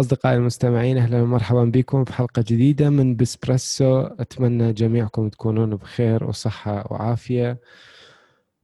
أصدقائي 0.00 0.36
المستمعين 0.36 0.98
أهلا 0.98 1.22
ومرحبا 1.22 1.64
بكم 1.64 2.04
في 2.04 2.12
حلقة 2.12 2.44
جديدة 2.48 2.90
من 2.90 3.16
بسبريسو 3.16 4.00
أتمنى 4.00 4.72
جميعكم 4.72 5.28
تكونون 5.28 5.76
بخير 5.76 6.24
وصحة 6.24 6.92
وعافية 6.92 7.60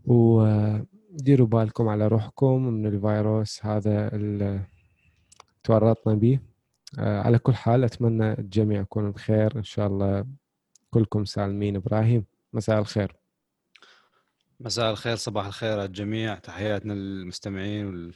وديروا 0.04 1.46
بالكم 1.46 1.88
على 1.88 2.08
روحكم 2.08 2.62
من 2.66 2.86
الفيروس 2.86 3.66
هذا 3.66 4.14
اللي 4.14 4.60
تورطنا 5.64 6.14
به. 6.14 6.38
آه، 6.98 7.20
على 7.22 7.38
كل 7.38 7.54
حال 7.54 7.84
أتمنى 7.84 8.32
الجميع 8.32 8.80
يكونوا 8.80 9.12
بخير. 9.12 9.56
إن 9.56 9.64
شاء 9.64 9.86
الله 9.86 10.24
كلكم 10.90 11.24
سالمين 11.24 11.76
إبراهيم. 11.76 12.24
مساء 12.52 12.78
الخير. 12.78 13.23
مساء 14.60 14.90
الخير 14.90 15.16
صباح 15.16 15.46
الخير 15.46 15.72
على 15.72 15.84
الجميع. 15.84 16.34
تحياتنا 16.34 16.92
للمستمعين 16.92 18.12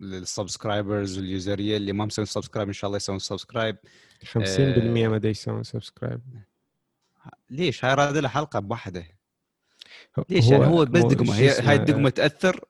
وال 0.00 0.18
subscribers 0.18 1.18
واليوزرية 1.18 1.76
اللي 1.76 1.92
ما 1.92 2.04
مسوين 2.04 2.26
subscribe 2.26 2.68
إن 2.68 2.74
شاء 2.74 2.88
الله 2.88 2.96
يسوون 2.96 3.18
subscribe. 3.18 3.76
50% 4.24 5.08
ما 5.08 5.18
دا 5.18 5.28
يسوون 5.28 5.62
subscribe. 5.62 6.20
ليش؟ 7.50 7.84
هاي 7.84 7.94
راد 7.94 8.16
لها 8.16 8.30
حلقة 8.30 8.58
بوحدة. 8.60 9.04
ليش؟ 10.30 10.44
هو 10.44 10.52
يعني 10.52 10.66
هو 10.66 10.84
بس 10.84 11.02
دقمة. 11.02 11.34
هي 11.34 11.60
هاي 11.60 11.76
الدقمة 11.76 12.10
تأثر؟ 12.10 12.64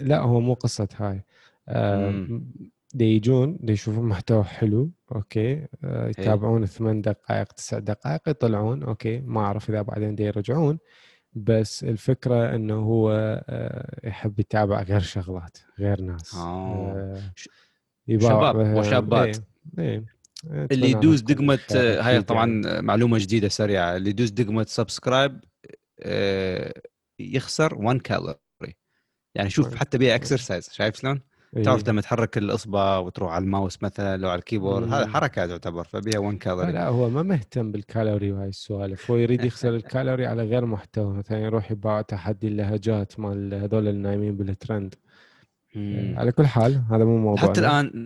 لا 0.00 0.20
هو 0.20 0.40
مو 0.40 0.54
قصة 0.54 0.88
هاي. 0.96 1.22
دي 2.94 3.04
يجون 3.04 3.58
دي 3.60 3.72
يشوفون 3.72 4.04
محتوى 4.08 4.44
حلو 4.44 4.90
okay. 5.14 5.66
آه، 5.84 6.08
يتابعون 6.08 6.66
ثمان 6.66 7.00
دقائق 7.00 7.52
تسع 7.52 7.78
دقائق 7.78 8.28
يطلعون 8.28 8.82
okay. 8.82 9.18
ما 9.18 9.40
أعرف 9.40 9.70
إذا 9.70 9.82
بعدين 9.82 10.14
دي 10.14 10.22
يرجعون. 10.22 10.78
بس 11.36 11.84
الفكرة 11.84 12.54
إنه 12.54 12.74
هو 12.74 13.10
آه، 13.48 14.08
يحب 14.08 14.40
يتابع 14.40 14.82
غير 14.82 15.00
شغلات 15.00 15.58
غير 15.78 16.00
ناس 16.00 16.34
آه. 16.34 17.20
شباب 18.08 18.56
وشابات 18.76 19.36
إيه. 19.78 20.04
إيه. 20.52 20.68
اللي 20.72 20.90
يدوز 20.90 21.20
دقمة 21.20 21.58
هاي 21.70 22.22
طبعا 22.22 22.62
يعني. 22.66 22.82
معلومة 22.82 23.18
جديدة 23.18 23.48
سريعة 23.48 23.96
اللي 23.96 24.10
يدوز 24.10 24.30
دقمة 24.30 24.64
subscribe 24.68 25.40
يخسر 27.18 27.74
1 27.74 28.00
كالوري 28.00 28.38
يعني 29.34 29.50
شوف 29.50 29.74
حتى 29.74 29.98
بيها 29.98 30.14
exercise 30.14 30.70
شايف 30.72 30.96
شلون؟ 30.96 31.20
تعرف 31.64 31.84
إيه. 31.84 31.90
لما 31.92 32.00
تحرك 32.00 32.38
الإصبع 32.38 32.98
وتروح 32.98 33.32
على 33.32 33.44
الماوس 33.44 33.82
مثلا 33.82 34.16
لو 34.16 34.28
على 34.28 34.38
ال 34.38 34.44
keyboard 34.44 34.92
هذا 34.92 35.06
حركة 35.06 35.46
تعتبر 35.46 35.84
فبيها 35.84 36.18
1 36.18 36.38
كالوري 36.38 36.72
لا 36.72 36.88
هو 36.88 37.10
ما 37.10 37.22
مهتم 37.22 37.72
بالكالوري 37.72 38.32
وهاي 38.32 38.48
السوالف. 38.48 39.10
هو 39.10 39.16
يريد 39.16 39.44
يخسر 39.44 39.74
الكالوري 39.76 40.26
على 40.26 40.42
غير 40.42 40.66
محتوى. 40.66 41.14
مثلا 41.14 41.38
يروح 41.38 41.70
يباع 41.70 42.02
تحدي 42.02 42.48
اللهجات 42.48 43.20
مال 43.20 43.54
هذول 43.54 43.88
النايمين 43.88 44.36
بالترند. 44.36 44.94
على 46.16 46.32
كل 46.32 46.46
حال 46.46 46.82
هذا 46.90 47.04
مو 47.04 47.18
موضوع 47.18 47.48
حتى 47.48 47.60
الآن 47.60 48.04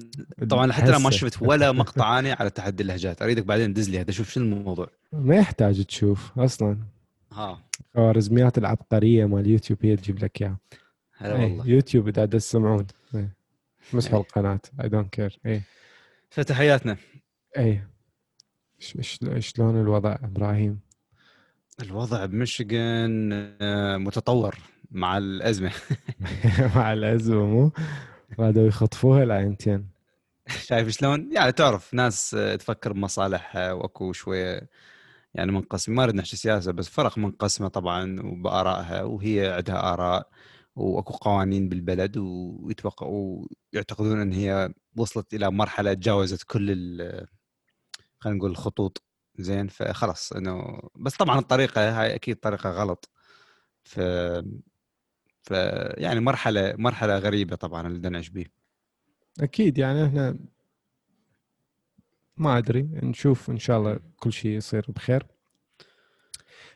طبعا 0.50 0.72
حتى 0.72 0.90
الآن 0.90 1.02
ما 1.02 1.10
شفت 1.10 1.42
ولا 1.42 1.72
مقطع 1.82 2.18
اني 2.18 2.32
على 2.32 2.50
تحدي 2.50 2.82
اللهجات. 2.82 3.22
أريدك 3.22 3.44
بعدين 3.44 3.72
دز 3.72 3.90
لي 3.90 4.00
هذا 4.00 4.10
شوف 4.10 4.30
شنو 4.30 4.56
الموضوع. 4.56 4.86
ما 5.12 5.36
يحتاج 5.36 5.84
تشوف 5.84 6.38
أصلا. 6.38 6.76
ها. 7.32 7.58
خوارزميات 7.94 8.58
العبقرية 8.58 9.24
مال 9.24 9.46
يوتيوب 9.46 9.78
هي 9.82 9.96
تجيب 9.96 10.24
لك 10.24 10.42
إياها. 10.42 10.58
هلا 11.16 11.36
إيه، 11.36 11.42
والله. 11.44 11.66
يوتيوب 11.66 12.08
إذا 12.08 12.26
تسمعون. 12.26 12.86
إيه. 13.14 13.36
مسحوا. 13.94 14.20
القناة. 14.20 14.60
I 14.82 14.88
don't 14.88 15.14
care 15.14 15.38
اي 15.46 15.62
فتحياتنا. 16.30 16.96
اي 17.58 17.82
شلون 19.38 19.80
الوضع 19.80 20.16
إبراهيم؟ 20.22 20.80
الوضع 21.82 22.24
بمشيغن 22.24 23.30
آه، 23.60 23.96
متطور 23.96 24.58
مع 24.90 25.18
الأزمة. 25.18 25.72
مع 26.76 26.92
الأزمة 26.92 27.46
مو؟ 27.46 27.72
بعدوا 28.38 28.66
يخطفوها 28.66 29.22
العينتين 29.22 29.88
شايف 30.48 30.88
شلون؟ 30.88 31.32
يعني 31.32 31.52
تعرف 31.52 31.94
ناس 31.94 32.34
آه، 32.34 32.56
تفكر 32.56 32.92
بمصالحها 32.92 33.72
وأكو 33.72 34.12
شوية 34.12 34.68
يعني 35.34 35.52
منقسم 35.52 35.94
ما 35.94 36.04
اريد 36.04 36.14
نحكي 36.14 36.36
سياسة 36.36 36.72
بس 36.72 36.88
فرق 36.88 37.18
منقسمة 37.18 37.68
طبعا 37.68 38.20
وبآرائها 38.22 39.02
وهي 39.02 39.52
عندها 39.52 39.92
آراء. 39.92 40.28
وأكو 40.76 41.12
قوانين 41.12 41.68
بالبلد 41.68 42.16
ويتوقعوا 42.16 43.46
يعتقدون 43.72 44.20
أن 44.20 44.32
هي 44.32 44.74
وصلت 44.96 45.34
إلى 45.34 45.50
مرحلة 45.50 45.94
تجاوزت 45.94 46.42
كل 46.42 46.72
خلينا 48.18 48.38
نقول 48.38 48.50
الخطوط. 48.50 49.02
زين؟ 49.38 49.68
فخلاص 49.68 50.32
إنه 50.32 50.80
بس 50.96 51.16
طبعا 51.16 51.38
الطريقة 51.38 52.02
هاي 52.02 52.14
أكيد 52.14 52.36
طريقة 52.36 52.70
غلط. 52.70 53.10
ف 53.82 54.00
ف 55.42 55.50
يعني 55.98 56.20
مرحلة 56.20 56.74
مرحلة 56.78 57.18
غريبة 57.18 57.56
طبعا 57.56 57.86
اللي 57.88 58.08
نعيش 58.08 58.28
به 58.28 58.46
أكيد 59.40 59.78
يعني 59.78 60.06
إحنا 60.06 60.38
ما 62.36 62.58
أدري 62.58 62.82
نشوف 62.82 63.50
إن 63.50 63.58
شاء 63.58 63.78
الله 63.78 64.00
كل 64.16 64.32
شيء 64.32 64.50
يصير 64.50 64.86
بخير. 64.88 65.26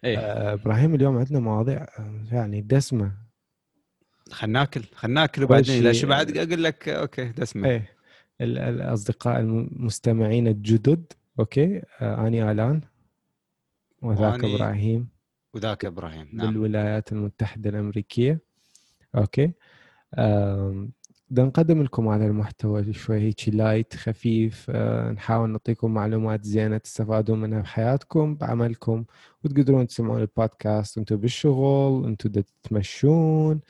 إيه. 0.05 0.19
آه 0.19 0.53
إبراهيم 0.53 0.94
اليوم 0.94 1.19
عندنا 1.19 1.41
مواضيع 1.41 1.87
يعني 2.32 2.61
دسمة. 2.61 3.23
خلينا 4.30 4.58
ناكل 4.58 4.82
خلينا 4.94 5.20
ناكل 5.20 5.44
وبعدين 5.44 5.80
إذا 5.80 5.92
شبعت 5.92 6.36
أقول 6.36 6.64
لك 6.64 6.88
أوكي 6.88 7.24
دسمه 7.24 7.68
إيه 7.68 7.94
الأصدقاء 8.40 9.40
المستمعين 9.40 10.48
الجدد 10.48 11.12
أوكي؟ 11.38 11.82
آه 12.00 12.26
أني 12.26 12.50
آلان 12.50 12.80
وذاك 14.02 14.44
إبراهيم. 14.44 15.08
وذاك 15.54 15.84
إبراهيم 15.84 16.28
نعم. 16.32 16.46
بالولايات 16.46 17.12
المتحدة 17.12 17.70
الأمريكية 17.70 18.40
أوكي؟ 19.14 19.52
بدنا 21.30 21.46
نقدم 21.46 21.82
لكم 21.82 22.08
هذا 22.08 22.26
المحتوى 22.26 22.92
شوي 22.92 23.20
هيك 23.20 23.48
light 23.48 23.97
خفيف 23.96 24.66
أه 24.70 25.10
نحاول 25.10 25.50
نعطيكم 25.50 25.94
معلومات 25.94 26.44
زينة 26.44 26.78
تستفادون 26.78 27.40
منها 27.40 27.60
بحياتكم 27.60 28.34
بعملكم 28.34 29.04
وتقدرون 29.44 29.86
تسمعون 29.86 30.20
البودكاست. 30.20 30.98
أنتم 30.98 31.16
بالشغل 31.16 32.06
أنتم 32.06 32.30
تتمشون 32.30 33.60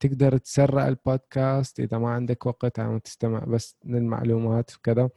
تقدر 0.00 0.36
تسرع 0.36 0.88
البودكاست 0.88 1.80
إذا 1.80 1.98
ما 1.98 2.08
عندك 2.10 2.46
وقت 2.46 2.78
عم 2.80 2.98
تستمع 2.98 3.38
بس 3.44 3.76
للمعلومات 3.84 4.76
وكذا. 4.76 5.10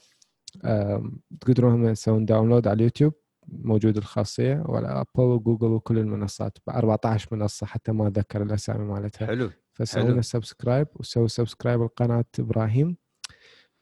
تقدرون 1.40 1.74
هم 1.74 1.94
تسوون 1.94 2.26
download 2.26 2.68
على 2.68 2.76
اليوتيوب 2.76 3.14
موجود 3.48 3.98
الخاصية 3.98 4.64
وعلى 4.66 4.88
ابل 4.88 5.24
وجوجل 5.24 5.68
وكل 5.68 5.98
المنصات 5.98 6.58
ب 6.68 6.70
14 6.70 7.36
منصة 7.36 7.66
حتى 7.66 7.92
ما 7.92 8.08
أتذكر 8.08 8.44
الأسامي 8.44 8.86
مالتها. 8.86 9.26
حلو 9.28 9.50
فسووا 9.74 10.04
لنا 10.10 10.22
subscribe 10.22 10.88
وسووا 10.96 11.28
subscribe 11.28 11.82
لقناه 11.82 12.26
إبراهيم. 12.40 12.98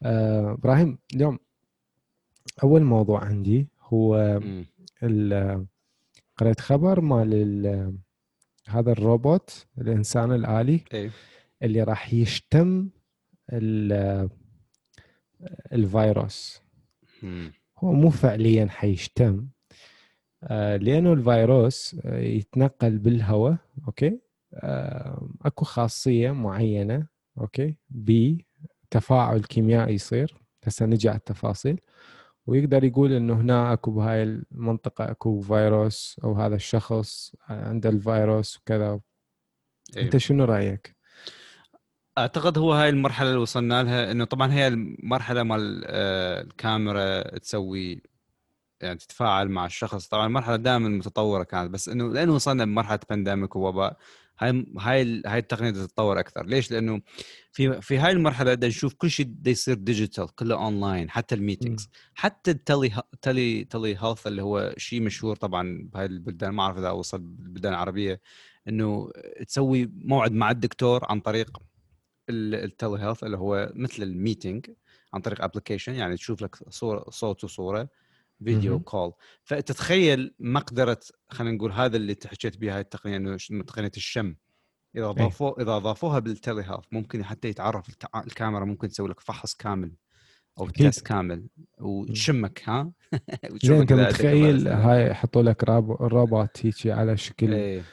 آه، 0.04 0.52
إبراهيم 0.52 0.98
اليوم 1.16 1.40
أول 2.64 2.84
موضوع 2.84 3.26
عندي 3.26 3.70
هو 3.82 4.40
قريت 6.38 6.60
خبر 6.60 7.02
مال 7.02 7.94
هذا 8.68 8.92
الروبوت 8.92 9.66
الإنسان 9.78 10.32
الآلي 10.32 10.84
أي. 10.94 11.12
اللي 11.64 11.84
راح 11.84 12.14
يشم 12.14 12.90
الفيروس. 15.74 16.62
هو 17.78 17.92
مو 17.92 18.10
فعليا 18.10 18.66
حيشم. 18.66 19.48
آه، 20.44 20.78
لأنه 20.78 21.14
الفيروس 21.14 21.96
آه، 22.06 22.20
يتنقل 22.20 22.98
بالهواء 22.98 23.58
أوكي؟ 23.88 24.20
آه، 24.54 25.30
أكو 25.42 25.66
خاصية 25.66 26.32
معينة 26.32 27.08
أوكي؟ 27.38 27.76
بتفاعل 27.90 29.40
كيميائي 29.42 29.94
يصير. 29.94 30.36
هسه 30.64 30.86
نجي 30.86 31.10
على 31.10 31.18
التفاصيل. 31.18 31.80
ويقدر 32.50 32.84
يقول 32.84 33.14
إنه 33.14 33.34
هنا 33.34 33.74
أكو 33.74 33.92
بهاي 33.92 34.24
المنطقة 34.24 35.12
أكو 35.12 35.42
فيروس 35.42 36.20
أو 36.24 36.34
هذا 36.34 36.56
الشخص 36.56 37.36
عنده 37.50 37.90
الفيروس 37.90 38.58
وكذا 38.58 38.86
أيوه. 38.86 39.00
أنت 40.06 40.18
شنو 40.18 40.44
رأيك؟ 40.44 40.96
أعتقد 42.18 42.58
هو 42.58 42.74
هاي 42.74 42.90
المرحلة 42.90 43.30
اللي 43.30 43.42
وصلنا 43.42 43.84
لها 43.84 44.12
إنه 44.12 44.26
طبعا 44.26 44.54
هي 44.54 44.68
المرحلة 44.68 45.44
مال 45.44 45.84
آه، 45.86 46.42
الكاميرا 46.42 47.38
تسوي 47.38 48.02
يعني 48.82 48.98
تتفاعل 48.98 49.50
مع 49.50 49.66
الشخص 49.66 50.08
طبعا 50.08 50.28
المرحلة 50.28 50.56
دائما 50.56 50.90
متطورة 50.90 51.44
كانت 51.44 51.72
بس 51.72 51.90
إنه 51.90 52.08
لأنه 52.08 52.34
وصلنا 52.36 52.66
بمرحلة 52.66 53.00
pandemic 53.10 53.56
ووباء 53.56 53.98
هاي 54.40 54.66
هاي 54.80 55.22
هاي 55.26 55.40
التقنية 55.40 55.72
تتطور 55.72 56.20
أكثر. 56.20 56.46
ليش؟ 56.46 56.72
لأنه 56.72 57.02
في 57.52 57.82
في 57.82 57.98
هاي 57.98 58.12
المرحلة 58.12 58.54
بدنا 58.54 58.68
نشوف 58.68 58.94
كل 58.94 59.10
شيء 59.12 59.26
بده 59.26 59.52
يصير 59.52 59.76
digital 59.76 60.36
كله 60.36 60.56
اونلاين 60.56 61.10
حتى 61.10 61.36
ال 61.36 61.42
meetings 61.42 61.90
حتى 62.16 62.52
ال 62.52 63.02
tele 63.22 63.64
tele 63.64 63.98
telehealth 64.04 64.28
اللي 64.28 64.42
هو 64.42 64.74
شيء 64.78 65.02
مشهور 65.02 65.36
طبعا 65.36 65.90
بهاي 65.94 66.06
البلدان 66.06 66.50
ما 66.50 66.64
أعرف 66.64 66.78
إذا 66.78 66.90
وصل 66.90 67.20
بالبلدان 67.20 67.74
العربية 67.74 68.22
إنه 68.68 69.12
تسوي 69.48 69.92
موعد 69.96 70.32
مع 70.32 70.52
الدكتور 70.52 71.06
عن 71.10 71.20
طريق 71.20 71.58
ال 72.30 73.00
telehealth 73.00 73.24
اللي 73.24 73.38
هو 73.38 73.72
مثل 73.76 74.04
ال 74.04 74.12
meeting 74.12 74.66
عن 75.14 75.22
طريق 75.22 75.44
application 75.44 75.94
يعني 75.94 76.16
تشوف 76.16 76.42
لك 76.42 76.56
صورة 76.70 77.10
صوت 77.10 77.44
وصورة. 77.44 77.90
video 78.44 78.80
call 78.80 79.12
فتتخيل 79.44 80.36
مقدرة 80.40 81.00
خلينا 81.30 81.56
نقول 81.56 81.72
هذا 81.72 81.98
اللي 81.98 82.16
حكيت 82.26 82.58
به 82.58 82.76
هاي 82.76 82.82
التقنية 82.82 83.18
إنه 83.18 83.38
تقنية 83.68 83.92
الشم 83.98 84.36
إذا 84.96 85.06
إيه. 85.06 85.12
ضافوا 85.12 85.62
إذا 85.62 85.78
ضافوها 85.78 86.20
بال 86.20 86.64
telehealth 86.64 86.86
ممكن 86.92 87.26
حتى 87.26 87.48
يتعرف 87.48 87.90
الكاميرا 88.16 88.66
ممكن 88.66 88.88
تسوي 88.88 89.10
لك 89.10 89.20
فحص 89.20 89.54
كامل 89.56 89.92
أو. 90.60 90.70
test 90.70 91.08
كامل 91.08 91.48
وتشمك 91.80 92.62
ها 92.66 92.92
زين 93.64 93.80
أنت 93.82 93.94
متخيل. 93.94 94.68
هاي 94.68 95.12
يحطوا 95.12 95.42
لك 95.42 95.64
روبوت 96.02 96.66
هيجي 96.66 96.92
على 96.92 97.18
شكل 97.18 97.54
إيه. 97.54 97.84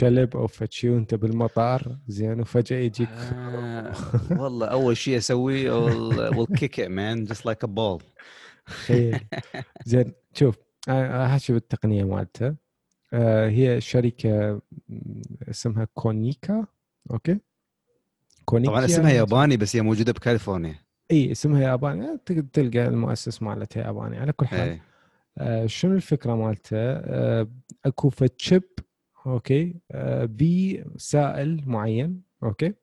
كلب 0.00 0.36
أو 0.36 0.46
فد 0.46 0.64
شي 0.64 0.90
وأنت 0.90 1.14
بالمطار 1.14 1.98
زين 2.08 2.40
وفجأة 2.40 2.76
يجيك 2.76 3.08
آه، 3.08 3.94
والله 4.42 4.66
أول 4.66 4.96
شيء 4.96 5.16
أسويه 5.16 5.90
I 6.30 6.35
will 6.35 6.56
kick 6.56 6.78
it 6.78 6.88
man 6.88 7.26
just 7.26 7.44
like 7.44 7.62
a 7.62 7.68
ball 7.68 8.02
زين 9.84 10.12
شوف 10.34 10.58
هاي 10.88 11.09
شنو 11.09 11.52
التقنيه 11.52 12.04
مالته؟ 12.04 12.54
آه، 13.12 13.48
هي 13.48 13.80
شركة 13.80 14.60
اسمها 15.50 15.88
كونيكا. 15.94 16.66
أوكي؟ 17.10 17.38
كونيكا 18.44 18.70
طبعا 18.70 18.84
اسمها 18.84 19.10
ياباني 19.10 19.56
بس 19.56 19.76
هي 19.76 19.82
موجودة 19.82 20.12
بكاليفورنيا. 20.12 20.74
إي 21.10 21.32
اسمها 21.32 21.62
ياباني. 21.62 22.04
آه، 22.04 22.20
تلقى 22.52 22.86
المؤسس 22.86 23.42
مالتها 23.42 23.82
ياباني 23.86 24.18
على 24.18 24.32
كل 24.32 24.46
حال. 24.46 24.80
آه، 25.38 25.66
شنو 25.66 25.94
الفكرة 25.94 26.34
مالته؟ 26.34 26.76
آه، 26.76 27.48
أكو 27.84 28.10
فد 28.10 28.27
chip 28.27 28.62
أوكي؟ 29.26 29.74
آه، 29.90 30.24
بسائل 30.24 31.62
معين 31.66 32.22
أوكي؟ 32.42 32.74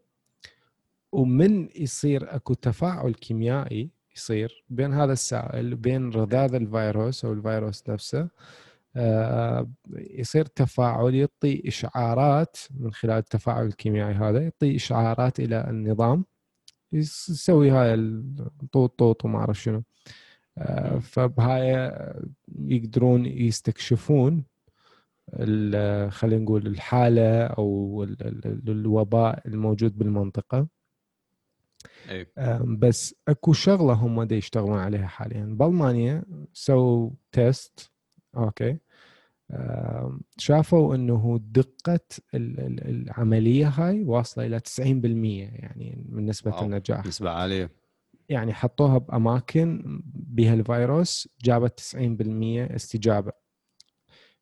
ومن 1.11 1.69
يصير 1.75 2.35
أكو 2.35 2.53
تفاعل 2.53 3.13
كيميائي 3.13 3.89
يصير 4.15 4.63
بين 4.69 4.93
هذا 4.93 5.13
السائل 5.13 5.73
وبين 5.73 6.09
رذاذ 6.09 6.53
الفيروس 6.55 7.25
أو 7.25 7.33
الفيروس 7.33 7.89
نفسه 7.89 8.29
آه، 8.95 9.69
يصير 9.97 10.45
تفاعل 10.45 11.15
يعطي 11.15 11.67
إشعارات 11.67 12.57
من 12.79 12.93
خلال 12.93 13.17
التفاعل 13.17 13.65
الكيميائي 13.65 14.13
هذا 14.13 14.41
يعطي 14.43 14.75
إشعارات 14.75 15.39
إلى 15.39 15.69
النظام 15.69 16.25
يس- 16.91 17.29
يسوي 17.29 17.69
هاي 17.71 17.93
الطوط 17.93 18.99
طوط 18.99 19.25
وما 19.25 19.39
أعرف 19.39 19.61
شنو 19.61 19.83
آه،. 20.57 20.99
فبهاي 20.99 21.91
يقدرون 22.59 23.25
يستكشفون 23.25 24.43
خلينا 26.09 26.43
نقول 26.43 26.67
الحالة 26.67 27.43
أو 27.45 28.03
ال- 28.03 28.21
ال- 28.45 28.69
الوباء 28.69 29.47
الموجود 29.47 29.97
بالمنطقة 29.97 30.67
أم، 32.37 32.77
بس 32.79 33.15
اكو 33.27 33.53
شغلة 33.53 33.93
هم 33.93 34.23
دا 34.23 34.35
يشتغلون 34.35 34.77
عليها 34.79 35.07
حاليا. 35.07 35.45
بألمانيا 35.45 36.23
سووا 36.53 37.09
test 37.31 37.91
أوكي. 38.37 38.77
شافوا 40.37 40.95
إنه 40.95 41.39
دقة 41.43 41.99
ال- 42.33 42.59
ال- 42.59 42.87
العملية 42.89 43.67
هاي 43.67 44.03
واصلة 44.03 44.45
إلى 44.45 44.59
90% 44.59 45.43
يعني 45.53 46.05
من 46.09 46.25
نسبة 46.25 46.51
wow. 46.51 46.65
النجاح. 46.65 47.05
نسبة 47.05 47.29
عالية. 47.29 47.69
يعني 48.29 48.53
حطوها 48.53 48.97
بأماكن 48.97 50.01
بها 50.13 50.53
الفيروس 50.53 51.29
جابت 51.43 51.77
90% 51.79 52.75
استجابة. 52.75 53.31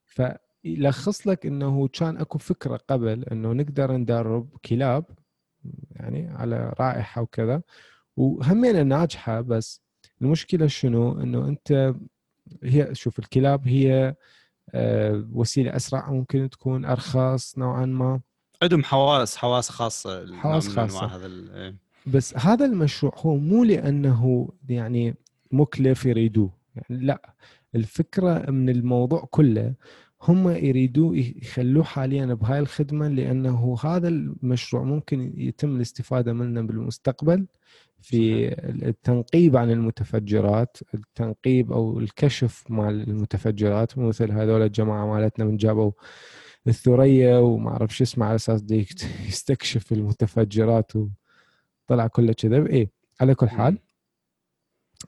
فيلخص 0.05 1.27
لك 1.27 1.45
إنه 1.45 1.87
كان 1.87 2.17
اكو 2.17 2.37
فكرة 2.37 2.77
قبل 2.87 3.23
إنه 3.23 3.53
نقدر 3.53 3.91
ندرب 3.97 4.49
كلاب 4.65 5.05
يعني 5.91 6.29
على 6.29 6.73
رائحة 6.79 7.21
وكذا 7.21 7.61
وهمينا 8.17 8.83
ناجحه 8.83 9.41
بس 9.41 9.81
المشكلة 10.21 10.67
شنو 10.67 11.21
إنه 11.21 11.47
أنت 11.47 11.95
هي 12.63 12.95
شوف 12.95 13.19
الكلاب 13.19 13.67
هي 13.67 14.15
آه، 14.73 15.27
وسيلة 15.33 15.75
أسرع 15.75 16.11
ممكن 16.11 16.49
تكون 16.49 16.85
أرخص 16.85 17.57
نوعا 17.57 17.85
ما 17.85 18.21
عندهم 18.61 18.83
حواس 18.83 19.37
حواس 19.37 19.69
خاصة 19.69 20.35
حواس 20.35 20.67
خاصة. 20.67 21.05
هذا 21.05 21.27
إيه. 21.55 21.75
بس 22.05 22.37
هذا 22.37 22.65
المشروع 22.65 23.13
هو 23.17 23.35
مو 23.35 23.63
لأنه 23.63 24.49
يعني 24.69 25.15
مكلف 25.51 26.05
يريدوه 26.05 26.49
يعني 26.75 27.05
لا 27.05 27.33
الفكرة 27.75 28.51
من 28.51 28.69
الموضوع 28.69 29.27
كله 29.31 29.73
هم 30.27 30.49
يريدوا 30.49 31.15
يخلوه 31.15 31.83
حاليا 31.83 32.25
بهاي 32.25 32.59
الخدمة 32.59 33.07
لأنه 33.07 33.77
هذا 33.83 34.07
المشروع 34.07 34.83
ممكن 34.83 35.33
يتم 35.37 35.75
الاستفادة 35.75 36.33
منه 36.33 36.61
بالمستقبل 36.61 37.47
في 38.01 38.47
التنقيب 38.87 39.57
عن 39.57 39.71
المتفجرات 39.71 40.77
التنقيب 40.93 41.71
أو 41.71 41.99
الكشف 41.99 42.63
مال 42.69 43.09
المتفجرات 43.09 43.97
مثل 43.97 44.31
هذول 44.31 44.61
الجماعة 44.61 45.05
مالتنا 45.05 45.45
من 45.45 45.57
جابوا 45.57 45.91
الثريا 46.67 47.37
وما 47.37 47.69
أعرف 47.69 47.95
شو 47.95 48.03
اسمه 48.03 48.25
على 48.25 48.35
أساس 48.35 48.61
دي 48.61 48.87
يستكشف 49.27 49.91
المتفجرات 49.91 50.91
وطلع 50.95 52.07
كله 52.07 52.33
كذب. 52.33 52.67
إيه 52.67 52.89
على 53.21 53.35
كل 53.35 53.49
حال 53.49 53.77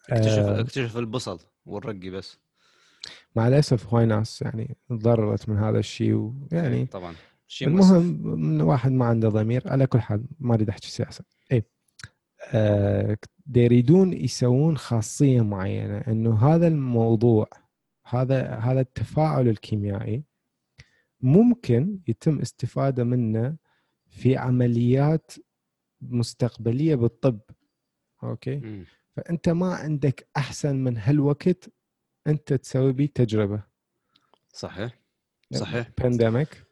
اكتشف 0.09 0.39
آه، 0.39 0.62
اكتشف 0.62 0.97
البصل 0.97 1.39
والرقي 1.65 2.09
بس. 2.09 2.44
مع 3.35 3.47
الأسف 3.47 3.87
هواي 3.93 4.05
ناس 4.05 4.41
يعني 4.41 4.77
تضررت 4.89 5.49
من 5.49 5.57
هذا 5.57 5.79
الشيء 5.79 6.13
ويعني 6.13 6.75
إيه، 6.75 6.85
طبعا. 6.85 7.13
شيء. 7.47 7.67
المهم 7.67 8.21
من 8.39 8.61
واحد 8.61 8.91
ما 8.91 9.05
عنده 9.05 9.29
ضمير 9.29 9.63
على 9.65 9.87
كل 9.87 9.99
حال 9.99 10.25
ما 10.39 10.53
أريد 10.53 10.69
أحكي 10.69 10.87
سياسة. 10.91 11.23
اي 11.51 11.63
آه 12.53 13.17
يريدون 13.55 14.13
يسوون 14.13 14.77
خاصية 14.77 15.41
معينة 15.41 15.97
إنه 15.97 16.35
هذا 16.47 16.67
الموضوع 16.67 17.49
هذا 18.05 18.55
هذا 18.55 18.81
التفاعل 18.81 19.47
الكيميائي 19.47 20.23
ممكن 21.21 21.99
يتم 22.07 22.39
استفادة 22.39 23.03
منه 23.03 23.55
في 24.07 24.37
عمليات 24.37 25.31
مستقبلية 26.01 26.95
بالطب. 26.95 27.39
أوكي؟ 28.23 28.55
مم. 28.55 28.85
فأنت 29.15 29.49
ما 29.49 29.73
عندك 29.73 30.27
أحسن 30.37 30.75
من 30.75 30.97
هالوقت 30.97 31.69
أنت 32.27 32.54
تسوي 32.54 32.94
بيه 32.94 33.07
تجربة. 33.07 33.63
صحيح. 34.54 35.00
صحيح. 35.54 35.89
pandemic 35.97 36.63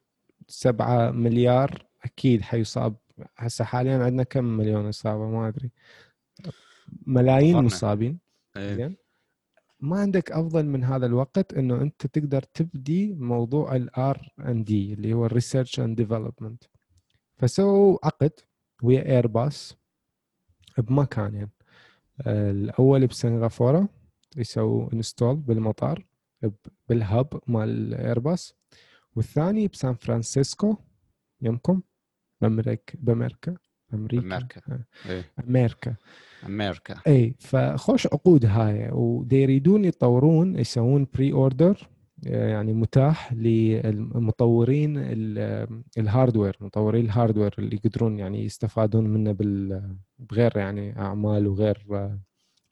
7 0.48 1.12
مليار 1.12 1.86
أكيد 2.04 2.42
حيصاب. 2.42 2.96
هسه 3.38 3.66
حاليا 3.66 4.04
عندنا 4.04 4.24
كم 4.24 4.44
مليون 4.44 4.88
إصابة؟ 4.88 5.30
ما 5.30 5.48
أدري. 5.48 5.72
ملايين 7.06 7.52
طفرنا. 7.54 7.66
مصابين. 7.66 8.20
إيه. 8.58 8.76
زين. 8.76 8.96
ما 9.80 10.00
عندك 10.00 10.32
أفضل 10.32 10.66
من 10.66 10.84
هذا 10.84 11.06
الوقت 11.06 11.54
إنه 11.54 11.82
أنت 11.82 12.08
تقدر 12.08 12.42
تبدي 12.42 13.14
موضوع 13.14 13.76
ال 13.75 14.05
R 14.05 14.34
and 14.40 14.63
D 14.63 14.94
اللي 14.94 15.14
هو 15.14 15.26
ال 15.25 15.31
research 15.31 15.80
and 15.80 15.95
development 15.98 16.63
فسووا 17.38 17.98
عقد 18.04 18.32
ويا 18.84 19.06
ايرباص 19.06 19.78
بمكانين 20.78 21.50
آه، 22.28 22.52
الأول 22.52 23.08
بسنغافورة 23.08 23.90
يسووا 24.38 24.94
install 24.94 25.35
بالمطار 25.35 26.06
بال 26.90 27.09
hub 27.09 27.40
مال 27.47 27.94
ايرباص 27.94 28.56
والثاني 29.16 29.68
بسان 29.68 29.94
فرانسيسكو 29.94 30.75
يمكم 31.42 31.81
بأمريكا؟ 32.42 32.94
بأمريكا؟ 32.99 33.56
أمريكا. 33.94 34.61
آه، 34.69 34.85
إيه. 35.09 35.31
أمريكا. 35.47 35.95
أمريكا. 36.45 36.95
اي 37.07 37.35
فخوش 37.40 38.07
عقود 38.07 38.45
هاي. 38.45 38.90
ودي 38.92 39.42
يريدون 39.42 39.85
يطورون 39.85 40.56
يسوون 40.59 41.07
pre-order 41.14 41.90
يعني 42.23 42.73
متاح 42.73 43.33
للمطورين 43.33 44.94
ال- 44.97 45.83
الهاردوير 45.97 46.57
مطورين 46.61 47.06
الهاردوير 47.06 47.56
اللي 47.59 47.75
يقدرون 47.83 48.19
يعني 48.19 48.45
يستفادون 48.45 49.07
منه 49.07 49.31
بغير 50.19 50.57
يعني 50.57 50.99
أعمال 50.99 51.47
وغير 51.47 51.85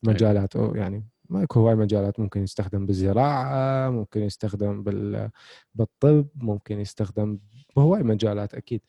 مجالات 0.03 0.55
أو 0.55 0.75
يعني 0.75 1.03
ما 1.31 1.43
اكو 1.43 1.59
هواي 1.59 1.75
مجالات 1.75 2.19
ممكن 2.19 2.43
يستخدم 2.43 2.85
بالزراعة 2.85 3.89
ممكن 3.89 4.21
يستخدم 4.21 4.83
بال 4.83 5.29
بالطب 5.75 6.27
ممكن 6.35 6.79
يستخدم 6.79 7.39
بهواي 7.75 8.03
مجالات 8.03 8.53
أكيد 8.53 8.81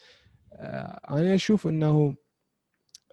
آه، 0.52 1.00
أنا 1.10 1.34
أشوف 1.34 1.66
إنه 1.66 2.14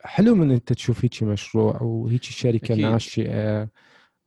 حلو 0.01 0.35
من 0.35 0.51
إنت 0.51 0.73
تشوف 0.73 1.05
هيك 1.05 1.23
مشروع 1.23 1.81
وهيك 1.81 2.23
شركة 2.23 2.73
أكيد. 2.73 2.85
ناشئة 2.85 3.69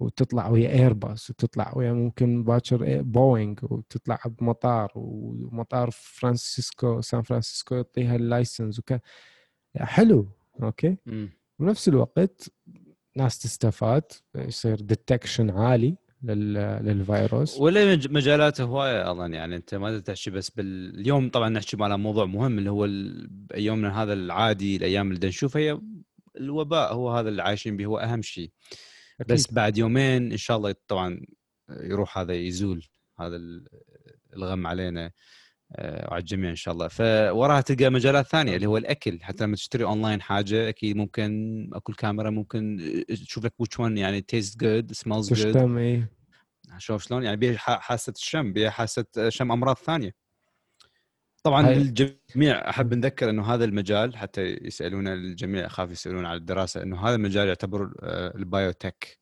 وتطلع 0.00 0.48
ويا 0.48 0.70
ايرباص 0.70 1.30
وتطلع 1.30 1.72
ويا 1.76 1.92
ممكن 1.92 2.44
باكر 2.44 3.02
بوينغ 3.02 3.54
وتطلع 3.62 4.18
بمطار 4.26 4.92
ومطار 4.94 5.90
فرانسيسكو 5.92 7.00
سان 7.00 7.22
فرانسيسكو 7.22 7.74
يعطيها 7.74 8.16
ال 8.16 8.24
license 8.24 8.78
وك 8.78 9.00
حلو 9.76 10.28
okay 10.62 10.96
مم. 11.06 11.30
بنفس 11.58 11.88
الوقت 11.88 12.48
ناس 13.16 13.38
تستفاد 13.38 14.02
يصير 14.34 14.80
detection 14.80 15.50
عالي 15.50 15.96
لل... 16.22 16.54
للفيروس. 16.54 17.58
ولا 17.58 17.92
مج- 17.96 18.10
مجالات 18.10 18.60
هواية 18.60 19.10
أظن 19.10 19.34
يعني 19.34 19.56
أنت 19.56 19.74
ما 19.74 19.98
تحكي 19.98 20.30
بس 20.30 20.50
بال... 20.50 20.98
اليوم 21.00 21.30
طبعا 21.30 21.48
نحكي 21.48 21.76
على 21.80 21.98
موضوع 21.98 22.24
مهم 22.24 22.58
اللي 22.58 22.70
هو 22.70 22.84
ال... 22.84 23.30
يومنا 23.54 24.02
هذا 24.02 24.12
العادي 24.12 24.76
الأيام 24.76 25.12
اللي 25.12 25.28
نشوفها 25.28 25.62
هي 25.62 25.78
الوباء 26.36 26.94
هو 26.94 27.10
هذا 27.10 27.28
اللي 27.28 27.42
عايشين 27.42 27.76
به 27.76 27.84
هو 27.84 27.98
أهم 27.98 28.22
شيء. 28.22 28.50
أكيد. 29.20 29.32
بس 29.32 29.52
بعد 29.52 29.78
يومين 29.78 30.32
إن 30.32 30.36
شاء 30.36 30.56
الله 30.56 30.74
طبعا 30.88 31.20
يروح 31.70 32.18
هذا 32.18 32.34
يزول 32.34 32.86
هذا 33.20 33.36
ال- 33.36 33.66
الغم 34.36 34.66
علينا. 34.66 35.10
وعلى 35.78 36.20
الجميع 36.20 36.50
إن 36.50 36.56
شاء 36.56 36.74
الله. 36.74 36.88
فوراها 36.88 37.60
تلقى 37.60 37.90
مجالات 37.90 38.26
ثانية 38.26 38.56
اللي 38.56 38.66
هو 38.66 38.76
الأكل. 38.76 39.18
حتى 39.22 39.44
لما 39.44 39.56
تشتري 39.56 39.84
اونلاين 39.84 40.22
حاجة 40.22 40.68
أكيد 40.68 40.96
ممكن 40.96 41.70
أكو 41.74 41.94
كاميرا 41.94 42.30
ممكن 42.30 42.78
تشوف 43.08 43.44
لك 43.44 43.52
which 43.62 43.76
one 43.78 43.98
يعني 43.98 44.20
taste 44.20 44.60
good 44.60 44.92
smells 44.92 45.32
good 45.32 45.52
تشتم 45.52 45.78
اي 45.78 46.06
شوف 46.78 47.02
شلون 47.04 47.22
يعني 47.24 47.36
بيها 47.36 47.56
حاسة 47.58 48.12
الشم 48.16 48.52
بيها 48.52 48.70
حاسة 48.70 49.04
شم 49.28 49.52
أمراض 49.52 49.76
ثانية. 49.76 50.14
طبعا 51.42 51.66
هاي- 51.66 51.74
للجميع 51.74 52.68
أحب 52.70 52.94
نذكر 52.94 53.30
إنه 53.30 53.54
هذا 53.54 53.64
المجال 53.64 54.16
حتى 54.16 54.40
يسالون 54.42 55.08
الجميع 55.08 55.66
أخاف 55.66 55.90
يسالون 55.90 56.26
على 56.26 56.36
الدراسة 56.36 56.82
إنه 56.82 57.00
هذا 57.08 57.14
المجال 57.14 57.48
يعتبر 57.48 57.94
آه، 58.02 58.36
ال 58.36 58.46
biotech 58.47 59.18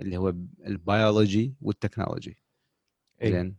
اللي 0.00 0.16
هو 0.16 0.28
البيولوجي 0.66 1.54
والتكنولوجي 1.60 2.38
إي. 3.22 3.32
زين؟ 3.32 3.56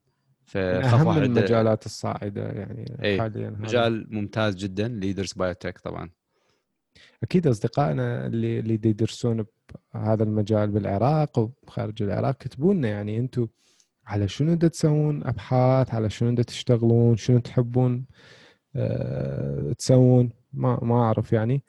من 0.56 0.82
فخاف 0.82 0.94
أهم 0.94 1.08
واحد. 1.08 1.22
المجالات 1.22 1.86
الصاعدة 1.86 2.50
يعني 2.50 2.96
إي، 3.04 3.22
حاليا 3.22 3.50
هذا. 3.50 3.58
مجال 3.58 4.08
ممتاز 4.10 4.56
جدا 4.56 4.88
leaders 4.88 5.34
biotech 5.34 5.80
طبعا. 5.80 6.10
أكيد 7.24 7.48
أصدقائنا 7.48 8.28
اللي 8.28 8.60
اللي 8.60 8.74
يدرسون 8.74 9.46
بهذا 9.94 10.24
المجال 10.24 10.72
بالعراق 10.72 11.40
وخارج 11.64 12.04
العراق 12.04 12.38
كتبوا 12.38 12.74
لنا 12.74 12.88
يعني 12.88 13.18
أنتم 13.20 13.48
على 14.06 14.28
شنو 14.28 14.54
دا 14.54 14.68
تسوون 14.68 15.24
أبحاث 15.24 15.94
على 15.94 16.10
شنو 16.10 16.36
دا 16.36 16.44
تشتغلون 16.44 17.18
شنو 17.18 17.40
تحبون 17.40 18.06
أه 18.76 19.74
تسوون؟ 19.74 20.30
ما 20.54 20.80
ما 20.82 20.96
أعرف 20.96 21.34
يعني. 21.34 21.64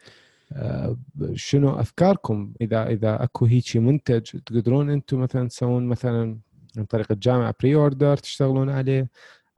أه 0.53 0.97
شنو 1.35 1.71
أفكاركم؟ 1.71 2.53
إذا 2.61 2.87
إذا 2.89 3.23
أكو 3.25 3.47
هيجي 3.47 3.79
منتج 3.79 4.23
تقدرون 4.47 4.91
أنتم 4.91 5.21
مثلا 5.21 5.49
تسوون 5.49 5.87
مثلا 5.87 6.39
عن 6.79 6.85
طريق 6.85 7.13
الجامعة 7.13 7.55
pre-order 7.61 8.17
تشتغلون 8.17 8.71
عليه. 8.71 9.11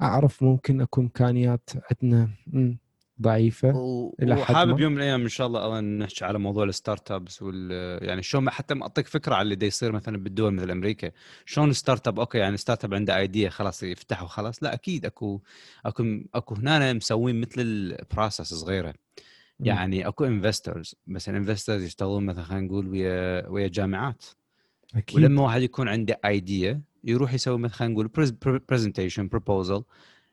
أعرف 0.02 0.42
ممكن 0.42 0.80
اكو 0.80 1.00
إمكانيات 1.00 1.70
عندنا 1.90 2.28
ضعيفة 3.22 3.76
و- 3.76 4.14
إلى 4.22 4.34
حد 4.36 4.40
وحابب. 4.40 4.80
يوم 4.80 4.92
من 4.92 4.98
الأيام 4.98 5.22
إن 5.22 5.28
شاء 5.28 5.46
الله 5.46 5.80
نحكي 5.80 6.24
على 6.24 6.38
موضوع 6.38 6.64
ال 6.64 7.10
startups 7.10 7.42
وال 7.42 7.70
يعني 8.08 8.22
شلون 8.22 8.50
حتى 8.50 8.74
أعطيك 8.82 9.06
فكرة 9.06 9.34
على 9.34 9.42
اللي 9.42 9.54
دا 9.54 9.66
يصير 9.66 9.92
مثلا 9.92 10.16
بالدول 10.18 10.54
مثل 10.54 10.70
أمريكا. 10.70 11.10
شلون 11.46 11.72
startup؟ 11.72 12.18
okay 12.20 12.38
يعني 12.38 12.56
startup 12.56 12.94
عنده 12.94 13.18
idea 13.18 13.50
خلاص 13.50 13.82
يفتح 13.82 14.22
وخلاص. 14.22 14.62
لا 14.62 14.74
أكيد 14.74 15.06
أكو 15.06 15.40
أكو 15.86 16.04
أكو 16.34 16.54
هنا 16.54 16.92
مسوين 16.92 17.40
مثل 17.40 17.60
ال 17.60 17.72
process 17.72 18.54
صغيرة. 18.54 18.94
يعني 19.60 20.08
أكو 20.08 20.24
investors 20.24 20.94
بس 21.06 21.28
ال 21.28 21.34
investors 21.34 21.82
يشتغلون 21.82 22.26
مثلا 22.26 22.44
خلينا 22.44 22.66
نقول 22.66 22.88
ويا 22.88 23.48
ويا 23.48 23.68
جامعات. 23.68 24.24
أكيد. 24.96 25.16
ولما 25.16 25.42
واحد 25.42 25.62
يكون 25.62 25.88
عنده 25.88 26.20
idea 26.24 26.80
يروح 27.04 27.34
يسوي 27.34 27.58
مثلا 27.58 27.74
خلينا 27.76 27.94
نقول 27.94 28.10
presentation 28.68 29.28
proposal 29.28 29.82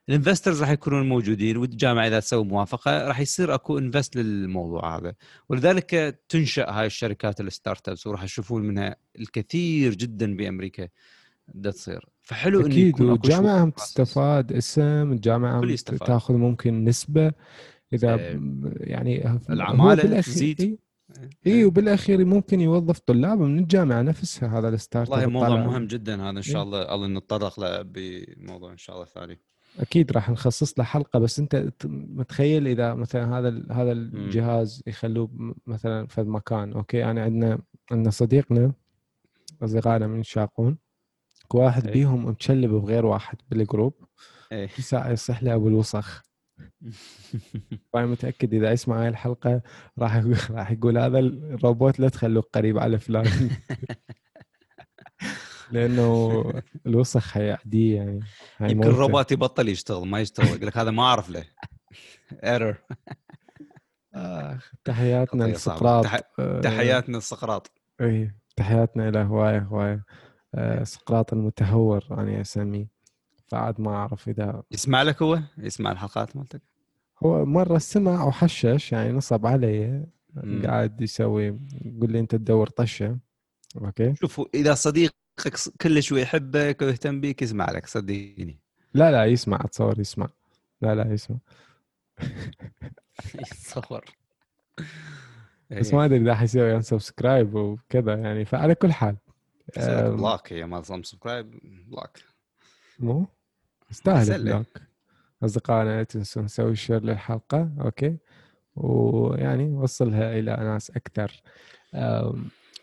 ال 0.09 0.14
investors 0.14 0.61
راح 0.61 0.69
يكونون 0.69 1.09
موجودين 1.09 1.57
والجامعة 1.57 2.07
إذا 2.07 2.19
تسوي 2.19 2.43
موافقة 2.45 3.07
راح 3.07 3.19
يصير 3.19 3.53
أكو 3.55 3.77
invest 3.77 4.15
للموضوع 4.15 4.97
هذا 4.97 5.13
ولذلك 5.49 6.19
تنشأ 6.29 6.69
هاي 6.69 6.85
الشركات 6.85 7.41
ال 7.41 7.89
startups 7.89 8.07
وراح 8.07 8.23
تشوفون 8.25 8.61
منها 8.61 8.95
الكثير 9.19 9.95
جدا 9.95 10.35
بأمريكا 10.35 10.87
دا 11.53 11.71
تصير 11.71 12.05
فحلو 12.21 12.59
إنه 12.59 12.67
أكيد 12.67 12.87
يكون 12.87 13.09
والجامعة 13.09 13.63
هم. 13.63 13.69
تستفاد 13.69 14.53
اسم 14.53 15.11
الجامعة 15.11 15.59
هم. 15.59 15.63
تاخذ 16.07 16.33
ممكن 16.33 16.83
نسبة 16.83 17.31
إذا 17.93 18.15
إيه. 18.15 18.39
يعني 18.77 19.39
بالأخير- 20.21 20.25
تزيد. 20.25 20.79
اي 21.17 21.29
إيه 21.51 21.65
وبالأخير 21.65 22.25
ممكن 22.25 22.61
يوظف 22.61 22.99
طلاب 22.99 23.39
من 23.39 23.59
الجامعة 23.59 24.01
نفسها 24.01 24.59
هذا 24.59 24.69
الستارت 24.69 25.09
والله 25.09 25.25
موضوع 25.25 25.47
الطالع. 25.47 25.67
مهم 25.67 25.87
جدا 25.87 26.23
هذا 26.23 26.37
إن 26.37 26.41
شاء 26.41 26.55
إيه. 26.55 26.63
الله 26.63 26.95
الله 26.95 27.07
نتطرق 27.07 27.59
له 27.59 27.81
بموضوع 27.81 28.71
إن 28.71 28.77
شاء 28.77 28.95
الله 28.95 29.05
ثاني 29.05 29.39
أكيد 29.79 30.11
راح 30.11 30.29
نخصص 30.29 30.79
له 30.79 30.85
حلقة 30.85 31.19
بس 31.19 31.39
أنت 31.39 31.69
متخيل 31.85 32.67
إذا 32.67 32.93
مثلا 32.93 33.39
هذا 33.39 33.63
هذا 33.71 33.91
الجهاز 33.91 34.83
يخلوه 34.87 35.55
مثلا 35.67 36.07
في 36.07 36.21
مكان 36.21 36.73
أوكي 36.73 36.97
يعني 36.97 37.19
عندنا 37.19 37.59
عندنا 37.91 38.11
صديقنا 38.11 38.73
أصدقائنا 39.63 40.07
من 40.07 40.19
الشاقون 40.19 40.77
كو 41.47 41.59
واحد 41.59 41.87
إيه. 41.87 41.93
بيهم 41.93 42.25
متشلب 42.25 42.71
بغير 42.71 43.05
واحد 43.05 43.37
بالجروب 43.49 43.93
ساعه 44.79 45.11
يصح 45.11 45.43
له 45.43 45.53
أبو 45.55 45.67
الوسخ 45.67 46.23
فانا 47.93 48.05
متأكد 48.05 48.53
إذا 48.53 48.71
يسمع 48.71 49.01
هاي 49.01 49.07
الحلقة 49.07 49.61
راح 49.99 50.15
راح 50.51 50.71
يقول 50.71 50.97
هذا 50.97 51.19
الروبوت 51.19 51.99
لا 51.99 52.09
تخلوه 52.09 52.43
قريب 52.53 52.77
على 52.77 52.99
فلان. 52.99 53.25
لأنه 55.71 56.43
الوسخ 56.85 57.31
حيعديه 57.31 57.95
يعني. 57.97 58.19
يمكن. 58.61 58.89
الروبوت 58.89 59.31
يبطل 59.31 59.69
يشتغل 59.69 60.07
ما 60.07 60.19
يشتغل 60.19 60.47
يقول 60.47 60.67
لك 60.67 60.77
هذا 60.77 60.91
ما 60.91 61.03
أعرف 61.03 61.29
له 61.29 61.45
ايرور 62.43 62.75
آخ 64.13 64.71
تحياتنا 64.83 65.43
قضية 65.43 65.53
صعبة. 65.53 66.01
لسقراط. 66.01 66.23
آه، 66.39 66.61
تحياتنا 66.61 67.17
السقراط 67.17 67.71
إيه 68.01 68.35
تحياتنا 68.55 69.11
له 69.11 69.23
هوايه 69.23 69.59
هواية. 69.59 70.05
آه، 70.55 70.83
سقراط 70.83 71.33
المتهور 71.33 72.05
أنا 72.11 72.41
أسميه. 72.41 72.87
فعاد 73.51 73.81
ما 73.81 73.95
أعرف 73.95 74.29
إذا 74.29 74.63
يسمع 74.71 75.03
لك 75.03 75.21
هو؟ 75.21 75.39
يسمع 75.57 75.91
الحلقات 75.91 76.35
مالتك؟ 76.35 76.61
هو 77.23 77.45
مرة 77.45 77.77
سمع 77.77 78.23
وحشش 78.23 78.91
يعني 78.91 79.11
نصب 79.11 79.45
علي. 79.45 80.05
قاعد 80.63 81.01
يسوي 81.01 81.59
يقول 81.85 82.11
لي 82.11 82.19
أنت 82.19 82.35
تدور 82.35 82.69
طشة. 82.69 83.17
okay؟ 83.77 84.15
شوفوا 84.15 84.45
إذا 84.53 84.73
صديقك 84.73 85.55
ص- 85.55 85.69
كلش 85.69 86.11
ويحبك 86.11 86.81
ويهتم 86.81 87.21
بك 87.21 87.41
يسمع 87.41 87.71
لك 87.71 87.85
صدقني 87.87 88.59
لا 88.93 89.11
لا 89.11 89.25
يسمع 89.25 89.57
اتصور 89.61 89.99
يسمع. 89.99 90.29
لا 90.81 90.95
لا 90.95 91.13
يسمع. 91.13 91.37
يتصور. 93.35 94.05
بس 95.71 95.93
ما 95.93 96.05
أدري 96.05 96.17
إذا 96.17 96.35
حيسوي 96.35 96.75
unsubscribe 96.75 97.55
وكذا 97.55 98.13
يعني 98.15 98.45
فعلى 98.45 98.75
كل 98.75 98.91
حال. 98.93 99.17
بلاك 99.77 100.53
هي 100.53 100.65
ما 100.65 100.81
سبسكرايب 100.81 101.59
بلاك 101.87 102.19
مو؟ 102.99 103.27
يستاهل 103.91 104.25
سلة. 104.25 104.53
block 104.53 104.67
أصدقائنا 105.43 105.97
لا 105.97 106.03
تنسون 106.03 106.43
نسوي 106.43 106.75
share 106.75 107.03
للحلقة 107.03 107.71
okay؟ 107.81 108.17
ويعني 108.75 109.69
وصلها 109.69 110.39
إلى 110.39 110.51
ناس 110.51 110.91
أكثر. 110.91 111.41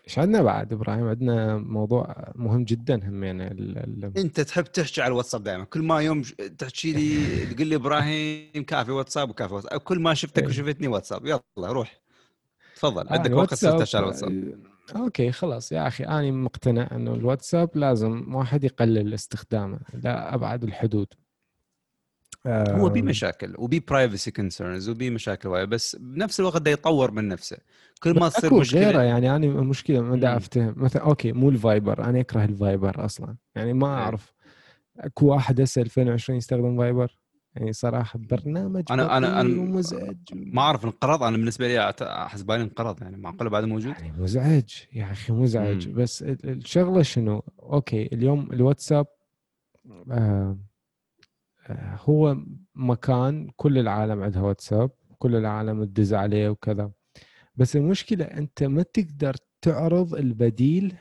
إيش 0.07 0.19
عندنا 0.19 0.43
بعد 0.43 0.73
إبراهيم؟ 0.73 1.09
عندنا 1.09 1.57
موضوع 1.57 2.33
مهم 2.35 2.65
جدا 2.65 3.09
همينا 3.09 3.51
ال- 3.51 3.79
ال- 3.79 4.19
أنت 4.19 4.41
تحب 4.41 4.65
تحكي 4.65 5.03
على 5.03 5.11
الواتساب 5.13 5.43
دائما. 5.43 5.65
كل 5.65 5.83
ما 5.83 6.01
يوم 6.01 6.23
تحكي 6.59 6.93
لي 6.93 7.47
تقول 7.47 7.67
لي 7.67 7.75
إبراهيم 7.75 8.65
كافي 8.67 8.91
واتساب 8.91 9.31
وكافي 9.31 9.55
واتساب. 9.55 9.81
كل 9.81 9.99
ما 10.01 10.15
شفتك 10.15 10.43
إيه. 10.43 10.49
وشفتني 10.49 10.89
واتساب. 10.89 11.27
يلا 11.27 11.41
روح. 11.57 12.01
تفضل. 12.77 13.09
آه، 13.09 13.13
عندك 13.13 13.31
وقت 13.31 13.55
تحكي 13.55 13.97
على 13.97 14.05
الواتساب. 14.05 14.55
okay 14.97 15.33
خلاص. 15.33 15.73
يا 15.73 15.87
أخي 15.87 16.05
أنا 16.05 16.31
مقتنع 16.31 16.89
إنه 16.93 17.15
الواتساب 17.15 17.71
لازم 17.75 18.35
واحد 18.35 18.65
يقلل 18.65 19.15
استخدامه 19.15 19.81
لا 19.95 20.35
أبعد 20.35 20.65
الحدود. 20.65 21.07
هو 22.47 22.87
أم، 22.89 23.05
مشاكل 23.05 23.55
وبيه 23.59 23.81
privacy 23.89 24.31
concerns 24.31 24.89
وبيه 24.89 25.11
مشاكل 25.11 25.49
وايد 25.49 25.69
بس 25.69 25.97
بنفس 25.97 26.41
الوقت 26.41 26.63
ده 26.63 26.71
يطور 26.71 27.11
من 27.11 27.29
نفسه. 27.29 27.57
كل 28.03 28.15
ما 28.21 28.29
تصير 28.29 28.55
مشكلة 28.55 28.81
غيره 28.81 29.03
يعني 29.03 29.37
أنا 29.37 29.47
المشكلة 29.47 30.01
ما 30.01 30.17
دا. 30.17 30.37
أفتهم. 30.37 30.75
مثلا 30.77 31.03
okay 31.03 31.33
مو 31.33 31.49
الفايبر 31.51 32.05
أنا 32.05 32.21
أكره 32.21 32.45
الفايبر 32.45 33.05
أصلا. 33.05 33.37
يعني 33.55 33.73
ما 33.73 33.87
إيه. 33.87 33.93
أعرف. 34.03 34.35
أكو 34.99 35.27
واحد 35.27 35.61
هسه 35.61 35.83
2020 35.83 36.37
يستخدم 36.39 36.77
فايبر؟ 36.79 37.19
يعني 37.57 37.73
صراحة 37.73 38.19
برنامج 38.19 38.83
أنا- 38.89 38.93
أنا 38.93 39.43
بطيء 39.43 39.59
ومزعج. 39.61 40.17
ما 40.33 40.63
أعرف 40.63 40.85
انقرض 40.85 41.23
أنا 41.23 41.37
بالنسبة 41.37 41.69
لي 41.69 41.91
أحس 42.03 42.43
بالي 42.43 42.63
انقرض 42.63 43.03
يعني 43.03 43.17
معقولة 43.17 43.51
بعد 43.51 43.65
موجود؟ 43.65 43.95
يعني 44.01 44.13
مزعج 44.19 44.71
يا 44.93 45.13
أخي 45.13 45.33
مزعج. 45.33 45.89
مم. 45.89 45.95
بس 45.95 46.23
ال- 46.23 46.51
الشغلة 46.51 47.03
شنو؟ 47.03 47.43
أوكي 47.63 48.07
اليوم 48.13 48.53
الواتساب 48.53 49.07
آه 50.11 50.59
آه 51.69 51.99
هو 52.05 52.37
مكان 52.75 53.51
كل 53.57 53.79
العالم 53.79 54.23
عندها 54.23 54.43
واتساب 54.43 54.91
كل 55.19 55.37
العالم 55.37 55.85
تدز 55.85 56.15
عليه 56.15 56.49
وكذا. 56.49 56.91
بس 57.57 57.77
المشكلة 57.77 58.25
أنت 58.25 58.63
ما 58.63 58.83
تقدر 58.83 59.35
تعرض 59.63 60.15
البديل 60.15 60.95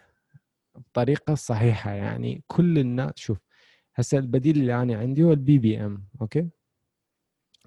بطريقة 0.76 1.36
صحيحة. 1.36 1.92
يعني 1.92 2.44
كل 2.48 2.80
الناس 2.80 3.12
شوف 3.16 3.38
هسه 3.96 4.18
البديل 4.18 4.58
اللي 4.58 4.82
أنا 4.82 4.98
عندي 4.98 5.24
هو 5.24 5.32
ال 5.34 5.58
BBM 5.58 6.08
okay؟ 6.22 6.50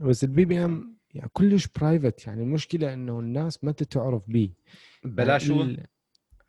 بس 0.01 0.25
ال 0.25 0.45
BBM 0.45 0.97
يعني 1.15 1.29
كلش 1.33 1.67
private 1.67 2.27
يعني 2.27 2.43
المشكلة 2.43 2.95
إنه 2.95 3.21
الناس 3.21 3.65
ما 3.65 3.73
تعرف 3.73 4.23
بيه. 4.31 4.51
بلاش 5.05 5.51
هو 5.51 5.63
ال- 5.63 5.87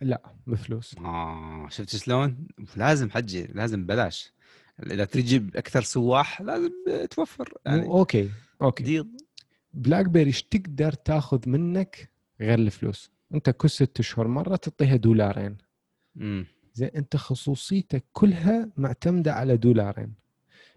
لا 0.02 0.34
بفلوس. 0.48 0.96
آه 0.98 1.68
شفت 1.70 1.96
شلون؟ 1.96 2.48
لازم 2.78 3.10
حجي 3.10 3.44
لازم 3.44 3.86
بلاش. 3.86 4.34
إذا 4.84 5.06
تجيب 5.06 5.56
أكثر 5.58 5.82
سواح 5.82 6.42
لازم 6.42 6.72
توفر 7.12 7.54
يعني 7.66 7.78
يعني 7.78 7.90
okay 7.92 8.30
okay. 8.62 8.84
ديل 8.84 9.18
بلاك 9.74 10.06
بيري 10.06 10.28
إيش 10.28 10.44
تقدر 10.44 10.92
تاخذ 10.94 11.50
منك 11.50 12.10
غير 12.42 12.60
الفلوس. 12.60 13.12
أنت 13.34 13.50
كل 13.50 13.70
ست 13.70 14.00
أشهر 14.00 14.28
مرة 14.28 14.56
تعطيها 14.56 14.96
دولارين. 14.96 15.58
امم 16.18 16.46
زين 16.80 16.90
أنت 16.96 17.16
خصوصيتك 17.16 18.04
كلها 18.14 18.70
معتمدة 18.78 19.34
على 19.34 19.58
دولارين. 19.58 20.14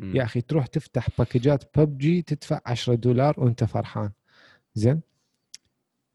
يا 0.00 0.22
أخي 0.22 0.40
تروح 0.40 0.66
تفتح 0.66 1.08
باكجات 1.18 1.78
ببجي 1.78 2.22
تدفع 2.22 2.60
10 2.66 2.94
دولار 2.94 3.34
وأنت 3.40 3.64
فرحان. 3.64 4.10
زين؟ 4.74 5.00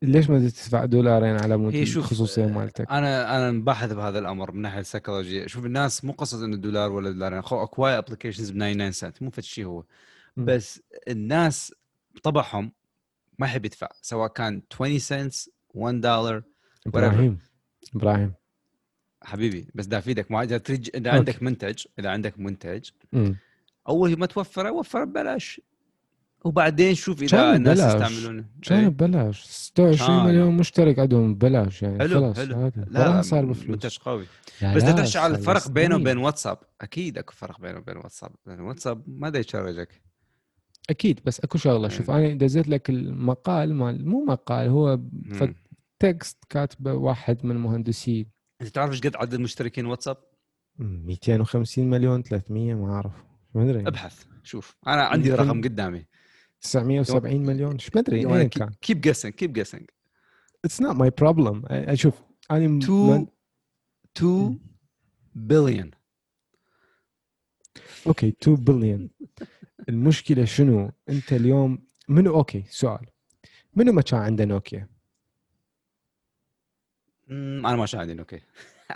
ليش 0.02 0.30
ما 0.30 0.40
تدفع 0.40 0.86
دولارين 0.86 1.36
على 1.36 1.58
مود 1.58 1.76
الخصوصية 1.76 2.46
مالتك؟ 2.46 2.92
أنا 2.92 3.38
أنا 3.38 3.52
باحث 3.52 3.94
بهذا 3.94 4.20
الأمر 4.20 4.52
من 4.52 4.62
ناحية 4.62 4.80
السيكولوجيه 4.80 5.48
شوف 5.48 5.66
الناس 5.66 6.06
مو 6.06 6.12
قصه 6.12 6.46
إنه 6.46 6.58
دولار 6.58 6.92
ولا 6.92 7.12
دولارين. 7.12 7.40
اخو 7.40 7.64
اكو 7.64 7.82
هواي 7.82 7.98
applications 7.98 8.50
ب 8.50 8.54
99 8.54 8.92
سنت. 8.92 9.22
مو 9.24 9.30
فد 9.30 9.44
شيء 9.44 9.66
هو. 9.66 9.84
بس 10.38 10.82
الناس 11.08 11.74
طبعهم 12.24 12.72
ما 13.40 13.48
يحب 13.48 13.66
يدفع. 13.66 13.90
سواء 14.02 14.28
كان 14.28 14.62
20 14.74 15.00
cents 15.00 15.50
1 15.74 16.02
دولار 16.02 16.44
إبراهيم. 16.88 17.40
إبراهيم. 17.96 18.34
حبيبي 19.28 19.68
بس 19.76 19.86
دا 19.86 19.98
أفيدك 19.98 20.32
ما 20.32 20.44
إذا 20.44 20.56
أوكي. 20.56 20.92
عندك 21.10 21.44
منتج 21.44 21.84
إذا 22.00 22.10
عندك 22.10 22.40
منتج 22.40 22.90
مم. 23.14 23.36
أول 23.90 24.20
ما 24.20 24.26
توفره 24.26 24.72
وفره 24.72 25.04
ببلاش 25.04 25.62
وبعدين 26.46 26.96
شوف 26.96 27.22
إذا 27.24 27.56
الناس. 27.56 27.80
يستعملونه 27.80 28.46
كان 28.62 28.80
إيه. 28.80 28.88
ببلاش 28.88 29.44
26 29.44 30.18
كان. 30.18 30.26
مليون 30.28 30.58
مشترك 30.58 31.00
عندهم 31.00 31.36
ببلاش 31.36 31.84
يعني 31.84 32.00
حلو 32.00 32.20
خلاص 32.34 32.38
حلو 32.38 32.72
لا 32.88 33.22
صار 33.22 33.46
بفلوس 33.46 33.70
منتج 33.70 33.98
قوي 33.98 34.26
لا 34.62 34.76
بس 34.76 34.84
بدك 34.84 35.16
على 35.16 35.36
الفرق 35.38 35.68
بينه. 35.70 35.96
وبين 35.96 36.18
واتساب 36.18 36.58
أكيد 36.82 37.18
أكو 37.18 37.34
فرق 37.34 37.62
بينه 37.62 37.78
وبين 37.78 37.98
واتساب 37.98 38.32
لأن 38.46 38.60
واتساب 38.60 39.04
ما 39.08 39.30
دا 39.30 39.40
يشرجك 39.40 40.02
أكيد 40.90 41.20
بس 41.26 41.40
أكو 41.40 41.58
شغلة 41.58 41.88
شوف. 41.88 42.12
أنا 42.12 42.34
دزيت 42.34 42.68
لك 42.68 42.90
المقال 42.90 43.74
مال 43.76 44.10
مو 44.10 44.26
مقال 44.26 44.70
هو. 44.70 45.00
text 46.00 46.38
كاتبه 46.50 46.94
واحد 46.94 47.46
من 47.46 47.52
المهندسين 47.52 48.37
انت 48.62 48.70
تعرف 48.70 48.92
إيش 48.92 49.02
قد 49.02 49.16
عدد 49.16 49.34
المشتركين 49.34 49.86
واتساب؟ 49.86 50.18
250 50.80 51.90
مليون 51.90 52.24
300 52.24 52.74
ما 52.74 52.94
أعرف. 52.94 53.12
ما 53.56 53.64
أدري. 53.64 53.88
ابحث 53.88 54.26
شوف. 54.44 54.76
أنا 54.88 55.04
عندي 55.04 55.32
رقم 55.34 55.62
قدامي. 55.62 56.06
970 56.62 57.42
مليون. 57.46 57.74
إيش 57.74 57.90
ما 57.96 58.02
أدري 58.02 58.28
ايا 58.36 58.44
كان. 58.44 58.70
كيب 58.82 59.02
جيسنج 59.02 59.34
كيب 59.34 59.54
جيسنج 59.54 59.86
اتس 60.66 60.82
نوت 60.82 60.96
ماي 60.96 61.10
بروبلم 61.18 61.64
أشوف 61.70 62.22
أنا 62.52 62.68
م- 62.68 62.78
2 62.80 63.20
من- 63.20 63.28
2 64.18 64.60
بليون 65.36 65.92
okay 68.08 68.28
2 68.42 68.56
بليون 68.56 69.10
المشكلة 69.90 70.46
شنو؟ 70.46 70.92
أنت 71.10 71.34
اليوم 71.34 71.88
منو؟ 72.10 72.36
okay 72.36 72.64
سؤال. 72.70 73.06
منو 73.76 73.92
ما 73.92 74.02
كان 74.02 74.20
عنده 74.20 74.46
نوكيا؟ 74.46 74.90
أنا 77.30 77.76
ما 77.76 77.86
شاهد 77.86 78.02
عندي 78.10 78.20
أوكي 78.22 78.42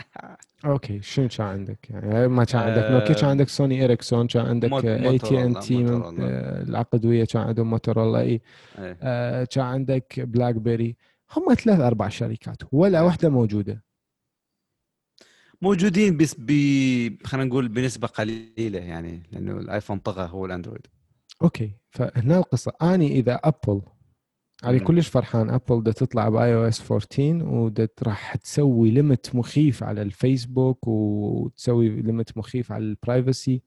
أوكي 0.66 1.02
شنو 1.02 1.28
كان 1.28 1.48
عندك؟ 1.48 1.90
يعني 1.90 2.28
ما 2.28 2.44
كان 2.44 2.62
عندك 2.62 2.92
نوكيا 2.92 3.14
كان 3.16 3.26
آه، 3.26 3.30
عندك 3.30 3.50
Sony 3.50 3.86
Ericsson 3.86 4.28
كان 4.28 4.46
عندك 4.46 4.86
AT&T 4.86 5.44
Motorola. 5.44 6.62
العقدوية 6.62 7.26
كان 7.26 7.42
عندهم 7.42 7.70
موتورولا 7.70 8.20
إي. 8.20 8.42
إيه. 8.80 8.98
آه، 9.02 9.44
كان 9.44 9.64
عندك 9.64 10.20
BlackBerry 10.20 10.96
هم 11.32 11.54
ثلاث 11.54 11.80
أربع 11.80 12.10
شركات 12.10 12.58
ولا 12.72 13.00
إيه. 13.00 13.06
واحدة 13.06 13.30
موجودة. 13.30 13.84
موجودين 15.62 16.18
بس 16.18 16.36
ب 16.40 16.52
خلينا 17.26 17.48
نقول 17.48 17.68
بنسبة 17.68 18.08
قليلة 18.08 18.80
يعني 18.80 19.24
لأنه 19.32 19.58
ال 19.58 19.63
iPhone 19.63 19.98
طغى 20.00 20.30
هو 20.32 20.46
ال 20.46 20.50
Android. 20.50 20.88
أوكي 21.42 21.72
فهنا 21.90 22.38
القصة. 22.38 22.72
اني 22.82 23.20
إذا 23.20 23.40
أبل 23.44 23.82
علي. 24.64 24.80
كلش 24.80 25.08
فرحان. 25.08 25.50
ابل 25.50 25.84
دا 25.84 25.92
تطلع 25.92 26.30
باي 26.30 26.56
أو 26.56 26.64
اس 26.68 26.92
14 26.92 27.46
ودا 27.46 27.88
راح 28.04 28.36
تسوي 28.36 28.92
ليمت 28.92 29.36
مخيف 29.36 29.84
على 29.84 30.02
الفيسبوك 30.02 30.88
وتسوي 30.88 31.90
ليمت 31.90 32.38
مخيف 32.38 32.72
على 32.72 32.84
البرايفسي 32.84 33.64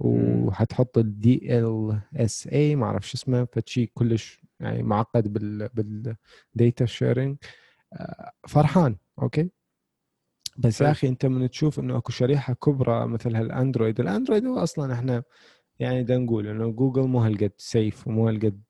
وحتحط 0.00 0.98
الدي 0.98 1.58
ال 1.58 2.00
اس 2.16 2.46
اي 2.46 2.76
ما 2.76 2.86
أعرف 2.86 3.08
شو 3.08 3.14
اسمه 3.16 3.44
فشي 3.52 3.86
كلش 3.86 4.40
يعني 4.60 4.82
معقد 4.82 5.32
بال 5.32 5.68
بالديتا 6.54 6.86
شيرنج 6.86 7.36
فرحان 8.48 8.96
أوكي؟ 9.22 9.50
بس 10.58 10.80
يا 10.80 10.86
حلو. 10.86 10.92
أخي 10.92 11.08
أنت 11.08 11.26
من 11.26 11.50
تشوف 11.50 11.80
إنه 11.80 11.96
أكو 11.96 12.12
شريحة 12.12 12.54
كبرى 12.54 13.06
مثل 13.06 13.36
هالأندرويد. 13.36 14.00
الأندرويد 14.00 14.46
هو 14.46 14.58
أصلا 14.58 14.92
إحنا 14.94 15.22
يعني 15.78 16.02
دا 16.02 16.18
نقول 16.18 16.46
إنه 16.46 16.68
جوجل 16.70 17.02
مو 17.02 17.20
هالقد 17.20 17.52
safe 17.58 18.08
ومو 18.08 18.28
هالقد 18.28 18.62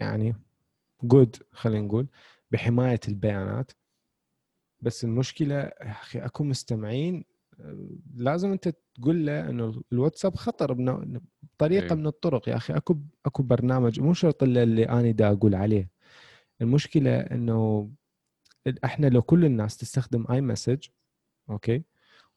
يعني 0.00 0.34
good 1.02 1.36
خلينا 1.52 1.86
نقول 1.86 2.06
بحماية 2.50 3.00
البيانات. 3.08 3.72
بس 4.80 5.04
المشكلة 5.04 5.54
يا 5.54 5.90
أخي 5.90 6.18
أكو 6.18 6.44
مستمعين 6.44 7.24
آه، 7.60 7.88
لازم 8.14 8.50
أنت 8.52 8.74
تقول 8.94 9.26
له 9.26 9.50
إنه 9.50 9.82
الواتساب 9.92 10.36
خطر 10.36 10.72
بطريقة 11.42 11.92
أي. 11.92 11.96
من 11.96 12.06
الطرق. 12.06 12.48
يا 12.48 12.56
أخي 12.56 12.76
أكو 12.76 12.96
أكو 13.26 13.42
برنامج 13.42 14.00
مو 14.00 14.14
شرط 14.14 14.42
الا 14.42 14.62
اللي 14.62 14.88
أنا 14.88 15.10
دا 15.10 15.32
أقول 15.32 15.54
عليه. 15.54 15.90
المشكلة 16.60 17.20
إنه 17.20 17.90
إحنا 18.84 19.06
لو 19.06 19.22
كل 19.22 19.44
الناس 19.44 19.76
تستخدم 19.76 20.24
iMessage 20.30 20.86
okay؟ 21.50 21.82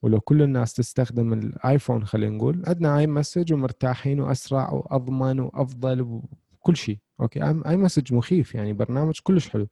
ولو 0.02 0.20
كل 0.22 0.42
الناس 0.42 0.74
تستخدم 0.74 1.34
ال 1.34 1.44
iPhone 1.44 2.06
خلينا 2.06 2.36
نقول 2.36 2.64
عندنا 2.68 2.98
iMessage 2.98 3.54
ومرتاحين 3.54 4.20
وأسرع 4.20 4.72
وأضمن 4.72 5.40
وأفضل 5.40 6.22
وكل 6.68 6.78
شيء. 6.78 6.98
Okay؟ 7.22 7.44
iMessage 7.44 8.14
مخيف 8.14 8.56
يعني 8.56 8.74
برنامج 8.74 9.20
كلش 9.24 9.50
حلو. 9.50 9.68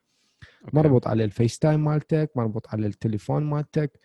Okay. 0.66 0.78
مربوط 0.78 1.08
على 1.08 1.24
ال 1.24 1.60
FaceTime 1.60 1.86
مالتك 1.86 2.32
مربوط 2.36 2.68
على 2.68 2.88
التليفون 2.88 3.44
مالتك 3.44 4.00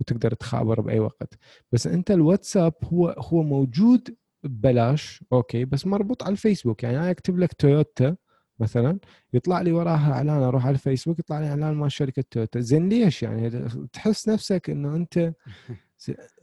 وتقدر 0.00 0.34
تخابر 0.34 0.80
بأي 0.80 0.98
وقت. 0.98 1.34
بس 1.72 1.86
أنت 1.86 2.10
الواتساب 2.10 2.74
هو 2.84 3.08
هو 3.18 3.42
موجود 3.42 4.16
ببلاش 4.44 5.24
okay؟ 5.32 5.64
بس 5.64 5.86
مربوط 5.86 6.22
على 6.22 6.32
الفيسبوك. 6.32 6.82
يعني 6.82 6.98
أنا 6.98 7.10
أكتب 7.10 7.38
لك 7.38 7.52
تويوتا 7.52 8.16
مثلا 8.58 8.98
يطلع 9.32 9.60
لي 9.60 9.72
وراها 9.72 10.12
إعلان 10.12 10.42
أروح 10.42 10.66
على 10.66 10.74
الفيسبوك 10.74 11.18
يطلع 11.18 11.40
لي 11.40 11.48
إعلان 11.48 11.74
مال 11.74 11.92
شركة 11.92 12.24
تويوتا. 12.30 12.60
زين 12.60 12.88
ليش 12.88 13.22
يعني؟ 13.22 13.50
تحس 13.92 14.28
نفسك 14.28 14.70
إنه 14.70 14.96
أنت 14.96 15.18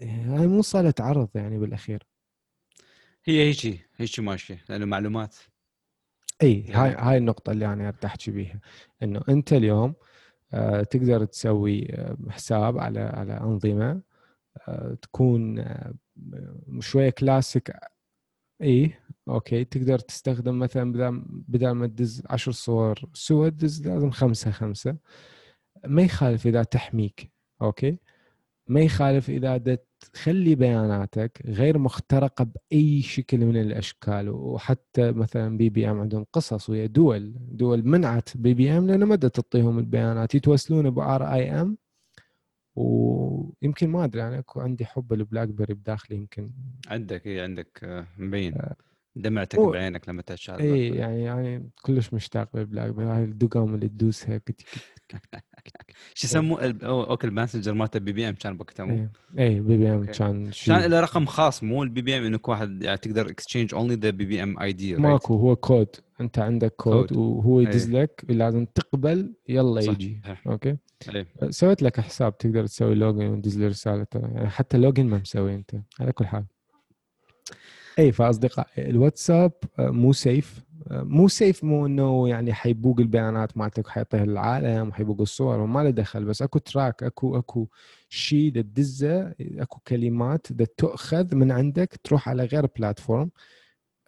هاي 0.01 0.47
مو 0.47 0.61
صالة 0.61 0.93
عرض 0.99 1.29
يعني 1.35 1.59
بالأخير. 1.59 2.07
هي 3.25 3.41
هيجي 3.41 3.81
هيجي 3.95 4.21
ماشية 4.21 4.63
لأنه 4.69 4.85
معلومات 4.85 5.35
إي 6.43 6.71
هاي 6.71 6.95
هاي 6.99 7.17
النقطة 7.17 7.51
اللي 7.51 7.65
أنا 7.73 7.93
أحكي 8.05 8.31
بيها. 8.31 8.59
إنه 9.03 9.21
أنت 9.29 9.53
اليوم 9.53 9.95
آه، 10.53 10.83
تقدر 10.83 11.25
تسوي 11.25 11.87
آه، 11.95 12.17
حساب 12.29 12.77
على 12.79 12.99
على 12.99 13.33
أنظمة 13.41 14.01
آه، 14.67 14.97
تكون 15.01 15.65
شوية 16.79 17.09
كلاسيك 17.09 17.71
إي 18.63 18.93
okay. 19.29 19.65
تقدر 19.65 19.99
تستخدم 19.99 20.59
مثلا 20.59 20.91
بدل 20.93 21.23
بدل 21.27 21.71
ما 21.71 21.87
تدز 21.87 22.23
عشر 22.29 22.51
صور 22.51 22.99
سود 23.13 23.57
دز 23.57 23.87
لازم 23.87 24.11
خمسة 24.11 24.51
خمسة. 24.51 24.97
ما 25.87 26.01
يخالف 26.01 26.47
إذا 26.47 26.63
تحميك 26.63 27.31
okay. 27.61 27.97
ما 28.69 28.79
يخالف 28.81 29.29
إذا 29.29 29.77
تخلي 30.13 30.55
بياناتك 30.55 31.41
غير 31.45 31.77
مخترقة 31.77 32.43
بأي 32.43 33.01
شكل 33.01 33.37
من 33.45 33.57
الأشكال 33.61 34.29
وحتى 34.29 35.11
مثلا 35.11 35.57
BBM 35.57 35.99
عندهم 35.99 36.25
قصص 36.33 36.69
ويا 36.69 36.85
دول 36.85 37.33
دول 37.37 37.87
منعت 37.87 38.37
BBM 38.37 38.87
لأنه 38.87 39.05
ما 39.05 39.15
تعطيهم 39.15 39.79
البيانات 39.79 40.35
يتوصلون 40.35 40.89
ب 40.89 41.33
RIM. 41.33 41.77
ويمكن 42.75 43.89
ما 43.89 44.03
أدري 44.03 44.27
أنا 44.27 44.39
أكو 44.39 44.59
عندي 44.59 44.85
حب 44.85 45.13
ال 45.13 45.47
BlackBerry 45.47 45.73
بداخلي 45.73 46.17
يمكن. 46.17 46.51
عندك 46.87 47.27
اي 47.27 47.41
عندك 47.41 47.79
آه، 47.83 48.07
مبين. 48.17 48.53
دمعتك 49.15 49.59
هو- 49.59 49.71
بعينك 49.71 50.09
لما 50.09 50.21
على 50.49 50.63
اي. 50.63 50.87
يعني 50.89 51.23
يعني 51.23 51.69
كلش 51.81 52.13
مشتاق 52.13 52.57
لل 52.57 52.93
BlackBerry 52.93 53.09
هاي 53.09 53.23
الدقم 53.23 53.75
اللي 53.75 53.87
تدوسها 53.87 54.37
شو 56.13 56.27
يسموه؟ 56.27 56.65
ال- 56.65 56.79
أو- 56.81 56.83
okay 56.85 57.27
ال 57.27 57.32
messenger 57.32 57.73
مالته 57.73 57.99
BBM 57.99 58.33
كان 58.35 58.57
بوقتها 58.57 58.83
مو؟ 58.85 59.07
اي 59.39 59.47
اي 59.47 59.59
BBM. 59.59 60.05
كان 60.05 60.51
كان 60.65 60.91
له 60.91 60.99
رقم 60.99 61.25
خاص؟ 61.25 61.63
مو 61.63 61.83
ال 61.83 62.01
BBM 62.01 62.23
إنك 62.23 62.47
واحد 62.49 62.83
يعني 62.83 62.97
تقدر 62.97 63.29
exchange 63.29 63.73
only 63.75 63.95
the 63.95 64.09
BBM 64.09 64.59
ID 64.59 64.95
ماكو 64.95 65.35
هو 65.35 65.55
كود. 65.55 65.87
أنت 66.21 66.39
عندك 66.39 66.73
code 66.75 67.07
code. 67.07 67.17
وهو 67.17 67.59
يدز 67.59 67.95
إيه. 67.95 68.01
لك 68.01 68.25
لازم 68.29 68.65
تقبل 68.65 69.33
يلا 69.49 69.81
صح. 69.81 69.93
يجي. 69.93 70.21
Okay؟ 70.47 70.77
إيه. 71.15 71.27
سويت 71.49 71.81
لك 71.83 71.99
حساب 71.99 72.37
تقدر 72.37 72.65
تسوي 72.65 72.95
login 72.95 73.25
وتدز 73.27 73.59
لي 73.59 73.67
رساله 73.67 74.07
يعني 74.13 74.49
حتى 74.49 74.77
login 74.77 75.05
ما 75.05 75.17
مسوي 75.17 75.55
أنت 75.55 75.71
على 75.99 76.11
كل 76.11 76.25
حال. 76.25 76.45
اي 77.99 78.11
فاصدقائي 78.11 78.89
الواتساب 78.89 79.51
آه، 79.79 79.89
مو 79.89 80.13
safe. 80.13 80.63
آه، 80.91 81.03
مو 81.03 81.27
safe 81.27 81.63
مو 81.63 81.85
إنه 81.85 82.29
يعني 82.29 82.53
حيبوق 82.53 82.99
البيانات 82.99 83.57
مالتك 83.57 83.85
وحيعطيها 83.87 84.25
للعالم 84.25 84.87
وحيبوق 84.89 85.21
الصور 85.21 85.59
وما 85.59 85.83
له 85.83 85.89
دخل 85.89 86.25
بس 86.25 86.41
أكو 86.41 86.59
track 86.59 87.03
أكو 87.03 87.37
أكو 87.37 87.67
شيء 88.09 88.51
تدزه 88.53 89.33
أكو 89.41 89.79
كلمات 89.87 90.47
تؤخذ 90.77 91.35
من 91.35 91.51
عندك 91.51 91.99
تروح 92.03 92.29
على 92.29 92.43
غير 92.45 92.65
platform. 92.77 93.31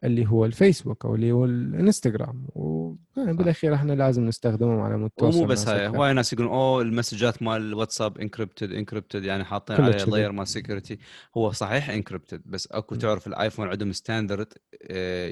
اللي 0.04 0.28
هو 0.28 0.46
الفيسبوك 0.46 1.06
أو 1.06 1.16
اللي 1.16 1.32
هو 1.32 1.46
الإنستغرام. 1.46 2.48
وبالاخير 2.56 3.76
إحنا 3.76 3.94
لازم 3.94 4.26
نستخدمهم 4.26 4.80
على 4.80 4.98
مود 4.98 5.12
ومو 5.22 5.46
بس 5.46 5.68
هاي 5.68 5.88
هواي 5.88 6.14
ناس 6.14 6.34
يقولون 6.34 6.52
أوه 6.52 6.82
ال 6.82 6.89
messageات 6.89 7.44
مال 7.44 7.62
ال 7.62 7.68
WhatsApp 7.68 8.18
encrypted 8.18 8.72
encrypted 8.72 9.24
يعني 9.24 9.44
حاطين 9.44 9.76
عليه. 9.76 10.04
layer 10.04 10.32
مال 10.32 10.48
security 10.48 11.00
هو 11.38 11.52
صحيح 11.52 11.90
encrypted 11.90 12.42
بس 12.46 12.68
أكو. 12.72 12.96
تعرف 12.96 13.28
ال 13.28 13.34
iPhone 13.34 13.68
عندهم 13.68 13.92
standard 13.92 14.54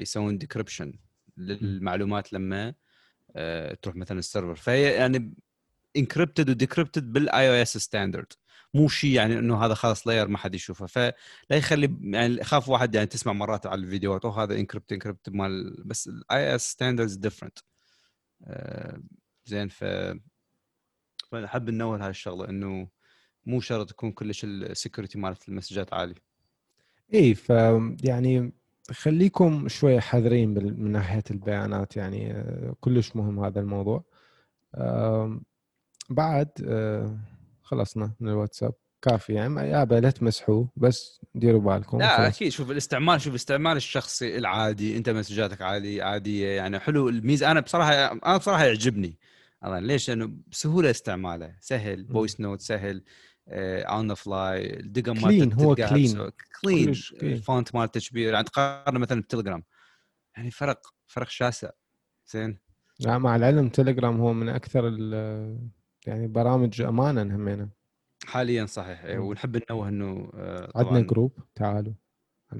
يسوون 0.00 0.38
decryption 0.38 0.92
للمعلومات 1.36 2.32
لما 2.32 2.74
آه، 3.36 3.74
تروح 3.74 3.96
مثلا 3.96 4.18
ال 4.18 4.23
server. 4.23 4.54
فهي 4.54 4.82
يعني 4.82 5.34
encrypted 5.96 6.50
و 6.50 7.12
decrypted 7.12 7.48
بال 7.48 7.62
iOS 7.62 7.78
standard 7.78 8.32
مو 8.74 8.88
شيء 8.88 9.10
يعني 9.10 9.38
إنه 9.38 9.64
هذا 9.64 9.74
خلاص 9.74 10.06
layer 10.06 10.28
ما 10.28 10.38
حد 10.38 10.54
يشوفه. 10.54 10.86
فلا 10.86 11.14
يخلي 11.50 11.96
يعني 12.00 12.44
خاف 12.44 12.68
واحد 12.68 12.94
يعني 12.94 13.06
تسمع 13.06 13.32
مرات 13.32 13.66
على 13.66 13.80
الفيديوهات 13.80 14.24
أوه 14.24 14.42
هذا 14.42 14.54
encrypt 14.54 14.92
encrypt 14.92 15.28
مال 15.28 15.82
بس 15.84 16.08
ال 16.08 16.54
iOS 16.54 16.70
standards 16.70 17.14
different 17.14 17.58
زين 19.44 19.68
ف 19.68 19.84
فنحب 21.30 21.70
ننوه 21.70 22.04
هاي 22.04 22.10
الشغلة 22.10 22.48
إنه 22.48 22.88
مو 23.46 23.60
شرط 23.60 23.90
تكون 23.90 24.12
كلش 24.12 24.44
ال 24.44 24.52
security 24.52 25.18
مالت 25.18 25.48
ال 25.48 25.53
messageات 25.53 25.94
عالي 25.94 26.14
إي 27.14 27.34
ف 27.34 27.50
يعني 28.04 28.52
خليكم 28.90 29.68
شوي 29.68 30.00
حذرين 30.00 30.48
من 30.54 30.92
ناحية 30.92 31.22
البيانات 31.30 31.96
يعني 31.96 32.32
آه، 32.32 32.76
كلش 32.80 33.16
مهم 33.16 33.44
هذا 33.44 33.60
الموضوع. 33.60 34.04
بعد 36.10 36.48
آه، 36.64 37.18
خلصنا 37.70 38.12
من 38.20 38.28
الواتساب. 38.28 38.74
كافي 39.02 39.32
يعني 39.32 39.60
يابا 39.70 39.94
لا 39.94 40.10
تمسحوه 40.10 40.68
بس 40.76 41.20
ديروا 41.34 41.60
بالكم 41.60 41.98
لا 41.98 42.16
خلاص. 42.16 42.34
أكيد. 42.36 42.48
شوف 42.52 42.70
الاستعمال 42.70 43.20
شوف 43.20 43.30
الاستعمال 43.30 43.76
الشخصي 43.76 44.38
العادي 44.38 44.96
أنت 44.96 45.10
messageاتك 45.10 45.62
عادي 45.62 46.02
عادية 46.02 46.48
يعني. 46.48 46.78
حلو. 46.78 47.08
الميزة 47.08 47.50
أنا 47.50 47.60
بصراحة 47.60 47.92
أنا 48.12 48.36
بصراحة 48.36 48.64
يعجبني. 48.64 49.18
ليش؟ 49.64 50.08
لأنه 50.08 50.32
بسهولة 50.46 50.90
استعماله. 50.90 51.54
سهل. 51.60 52.06
Voice 52.12 52.40
note 52.40 52.60
سهل. 52.60 53.02
On 53.48 54.08
the 54.08 54.14
fly 54.14 54.80
الدقم 54.80 55.14
clean، 55.14 55.62
هو. 55.62 55.74
Clean. 55.74 56.30
Clean. 56.94 57.22
ال 57.22 57.32
font 57.32 57.74
مال 57.74 57.84
التشبير 57.84 58.32
يعني 58.32 58.44
تقارن 58.44 58.98
مثلا 58.98 59.20
بتليجرام. 59.22 59.62
يعني 60.36 60.50
فرق 60.50 60.80
فرق 61.06 61.28
شاسع. 61.28 61.70
زين. 62.26 62.58
مع 63.06 63.36
العلم 63.36 63.68
تليجرام 63.68 64.20
هو 64.20 64.32
من 64.32 64.48
أكثر 64.48 64.88
ال- 64.88 65.68
يعني 66.06 66.26
برامج 66.28 66.82
امانا 66.82 67.22
همينة. 67.22 67.68
حاليا 68.26 68.66
صحيح. 68.66 69.04
إيه، 69.04 69.18
مم. 69.18 69.24
ونحب 69.24 69.62
ننوه 69.70 69.88
إنه 69.88 70.30
آه، 70.34 70.72
عندنا 70.76 71.00
group 71.00 71.32
تعالوا. 71.54 71.92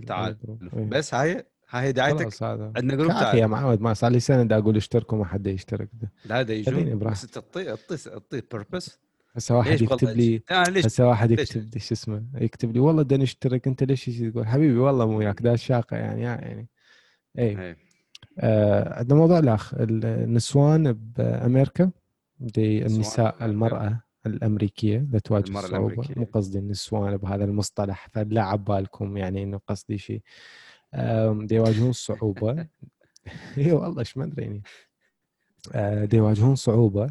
تعال. 0.07 0.37
إيه. 0.77 0.85
بس 0.85 1.15
هاي 1.15 1.45
هاي 1.71 1.93
دعايتك؟ 1.93 2.43
عندنا 2.43 2.95
group 2.95 3.13
كافي 3.13 3.25
يا 3.25 3.31
تعال. 3.31 3.47
معود 3.47 3.81
ما 3.81 3.95
صار 3.95 4.11
لي 4.11 4.21
سنة 4.21 4.43
دا 4.43 4.59
أقول 4.59 4.77
اشتركوا 4.77 5.19
ما 5.19 5.25
حد 5.25 5.47
يشترك. 5.47 5.89
ده. 5.93 6.13
لا 6.25 6.41
هذا 6.41 6.63
خليني 6.63 6.91
يجون. 6.91 7.11
بس 7.11 7.27
تعطي 7.27 7.77
تعطي 7.77 8.43
بيربس 8.53 8.99
هسه 9.35 9.57
واحد 9.57 9.83
يكتب 9.83 10.09
لي 10.09 10.43
ليش؟ 10.69 10.87
هسه 10.87 11.09
واحد؟ 11.09 11.31
يكتب 11.31 11.71
لي 11.75 11.81
شو 11.81 11.95
اسمه 11.95 12.25
يكتب 12.35 12.73
لي 12.73 12.81
والله 12.81 13.03
بدنا 13.03 13.23
نشترك 13.23 13.67
أنت 13.67 13.83
ليش 13.83 14.05
تقول؟ 14.05 14.47
حبيبي 14.47 14.79
والله 14.79 15.07
مو 15.07 15.19
وياك 15.19 15.43
دا 15.43 15.57
شاقة 15.57 15.97
يعني 15.97 16.23
يعني 16.23 16.69
اي 17.39 17.45
إيه. 17.45 17.77
آه 18.39 18.99
عندنا 18.99 19.19
موضوع 19.19 19.39
الأخ 19.39 19.75
النسوان 19.75 20.93
بأمريكا. 20.93 21.91
دي 22.41 22.87
النساء 22.87 23.31
بأمريكا. 23.31 23.47
المرأة 23.47 24.03
الأمريكية 24.27 24.99
اللي 24.99 25.21
تواجه 25.21 25.47
المرأة 25.49 25.67
الأمريكية. 25.67 26.15
مو 26.17 26.25
قصدي 26.33 26.59
النسوان 26.59 27.17
بهذا 27.17 27.45
المصطلح 27.45 28.09
فلا 28.09 28.43
عبالكم 28.43 29.17
يعني 29.17 29.43
إنه 29.43 29.61
قصدي 29.67 29.99
شيء 29.99 30.23
يواجهون 31.57 31.93
صعوبة 31.93 32.67
اي 33.59 33.73
والله 33.73 33.99
إيش 34.01 34.17
ما 34.17 34.25
أدري 34.25 34.43
يعني 34.43 34.63
آه، 35.75 36.05
دي 36.05 36.17
يواجهون 36.17 36.55
صعوبة 36.55 37.11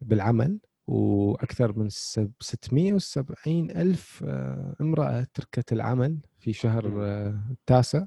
بالعمل 0.00 0.58
وأكثر 0.86 1.78
من 1.78 1.88
سب- 1.88 2.32
670 2.40 3.70
ألف 3.70 4.24
آه، 4.26 4.76
امرأة 4.80 5.26
تركت 5.34 5.72
العمل 5.72 6.18
في 6.38 6.52
شهر. 6.52 7.04
آه، 7.04 7.40
التاسع 7.50 8.06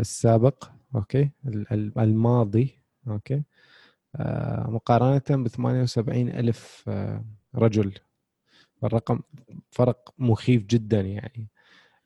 السابق 0.00 0.70
okay 0.94 1.30
ال- 1.46 1.72
ال- 1.72 1.98
الماضي 1.98 2.82
okay 3.08 3.42
آه، 4.16 4.70
مقارنة 4.70 5.42
ب 5.44 5.48
78 5.48 6.28
ألف 6.28 6.84
آه، 6.88 7.24
رجل 7.54 7.94
الرقم 8.84 9.20
فرق 9.70 10.14
مخيف 10.18 10.62
جدا 10.62 11.00
يعني 11.00 11.48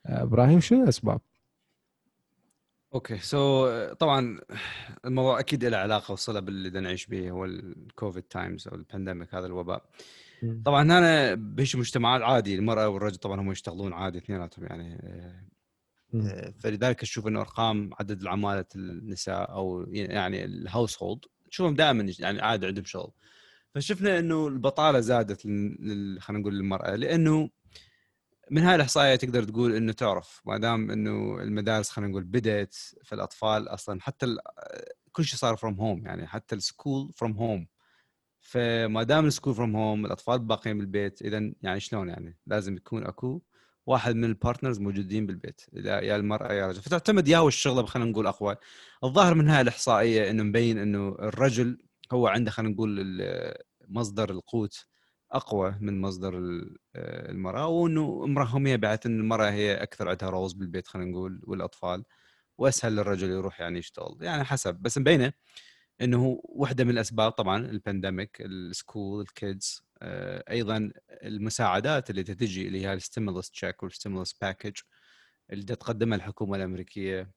آه، 0.07 0.23
إبراهيم 0.23 0.61
شنو 0.61 0.83
الأسباب؟ 0.83 1.21
okay 2.95 3.19
so 3.19 3.69
طبعا 3.93 4.41
الموضوع 5.05 5.41
أكيد 5.41 5.65
له 5.65 5.77
علاقة 5.77 6.13
وصلة 6.13 6.41
باللي 6.41 6.81
نعيش 6.81 7.07
به 7.07 7.31
هو 7.31 7.45
الـ 7.45 7.58
COVID 7.58 8.23
times 8.23 8.69
أو 8.69 8.75
الـ 8.75 8.82
pandemic 8.82 9.35
هذا 9.35 9.47
الوباء. 9.47 9.91
طبعا 10.65 10.83
هنا 10.83 11.35
بهيج 11.35 11.77
مجتمعات 11.77 12.23
عادي 12.23 12.55
المرأة 12.55 12.89
والرجل 12.89 13.17
طبعا 13.17 13.41
هم 13.41 13.53
يشتغلون 13.53 13.93
عادي 13.93 14.19
اثنيناتهم 14.19 14.65
يعني 14.65 15.01
فلذلك 16.61 17.01
تشوف 17.01 17.27
إنه 17.27 17.41
أرقام 17.41 17.91
عدد 18.01 18.23
العمالة 18.23 18.65
النساء 18.77 19.53
أو 19.53 19.87
يعني 19.89 20.45
الـ 20.45 21.03
household 21.03 21.25
تشوفهم 21.51 21.75
دائما 21.75 22.13
يعني 22.19 22.41
عادي 22.41 22.67
عندهم 22.67 22.85
شغل. 22.85 23.13
فشفنا 23.75 24.19
إنه 24.19 24.49
البطالة 24.49 25.01
زادت 25.01 25.43
خلينا 26.21 26.41
نقول 26.41 26.55
للمرأة 26.55 26.95
لأنه 26.97 27.51
من 28.51 28.63
هاي 28.63 28.75
الإحصائية 28.75 29.17
تقدر 29.17 29.45
تقول 29.45 29.75
إنه 29.77 29.93
تعرف 29.93 30.43
ما 30.45 30.59
دام 30.59 30.91
إنه 30.91 31.43
المدارس 31.43 31.91
خلينا 31.91 32.11
نقول 32.11 32.25
بدأت 32.25 32.77
فالاطفال 33.05 33.69
أصلا 33.69 34.01
حتى 34.01 34.37
كل 35.13 35.25
شيء 35.25 35.39
صار 35.39 35.57
from 35.57 35.81
home 35.81 36.07
يعني 36.07 36.27
حتى 36.27 36.55
الـ 36.55 36.63
school 36.63 37.13
from 37.13 37.33
home 37.33 37.67
فما 38.41 39.03
دام 39.03 39.27
الـ 39.27 39.31
school 39.31 39.55
from 39.55 39.77
home 39.77 40.07
الأطفال 40.07 40.39
باقيين 40.39 40.79
بالبيت 40.79 41.23
اذا 41.23 41.53
يعني 41.63 41.81
شلون 41.81 42.09
يعني؟ 42.09 42.39
لازم 42.47 42.77
يكون 42.77 43.07
أكو 43.07 43.43
واحد 43.87 44.15
من 44.17 44.25
الـ 44.25 44.31
partners 44.31 44.81
موجودين 44.81 45.27
بالبيت 45.27 45.61
يا 45.73 46.17
المرأة 46.17 46.53
يا 46.53 46.65
الرجل 46.65 46.81
فتعتمد 46.81 47.29
يا 47.29 47.47
الشغلة 47.49 47.87
خلينا 47.87 48.11
نقول 48.11 48.27
اقوى 48.27 48.57
الظاهر 49.05 49.35
من 49.35 49.49
هاي 49.49 49.61
الإحصائية 49.61 50.31
إنه 50.31 50.43
مبين 50.43 50.79
إنه 50.79 51.09
الرجل 51.09 51.79
هو 52.13 52.27
عنده 52.27 52.51
خلينا 52.51 52.73
نقول 52.75 53.19
مصدر 53.89 54.31
القوت 54.31 54.87
أقوى 55.33 55.75
من 55.81 56.01
مصدر 56.01 56.39
ال- 56.39 56.77
المرأة 57.31 57.67
وإنه 57.67 58.23
امراه 58.25 58.45
هميه 58.45 58.77
بعد 58.77 58.99
إن 59.07 59.21
المرأة 59.21 59.51
هي 59.51 59.75
أكثر 59.83 60.09
عندها 60.09 60.31
role 60.31 60.53
بالبيت 60.53 60.89
خلينا 60.89 61.11
نقول 61.11 61.41
والأطفال 61.45 62.05
وأسهل 62.59 62.97
للرجل 62.97 63.31
يروح 63.31 63.61
يعني 63.61 63.79
يشتغل. 63.79 64.17
يعني 64.21 64.45
حسب. 64.45 64.75
بس 64.75 64.99
مبينة 64.99 65.33
إنه 66.01 66.41
واحدة 66.45 66.85
من 66.85 66.91
الأسباب 66.91 67.33
طبعا 67.33 67.67
الـ 67.67 67.75
pandemic 67.75 68.37
الـ 68.41 68.53
school 68.53 69.23
الـ 69.23 69.35
kids 69.35 69.83
أيضا 70.03 70.91
المساعدات 71.11 72.11
اللي 72.11 72.23
تجي 72.23 72.67
اللي 72.67 72.87
هي 72.87 72.93
الـ 72.93 72.99
stimulus 72.99 73.51
check 73.51 73.83
والـ 73.83 73.93
stimulus 73.93 74.33
package 74.33 74.77
اللي 75.53 75.65
تقدمها 75.65 76.17
الحكومة 76.17 76.57
الأمريكية 76.57 77.31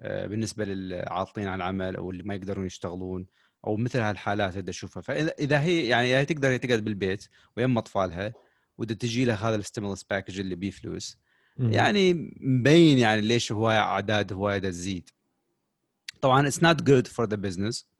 آه، 0.00 0.26
بالنسبة 0.26 0.64
للعاطلين 0.64 1.48
عن 1.48 1.56
العمل 1.56 1.96
أو 1.96 2.10
اللي 2.10 2.22
ما 2.22 2.34
يقدرون 2.34 2.66
يشتغلون 2.66 3.26
أو 3.66 3.76
مثل 3.76 4.00
هالحالات 4.00 4.56
اللي 4.56 4.70
أشوفها. 4.70 5.00
فإذا 5.00 5.34
إذا 5.38 5.60
هي 5.60 5.86
يعني 5.86 6.14
هي 6.16 6.24
تقدر 6.24 6.48
هي 6.48 6.58
تقعد 6.58 6.84
بالبيت 6.84 7.28
ويم 7.56 7.78
أطفالها 7.78 8.32
وده 8.78 8.94
تجي 8.94 9.24
لها 9.24 9.48
هذا 9.48 9.56
الـ 9.56 9.61
stimulus 9.61 10.02
package 10.02 10.40
اللي 10.40 10.54
بيه 10.54 10.70
فلوس. 10.70 11.18
يعني 11.58 12.32
مبين 12.40 12.98
يعني 12.98 13.20
ليش 13.20 13.52
هواية 13.52 13.78
أعداد 13.78 14.32
هواية 14.32 14.58
تزيد. 14.58 15.10
طبعا 16.20 16.48
it's 16.48 16.62
not 16.62 16.82
good 16.82 17.06
for 17.06 17.26
the 17.26 17.36
business 17.36 17.91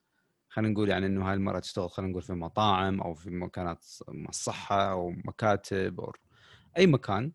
خلينا 0.53 0.73
نقول 0.73 0.89
يعني 0.89 1.07
إنه 1.07 1.29
هاي 1.29 1.35
المراه 1.35 1.59
تشتغل 1.61 1.91
خلينا 1.91 2.11
نقول 2.11 2.23
في 2.23 2.33
مطاعم 2.33 3.01
أو 3.01 3.15
في 3.15 3.31
مكانات 3.31 3.85
الصحه 4.29 4.91
أو 4.91 5.11
مكاتب 5.11 6.01
أو 6.01 6.13
أي 6.79 6.87
مكان 6.87 7.33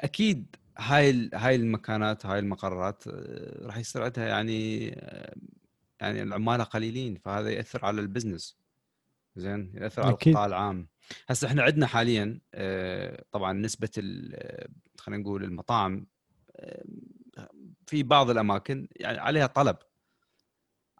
أكيد 0.00 0.56
هاي 0.78 1.30
هاي 1.34 1.54
المكانات 1.54 2.26
هاي 2.26 2.38
المقرات 2.38 3.04
آه، 3.08 3.66
راح 3.66 3.76
يصير 3.76 4.02
عندها 4.02 4.26
يعني 4.26 4.92
آه، 4.98 5.34
يعني 6.00 6.22
العمالة 6.22 6.64
قليلين 6.64 7.14
فهذا 7.16 7.50
يأثر 7.50 7.84
على 7.84 8.00
الـ 8.00 8.06
business 8.06 8.56
زين؟ 9.36 9.72
يأثر 9.74 10.02
على. 10.02 10.10
القطاع 10.10 10.46
العام. 10.46 10.88
هسه 11.28 11.48
إحنا 11.48 11.62
عندنا 11.62 11.86
حاليا 11.86 12.40
آه، 12.54 13.24
طبعا 13.32 13.52
نسبة 13.52 13.90
خلينا 14.98 15.22
نقول 15.22 15.44
المطاعم 15.44 16.06
في 17.86 18.02
بعض 18.02 18.30
الأماكن 18.30 18.88
يعني 18.96 19.18
عليها 19.18 19.46
طلب. 19.46 19.76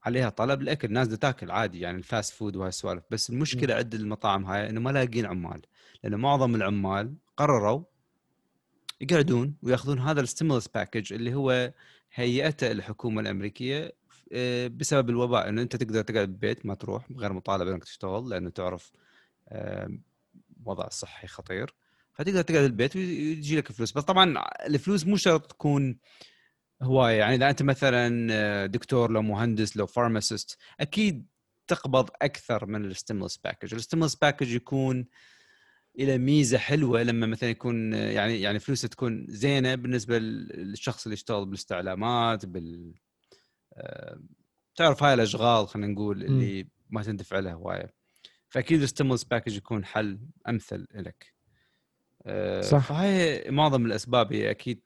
عليها 0.05 0.29
طلب 0.29 0.63
الاكل 0.63 0.89
الناس 0.89 1.07
بدها 1.07 1.19
تاكل 1.19 1.51
عادي 1.51 1.81
يعني 1.81 1.99
الـ 1.99 2.06
fast 2.06 2.35
food 2.35 2.57
وهاي 2.57 2.69
السوالف. 2.69 3.05
بس 3.11 3.31
المشكلة 3.31 3.75
عند 3.75 3.95
المطاعم 3.95 4.45
هاي 4.45 4.71
إنه 4.71 4.81
ما 4.81 4.91
لاقين 4.91 5.27
عمال. 5.27 5.63
لأنه 6.05 6.17
معظم 6.17 6.55
العمال 6.55 7.15
قرروا 7.37 7.83
يقعدون 9.01 9.57
ويأخذون 9.63 9.99
هذا 9.99 10.21
الـ 10.21 10.26
stimulus 10.26 10.69
package 10.69 11.13
اللي 11.13 11.35
هو 11.35 11.73
هيئته 12.15 12.71
الحكومة 12.71 13.21
الأمريكية 13.21 13.93
آه، 14.33 14.69
بسبب 14.69 15.11
الوباء. 15.11 15.49
إنه 15.49 15.63
أنت 15.63 15.77
تقدر 15.77 16.03
تقعد 16.03 16.29
بالبيت 16.29 16.67
ما 16.67 16.75
تروح 16.75 17.13
غير 17.17 17.33
مطالب 17.33 17.69
إنك 17.69 17.85
تشتغل 17.85 18.29
لأنه 18.29 18.51
تعرف 18.51 18.93
آه، 19.49 19.99
وضع 20.65 20.89
صحي 20.89 21.27
خطير. 21.27 21.75
فتقدر 22.15 22.43
تقعد 22.43 22.63
بالبيت 22.63 22.97
ويجي 22.97 23.57
لك 23.57 23.73
فلوس. 23.73 23.93
بس 23.93 24.03
طبعا 24.03 24.45
الفلوس 24.67 25.07
مو 25.07 25.17
شرط 25.17 25.47
تكون 25.47 25.99
هوايه 26.83 27.19
يعني 27.19 27.35
إذا 27.35 27.51
أنت 27.51 27.63
مثلا 27.63 28.67
دكتور 28.67 29.11
لو 29.11 29.23
مهندس 29.23 29.77
لو 29.77 29.87
pharmacist 29.87 30.59
أكيد 30.81 31.27
تقبض 31.67 32.11
أكثر 32.23 32.67
من 32.67 32.85
الـ 32.85 32.90
stimulus 32.90 33.37
package 33.37 33.75
الـ 33.75 33.79
stimulus 33.79 34.15
package 34.15 34.55
يكون 34.55 35.07
إلى 35.99 36.19
ميزة 36.19 36.59
حلوة 36.59 37.03
لما 37.03 37.27
مثلا 37.27 37.51
يكون 37.51 37.93
يعني 37.93 38.41
يعني 38.41 38.59
فلوسه 38.59 38.89
تكون 38.89 39.27
زينة 39.29 39.75
بالنسبة 39.75 40.19
للشخص 40.19 41.07
اللي 41.07 41.15
يشتغل 41.15 41.45
بالاستعلامات 41.45 42.47
بال 42.47 42.95
آه، 43.75 44.21
تعرف 44.77 45.03
هاي 45.03 45.15
الأشغال 45.15 45.69
خلينا 45.69 45.93
نقول 45.93 46.23
اللي 46.23 46.69
ما 46.91 47.03
تندفع 47.03 47.39
لها 47.39 47.53
هواية. 47.53 47.95
فأكيد 48.49 48.83
الـ 48.83 48.87
stimulus 48.87 49.25
package 49.25 49.57
يكون 49.57 49.85
حل 49.85 50.21
أمثل 50.49 50.87
لك 50.95 51.27
آه، 51.27 51.32
صح. 52.61 52.89
فهاي 52.89 53.45
معظم 53.51 53.87
الأسباب 53.87 54.33
هي 54.33 54.51
أكيد 54.51 54.81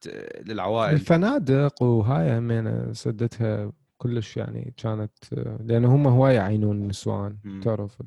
للعوائل. 0.46 0.94
الفنادق 0.94 1.82
وهاي 1.82 2.38
همين 2.38 2.94
سدتها 2.94 3.72
كلش 3.96 4.36
يعني 4.36 4.74
كانت 4.76 5.12
لأن 5.60 5.84
هم 5.84 6.06
هواي 6.06 6.34
يعينون 6.34 6.76
النسوان. 6.76 7.60
تعرف 7.64 8.02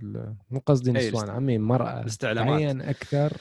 مو 0.52 0.60
قصدي 0.66 0.92
نسوان 0.92 1.30
عمي 1.30 1.58
مرأة. 1.58 2.04
تعين 2.20 2.82
أكثر 2.82 3.38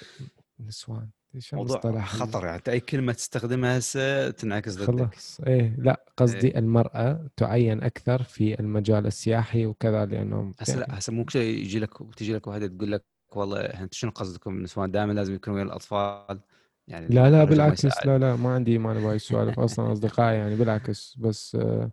نسوان. 0.60 1.08
موضوع 1.52 2.00
خطر 2.04 2.44
يعني 2.46 2.62
أي 2.68 2.80
كلمة 2.80 3.12
تستخدمها 3.12 3.78
هسه 3.78 4.30
تنعكس 4.30 4.76
ضدك. 4.76 5.14
خلص 5.14 5.40
إيه 5.40 5.74
لا 5.78 6.04
قصدي 6.16 6.46
إيه. 6.46 6.58
المرأة 6.58 7.28
تعين 7.36 7.82
أكثر 7.82 8.22
في 8.22 8.60
المجال 8.60 9.06
السياحي 9.06 9.66
وكذا 9.66 10.06
لأنه 10.06 10.52
هسه 10.58 10.70
يعني... 10.70 10.86
لا 10.86 10.98
هسه 10.98 11.12
مو 11.12 11.24
يجي 11.34 11.78
لك 11.78 11.90
تجي 12.16 12.34
لك 12.34 12.46
واحدة 12.46 12.66
تقول 12.66 12.92
لك 12.92 13.04
والله 13.36 13.60
انت 13.60 13.94
شنو 13.94 14.10
قصدكم 14.10 14.56
النسوان 14.56 14.90
دائما 14.90 15.12
لازم 15.12 15.34
يكونوا 15.34 15.58
ويا 15.58 15.66
الأطفال 15.66 16.40
يعني 16.88 17.08
لا 17.08 17.30
لا 17.30 17.44
بالعكس 17.44 18.06
لا 18.06 18.18
لا 18.18 18.36
ما 18.36 18.54
عندي 18.54 18.72
ايمان 18.72 19.00
بهاي 19.00 19.16
السوالف 19.16 19.60
أصلا 19.60 19.92
أصدقائي 19.92 20.38
يعني 20.38 20.56
بالعكس 20.56 21.16
بس 21.18 21.54
آه 21.54 21.90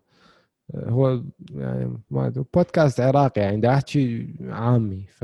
هو 0.75 1.21
يعني 1.55 1.97
ما 2.11 2.29
بودكاست 2.53 2.99
عراقي 2.99 3.41
يعني 3.41 3.57
دا 3.57 3.73
أحكي 3.73 4.27
عامي 4.49 5.05
ف 5.09 5.23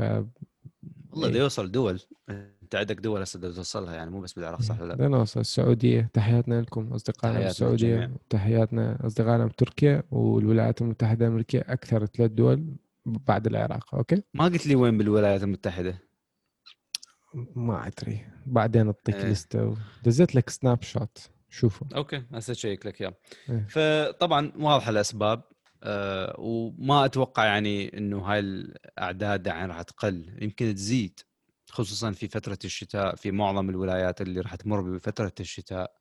والله 1.12 1.28
بده 1.28 1.38
يوصل 1.38 1.70
دول 1.70 2.00
أنت 2.28 2.74
عندك 2.74 2.96
دول 2.96 3.20
هسه 3.22 3.40
توصلها 3.40 3.94
يعني 3.94 4.10
مو 4.10 4.20
بس 4.20 4.32
بالعراق 4.32 4.62
صح 4.62 4.80
ولا 4.80 4.94
لا؟ 4.94 5.08
نوصل 5.08 5.40
السعودية 5.40 6.10
تحياتنا 6.12 6.60
لكم 6.60 6.92
أصدقائنا 6.92 7.40
بالسعودية 7.40 8.10
تحياتنا 8.30 9.06
أصدقائنا 9.06 9.46
بتركيا 9.46 10.02
والولايات 10.10 10.82
المتحدة 10.82 11.26
الأمريكية 11.26 11.60
أكثر 11.68 12.06
ثلاث 12.06 12.30
دول 12.30 12.64
بعد 13.04 13.46
العراق 13.46 13.94
okay؟ 13.94 14.22
ما 14.34 14.44
قلت 14.44 14.66
لي 14.66 14.74
وين 14.74 14.98
بالولايات 14.98 15.42
المتحدة؟ 15.42 15.98
ما 17.54 17.86
أدري 17.86 18.26
بعدين 18.46 18.86
أعطيك 18.86 19.14
إيه. 19.14 19.30
لستة 19.30 19.76
دزيت 20.04 20.34
لك 20.34 20.50
snapshot 20.50 21.30
شوفوا 21.50 21.86
أوكي 21.96 22.22
هسه 22.32 22.52
شيك 22.52 22.86
لك 22.86 23.00
إياه 23.00 23.14
إيه. 23.50 23.66
فطبعا 23.70 24.52
واضحة 24.56 24.90
الأسباب 24.90 25.42
أه 25.82 26.34
وما 26.38 27.04
أتوقع 27.04 27.44
يعني 27.44 27.98
إنه 27.98 28.18
هاي 28.18 28.38
الأعداد 28.38 29.46
يعني 29.46 29.68
راح 29.68 29.82
تقل 29.82 30.38
يمكن 30.42 30.74
تزيد 30.74 31.20
خصوصا 31.68 32.10
في 32.12 32.28
فترة 32.28 32.58
الشتاء 32.64 33.14
في 33.14 33.30
معظم 33.30 33.70
الولايات 33.70 34.20
اللي 34.20 34.40
راح 34.40 34.54
تمر 34.54 34.80
بفترة 34.80 35.32
الشتاء 35.40 35.92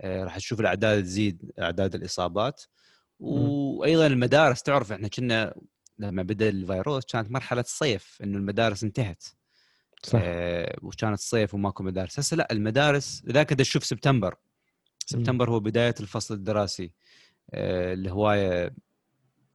أه 0.00 0.24
راح 0.24 0.36
تشوف 0.36 0.60
الأعداد 0.60 1.02
تزيد 1.02 1.52
أعداد 1.58 1.94
الإصابات 1.94 2.62
وأيضا 3.18 4.06
المدارس 4.06 4.62
تعرف 4.62 4.92
إحنا 4.92 5.08
كنا 5.08 5.54
لما 5.98 6.22
بدأ 6.22 6.48
الفيروس 6.48 7.04
كانت 7.04 7.30
مرحلة 7.30 7.60
الصيف 7.60 8.18
إنه 8.22 8.38
المدارس 8.38 8.84
انتهت. 8.84 9.24
صح. 10.02 10.20
آه 10.22 10.78
وكانت 10.82 11.18
صيف 11.20 11.54
وماكو 11.54 11.82
مدارس. 11.82 12.18
هسه 12.18 12.36
لا 12.36 12.52
المدارس 12.52 13.22
ذاك 13.26 13.48
تشوف 13.50 13.84
سبتمبر. 13.84 14.34
سبتمبر 15.06 15.50
هو 15.50 15.60
بداية 15.60 15.94
الفصل 16.00 16.34
الدراسي. 16.34 16.92
آه، 17.54 17.94
الهوايه 17.94 18.74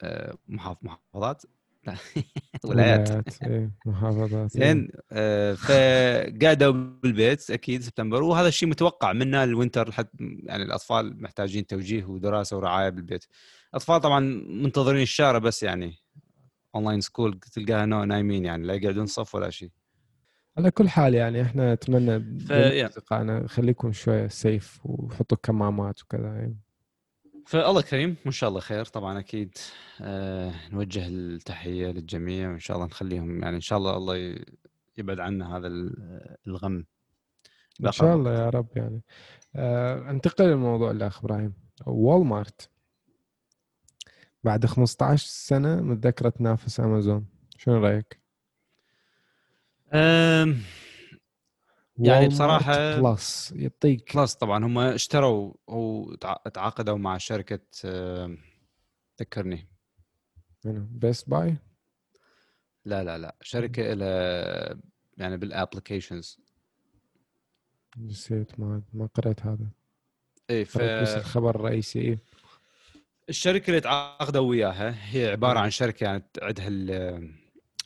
آه، 0.02 0.38
محافظات. 0.50 1.44
لا 1.88 1.96
ولايات 2.66 3.10
إيه، 3.44 3.72
محافظات 3.86 4.52
زين 4.52 4.80
إيه. 4.80 4.90
آه، 5.12 5.54
فقعدوا 5.54 6.72
بالبيت 6.72 7.52
أكيد 7.52 7.82
سبتمبر. 7.82 8.24
وهذا 8.24 8.48
الشيء 8.48 8.70
متوقع 8.70 9.14
منا 9.14 9.44
الـ 9.44 9.50
winter 9.50 9.90
لحد 9.90 10.08
يعني 10.44 10.64
الأطفال 10.64 11.22
محتاجين 11.22 11.68
توجيه 11.68 12.06
ودراسة 12.06 12.58
ورعاية 12.58 12.90
بالبيت. 12.90 13.26
الاطفال 13.70 14.02
طبعا 14.02 14.20
منتظرين 14.50 15.02
الشارع 15.02 15.38
بس 15.38 15.64
يعني. 15.64 15.98
online 16.76 17.02
school 17.02 17.40
تلقاها 17.40 17.86
نايمين 17.86 18.46
يعني 18.46 18.68
لا 18.68 18.74
يقعدون 18.74 19.06
صف 19.06 19.36
ولا 19.36 19.50
شيء 19.50 19.72
على 20.58 20.72
كل 20.72 20.90
حال 20.90 21.14
يعني 21.14 21.42
إحنا 21.42 21.74
نتمنى 21.74 22.46
أصدقائنا 22.86 23.48
خليكم 23.48 23.92
شوية 23.92 24.28
سيف 24.28 24.80
وحطوا 24.86 25.38
كمامات 25.44 26.02
وكذا. 26.02 26.28
يعني. 26.28 26.58
فالله 27.48 27.82
كريم 27.82 28.16
وإن 28.26 28.32
شاء 28.32 28.50
الله 28.50 28.60
خير. 28.60 28.86
طبعا 28.86 29.20
أكيد 29.20 29.58
آه 30.02 30.54
نوجه 30.72 31.08
التحية 31.08 31.88
للجميع 31.88 32.50
وإن 32.50 32.60
شاء 32.60 32.78
الله 32.78 32.88
نخليهم 32.88 33.44
يعني 33.44 33.56
إن 33.56 33.62
شاء 33.62 33.78
الله 33.80 33.98
الله 33.98 34.36
يبعد 34.98 35.20
عنا 35.20 35.58
هذا 35.58 35.68
الغم. 36.48 36.86
إن 37.86 37.92
شاء 37.92 38.16
الله 38.16 38.34
يا 38.34 38.50
رب 38.50 38.68
يعني. 38.76 39.02
آه 39.56 40.10
أنتقل 40.10 40.46
للموضوع 40.46 40.92
الأخ 40.92 41.20
إبراهيم. 41.20 41.54
وول 41.86 42.26
مارت 42.26 42.70
بعد 44.44 44.66
15 44.66 45.28
سنة 45.28 45.82
متذكرة 45.82 46.30
تنافس 46.30 46.80
أمازون. 46.80 47.26
شنو 47.58 47.78
رأيك؟ 47.78 48.22
يعني 51.98 52.28
بصراحة 52.28 53.02
plus 53.02 53.54
يعطيك. 53.56 54.18
plus 54.18 54.34
طبعا. 54.34 54.66
هم 54.66 54.80
اشتروا 54.80 55.54
وتعاقدوا 55.68 56.98
مع 56.98 57.18
شركة 57.18 57.60
ذكرني. 59.20 59.68
بيست 60.66 61.30
باي 61.30 61.58
لا 62.86 63.04
لا 63.04 63.18
لا. 63.18 63.36
شركة 63.42 63.94
إلى 63.94 64.82
يعني 65.18 65.38
بالـ 65.38 65.52
applications 65.52 66.40
نسيت 67.98 68.60
ما 68.60 68.82
ما 68.94 69.10
قرأت 69.14 69.46
هذا. 69.46 69.68
اي 70.50 70.66
ف 70.66 70.78
بس 70.78 71.10
الخبر 71.10 71.56
الرئيسي 71.56 72.00
إيه؟ 72.00 72.20
الشركة 73.30 73.70
اللي 73.70 73.82
تعاقدوا 73.82 74.50
وياها 74.50 74.96
هي 75.16 75.32
عبارة 75.32 75.60
عن 75.60 75.70
شركة 75.70 76.04
يعني 76.04 76.24
عندها 76.42 76.68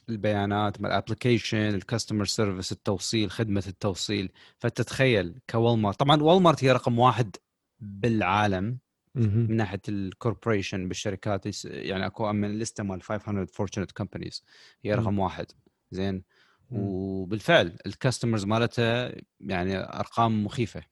البيانات 0.09 0.81
مال 0.81 0.91
الـ 0.91 0.97
application 0.97 1.57
الـ 1.57 1.65
customer 1.65 2.25
service 2.25 2.71
التوصيل 2.71 3.31
خدمة 3.31 3.63
التوصيل. 3.67 4.31
فتتخيل 4.59 5.39
كوالمارت 5.49 5.99
طبعا 5.99 6.21
والمارت 6.23 6.63
هي 6.63 6.71
رقم 6.71 6.99
واحد 6.99 7.35
بالعالم 7.79 8.77
من 9.15 9.55
ناحية 9.55 9.81
الـ 9.89 9.97
corporation 9.97 10.87
بالشركات 10.87 11.65
يعني 11.65 12.05
أكو 12.05 12.33
من 12.33 12.59
لسته 12.59 12.83
مال 12.83 13.01
500 13.01 13.45
Fortune 13.45 13.91
companies 13.91 14.43
هي 14.83 14.93
رقم 14.93 15.19
واحد. 15.19 15.45
زين؟ 15.91 16.23
وبالفعل 16.71 17.77
الـ 17.85 17.91
customers 17.91 18.45
مالتها 18.45 19.15
يعني 19.39 19.77
أرقام 19.77 20.43
مخيفة. 20.43 20.83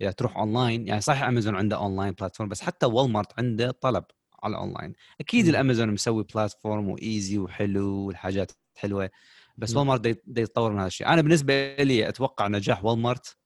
إذا 0.00 0.10
تروح 0.10 0.36
أونلاين 0.36 0.86
يعني 0.86 1.00
صحيح 1.00 1.22
أمازون 1.22 1.56
عنده 1.56 1.76
online 1.76 2.12
platform 2.12 2.48
بس 2.48 2.60
حتى 2.62 2.86
والمارت 2.86 3.38
عنده 3.38 3.70
طلب 3.70 4.04
على 4.42 4.56
أونلاين. 4.56 4.92
أكيد 5.20 5.48
الأمازون 5.48 5.90
مسوي 5.90 6.24
platform 6.34 6.88
و 6.88 6.98
easy 6.98 7.38
وحلو 7.38 8.06
والحاجات 8.06 8.52
حلوة 8.76 9.10
بس 9.56 9.76
والمارت 9.76 10.06
يتطور 10.36 10.72
من 10.72 10.78
هذا 10.78 10.86
الشيء. 10.86 11.08
أنا 11.08 11.22
بالنسبة 11.22 11.74
لي 11.74 12.08
أتوقع 12.08 12.48
نجاح 12.48 12.84
والمارت 12.84 13.36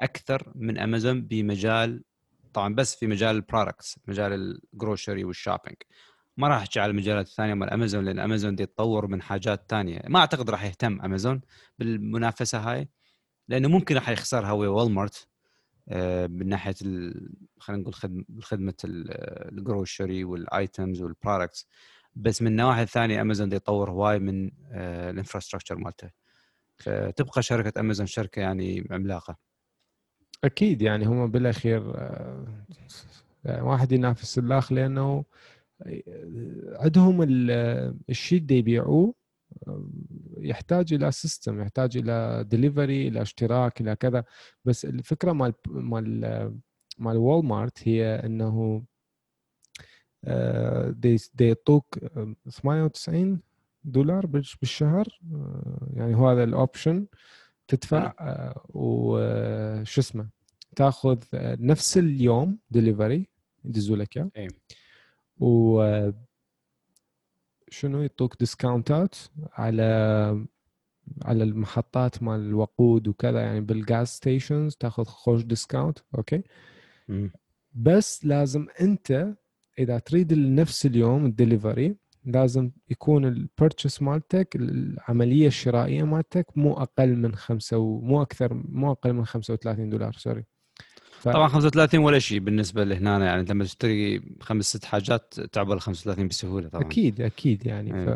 أكثر 0.00 0.52
من 0.54 0.78
أمازون 0.78 1.22
بمجال 1.22 2.04
طبعا 2.54 2.74
بس 2.74 2.96
في 2.96 3.06
مجال 3.06 3.36
الـ 3.36 3.43
products 3.43 3.98
مجال 4.08 4.60
الـ 4.72 4.79
grocery 4.79 5.24
والـ 5.24 5.34
shopping 5.34 5.76
ما 6.36 6.48
راح 6.48 6.56
أحكي 6.56 6.80
على 6.80 6.90
المجالات 6.90 7.26
الثانية 7.26 7.54
مال 7.54 7.70
أمازون 7.70 8.04
لأن 8.04 8.18
أمازون 8.18 8.52
يتطور 8.52 9.06
من 9.06 9.22
حاجات 9.22 9.64
ثانية 9.68 10.00
ما 10.08 10.18
أعتقد 10.18 10.50
راح 10.50 10.64
يهتم 10.64 11.00
أمازون 11.00 11.40
بالمنافسة 11.78 12.58
هاي 12.58 12.88
لأنه 13.48 13.68
ممكن 13.68 13.94
راح 13.94 14.08
يخسرها 14.08 14.50
هو 14.50 14.78
والمارت 14.78 15.28
من 16.28 16.48
ناحية 16.48 16.74
خلينا 17.58 17.82
نقول 17.82 17.94
خدمة 18.42 18.74
ال 18.84 19.02
grocery 19.02 20.24
وال 20.24 20.46
items 20.46 21.02
وال 21.02 21.15
products 21.15 21.68
بس 22.16 22.42
من 22.42 22.48
النواحي 22.48 22.82
الثانية 22.82 23.20
امازون 23.20 23.52
يطور 23.52 23.90
هواي 23.90 24.18
من 24.18 24.50
آه، 24.72 25.10
ال 25.10 25.14
infrastructure 25.14 25.76
مالته. 25.76 26.10
فتبقى 26.76 27.42
شركة 27.42 27.80
امازون 27.80 28.06
شركة 28.06 28.40
يعني 28.40 28.88
عملاقة. 28.90 29.36
أكيد 30.44 30.82
يعني 30.82 31.06
هم 31.06 31.30
بالأخير 31.30 31.82
يعني 33.44 33.62
واحد 33.62 33.92
ينافس 33.92 34.38
الآخر 34.38 34.74
لأنه 34.74 35.24
عندهم 36.72 37.22
الشيء 38.10 38.38
اللي 38.38 38.58
يبيعوه 38.58 39.14
يحتاج 40.38 40.94
إلى 40.94 41.12
system 41.12 41.60
يحتاج 41.60 41.96
إلى 41.96 42.44
ديليفري 42.48 43.08
إلى 43.08 43.22
اشتراك 43.22 43.80
إلى 43.80 43.96
كذا. 43.96 44.24
بس 44.64 44.84
الفكرة 44.84 45.32
مال 45.32 45.52
مال 45.66 46.20
مال 46.98 47.16
وول 47.16 47.44
مارت 47.44 47.88
هي 47.88 48.14
إنه 48.14 48.82
دي 50.88 51.16
دي 51.34 51.46
يعطوك 51.46 51.98
98 52.50 53.40
دولار 53.84 54.26
بالشهر 54.26 55.20
آه، 55.34 55.88
يعني 55.94 56.16
هو 56.16 56.28
هذا 56.28 56.44
ال 56.44 56.53
option 56.53 57.06
تدفع 57.68 58.14
آه، 58.20 58.66
وشو 58.68 60.00
اسمه 60.00 60.28
تأخذ 60.76 61.18
نفس 61.34 61.98
اليوم 61.98 62.58
ديليفري 62.70 63.28
يدزوا 63.64 63.96
لك 63.96 64.16
إياه. 64.16 64.30
إيه. 64.36 64.48
و 65.38 66.10
شنو 67.70 68.00
يعطوك 68.02 68.38
discount 68.40 69.06
ات 69.06 69.14
على 69.52 69.84
على 71.24 71.44
المحطات 71.44 72.22
مال 72.22 72.40
الوقود 72.40 73.08
وكذا؟ 73.08 73.40
يعني 73.40 73.60
بال 73.60 73.79
gas 73.79 74.08
stations 74.08 74.76
تاخذ 74.76 75.04
خوش 75.04 75.42
discount 75.42 75.98
okay؟ 76.14 76.42
مم. 77.08 77.30
بس 77.72 78.24
لازم 78.24 78.66
أنت 78.80 79.34
إذا 79.78 79.98
تريد 79.98 80.32
نفس 80.34 80.86
اليوم 80.86 81.26
الدليفري 81.26 81.96
لازم 82.24 82.70
يكون 82.90 83.24
ال 83.24 83.33
purchase 83.33 84.02
مالتك 84.02 84.56
العملية 84.56 85.46
الشرائية 85.46 86.02
مالتك 86.02 86.46
مو 86.58 86.72
أقل 86.72 87.16
من 87.16 87.34
خمسة 87.34 87.78
ومو 87.78 88.22
أكثر 88.22 88.54
مو 88.54 88.92
أقل 88.92 89.12
من 89.12 89.24
35 89.26 89.90
دولار 89.90 90.12
sorry 90.12 90.44
ف... 91.24 91.28
طبعا 91.28 91.48
35 91.48 92.00
ولا 92.00 92.18
شيء 92.18 92.38
بالنسبة 92.38 92.84
لهنا 92.84 93.24
يعني 93.26 93.44
لما 93.50 93.64
تشتري 93.64 94.22
خمس 94.40 94.64
ست 94.64 94.84
حاجات 94.84 95.34
تعبر 95.40 95.78
35 95.78 96.28
بسهولة 96.28 96.68
طبعا. 96.68 96.84
أكيد 96.86 97.20
أكيد 97.20 97.66
يعني. 97.66 97.94
إيه. 97.94 98.04
ف... 98.06 98.08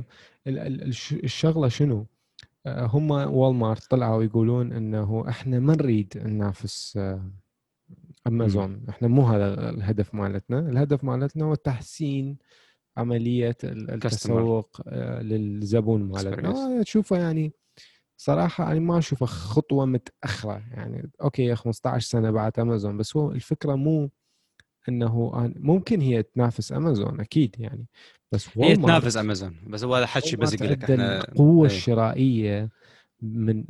ال- 0.47 0.59
ال- 0.59 0.83
الش- 0.83 1.13
الشغلة 1.13 1.69
شنو؟ 1.69 2.07
آه، 2.67 2.87
هم 2.87 3.11
والمارت 3.11 3.91
طلعوا 3.91 4.23
يقولون 4.25 4.73
إنه 4.73 5.25
إحنا 5.29 5.59
ما 5.61 5.77
نريد 5.77 6.13
ننافس 6.17 6.97
آه، 6.97 7.31
أمازون. 8.27 8.81
إحنا 8.89 9.09
مو 9.09 9.23
هذا 9.27 9.71
الهدف 9.71 10.15
مالتنا. 10.15 10.59
الهدف 10.59 11.05
مالتنا 11.05 11.45
هو 11.45 11.55
تحسين 11.55 12.37
عملية 12.97 13.57
ال- 13.65 13.91
التسوق 13.91 14.81
آه، 14.87 15.23
للزبون 15.23 16.03
مالتنا. 16.03 16.83
تشوفه 16.83 17.17
يعني 17.17 17.53
صراحة 18.21 18.73
أنا 18.73 18.81
ما 18.81 18.99
أشوفه 18.99 19.27
خطوة 19.27 19.87
متأخرة 19.87 20.63
يعني 20.71 21.11
okay 21.23 21.55
15 21.55 22.07
سنة 22.09 22.31
بعد 22.31 22.59
أمازون 22.59 22.97
بس 22.97 23.17
هو 23.17 23.33
الفكرة 23.33 23.75
مو 23.75 24.11
إنه 24.89 25.31
أنا- 25.35 25.57
ممكن 25.57 26.01
هي 26.01 26.23
تنافس 26.23 26.73
أمازون 26.73 27.21
أكيد 27.21 27.57
يعني 27.61 27.87
بس 28.33 28.49
هي 28.59 28.77
تنافس 28.77 29.17
أمازون 29.17 29.57
بس 29.67 29.85
هو 29.85 29.95
هذا 29.95 30.07
حكي 30.07 30.37
بس 30.37 30.53
يقول 30.53 30.71
لك 30.71 30.83
إحنا 30.85 31.19
القوة 31.21 31.69
إيه. 31.69 31.77
الشرائية 31.77 32.71
من 33.23 33.65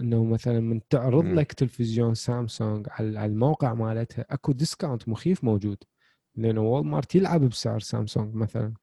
إنه 0.00 0.24
مثلا 0.24 0.60
من 0.60 0.80
تعرض 0.88 1.24
مم. 1.24 1.34
لك 1.34 1.52
تلفزيون 1.52 2.14
سامسونج 2.14 2.86
على 2.90 3.24
الموقع 3.26 3.74
مالتها 3.74 4.24
أكو 4.30 4.52
discount 4.52 5.08
مخيف 5.08 5.44
موجود 5.44 5.78
لأنه 6.36 6.60
وول 6.60 6.86
مارت 6.86 7.14
يلعب 7.14 7.40
بسعر 7.44 7.78
سامسونج 7.80 8.34
مثلا 8.34 8.74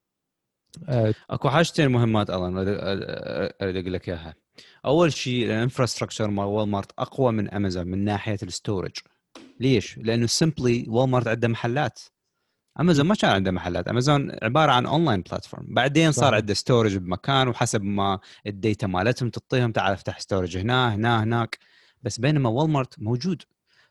آه، 0.88 1.14
أكو 1.30 1.48
حاجتين 1.50 1.88
مهمات 1.90 2.30
الان 2.30 2.56
اريد 2.56 2.76
أريد 3.62 3.76
أقول 3.76 3.92
لك 3.92 4.08
إياها 4.08 4.34
أول 4.84 5.12
شيء 5.12 5.44
ال 5.44 5.50
infrastructure 5.50 6.30
مال 6.30 6.44
وول 6.44 6.68
مارت 6.68 6.92
أقوى 6.98 7.32
من 7.32 7.50
أمازون 7.50 7.86
من 7.86 8.04
ناحية 8.04 8.38
ال 8.42 8.48
storage. 8.48 8.92
ليش؟ 9.60 9.98
لأنه 9.98 10.26
simply 10.26 10.86
وول 10.88 11.08
مارت 11.08 11.28
عنده 11.28 11.48
محلات. 11.48 12.00
أمازون 12.80 13.06
ما 13.06 13.14
كان 13.14 13.30
عنده 13.30 13.50
محلات. 13.50 13.88
أمازون 13.88 14.32
عبارة 14.42 14.72
عن 14.72 14.86
online 14.86 15.20
platform 15.20 15.66
بعدين 15.68 16.12
صار. 16.12 16.34
عنده 16.34 16.54
storage 16.54 16.96
بمكان 16.96 17.48
وحسب 17.48 17.82
ما 17.82 18.18
ال 18.46 18.54
data 18.54 18.86
مالتهم 18.86 19.30
تعطيهم 19.30 19.72
تعال 19.72 19.92
افتح 19.92 20.20
storage 20.20 20.58
هنا 20.58 20.94
هنا 20.94 21.22
هناك. 21.22 21.58
بس 22.02 22.20
بينما 22.20 22.48
وول 22.48 22.70
مارت 22.70 22.94
موجود. 22.98 23.42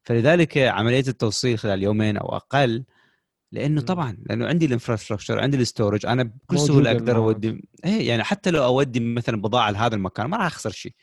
فلذلك 0.04 0.58
عملية 0.58 1.04
التوصيل 1.08 1.60
خلال 1.60 1.84
يومين 1.84 2.18
أو 2.18 2.36
أقل 2.36 2.84
لأنه. 3.52 3.82
طبعا 3.82 4.18
لأنه 4.26 4.48
عندي 4.48 4.66
ال 4.66 4.71
infrastructure 4.71 5.40
عندي 5.40 5.58
ال 5.58 5.64
storage 5.64 6.06
أنا 6.06 6.24
بكل 6.24 6.60
سهوله 6.60 6.92
أقدر. 6.92 7.16
أودي 7.16 7.62
إيه 7.86 8.08
يعني 8.08 8.24
حتى 8.24 8.52
لو 8.52 8.66
أودي 8.66 9.00
مثلا 9.00 9.42
بضاعة 9.42 9.72
لهذا 9.72 9.96
المكان 9.96 10.26
ما 10.26 10.38
راح 10.38 10.46
أخسر 10.46 10.70
شيء 10.70 10.94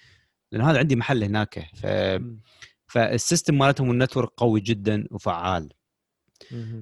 لأنه 0.53 0.71
هذا 0.71 0.79
عندي 0.79 0.97
محل 0.97 1.25
هناك 1.25 1.71
ف... 1.75 1.87
فال 2.87 3.05
system 3.05 3.59
مالتهم 3.59 3.91
ال 3.91 3.96
network 3.96 4.31
قوي 4.37 4.61
جدا 4.61 5.07
وفعال. 5.11 5.69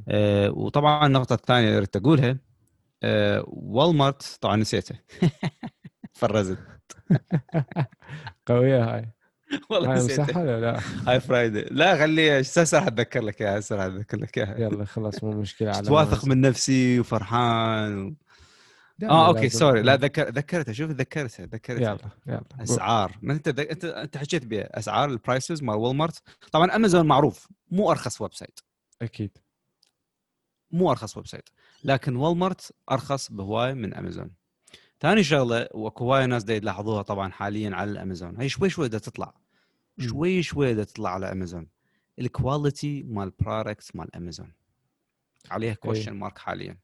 آه، 0.08 0.50
وطبعا 0.50 1.06
النقطة 1.06 1.34
الثانية 1.34 1.66
اللي 1.66 1.78
أردت 1.78 1.96
أقولها 1.96 2.38
آه، 3.02 3.44
والمارت 3.46 4.38
طبعا 4.40 4.56
نسيته 4.56 5.00
فرزت 6.20 6.58
قوية 8.48 8.94
هاي 8.94 9.15
والله 9.70 9.92
هاي 9.92 9.98
نسيته 9.98 10.22
مسحه 10.22 10.40
ولا 10.40 10.60
لا؟ 10.60 10.80
هاي 11.06 11.20
Friday 11.20 11.62
لا 11.62 11.96
خليها 11.96 12.40
هسه 12.40 12.78
راح 12.78 12.86
أتذكر 12.86 13.22
لك 13.22 13.42
إياها 13.42 13.58
هسه 13.58 13.76
راح 13.76 13.84
أتذكر 13.84 14.18
لك 14.18 14.38
إياها. 14.38 14.58
يلا 14.60 14.84
خلاص 14.84 15.24
مو 15.24 15.30
مشكلة 15.30 15.70
على 15.70 15.90
واثق. 15.90 16.24
من 16.24 16.40
نفسي 16.40 17.00
وفرحان 17.00 18.06
و... 18.06 18.14
آه 19.02 19.28
okay. 19.28 19.48
sorry 19.48 19.82
لا. 19.82 19.96
ذكر 19.96 20.28
ذكرتها 20.28 20.72
شوف 20.72 20.90
ذكرتها 20.90 21.46
ذكرتها. 21.46 21.90
يلا 21.92 21.98
يلا 22.26 22.62
أسعار. 22.62 23.18
ما 23.22 23.32
أنت 23.32 23.48
أنت 23.48 23.84
أنت 23.84 24.16
حكيت 24.16 24.46
بها 24.46 24.78
أسعار 24.78 25.10
ال 25.10 25.18
prices 25.18 25.62
مال 25.62 25.76
والمارت 25.76 26.22
طبعا 26.52 26.76
امازون 26.76 27.06
معروف 27.06 27.48
مو 27.70 27.90
أرخص 27.90 28.20
website 28.20 28.60
أكيد. 29.02 29.38
مو 30.70 30.90
أرخص 30.90 31.16
website 31.16 31.48
لكن 31.84 32.16
والمارت 32.16 32.72
أرخص 32.90 33.32
بهوايه 33.32 33.72
من 33.72 33.94
امازون 33.94 34.30
ثاني 35.00 35.24
شغلة 35.24 35.68
واكو 35.74 36.04
هوايه 36.04 36.26
ناس 36.26 36.44
دا 36.44 36.54
يلاحظوها 36.54 37.02
طبعا 37.02 37.30
حاليا 37.30 37.76
على 37.76 37.90
الامازون 37.90 38.40
هي 38.40 38.48
شوي 38.48 38.70
شوي 38.70 38.88
دا 38.88 38.98
تطلع. 38.98 39.34
شوي 39.98 40.42
شوي 40.42 40.74
دا 40.74 40.84
تطلع 40.84 41.10
على 41.10 41.32
امازون 41.32 41.66
ال 42.18 42.29
quality 42.29 43.02
مال 43.02 43.32
products 43.40 43.96
مال 43.96 44.16
امازون 44.16 44.52
عليها 45.50 45.74
question 45.74 46.12
mark 46.12 46.38
حاليا 46.38 46.78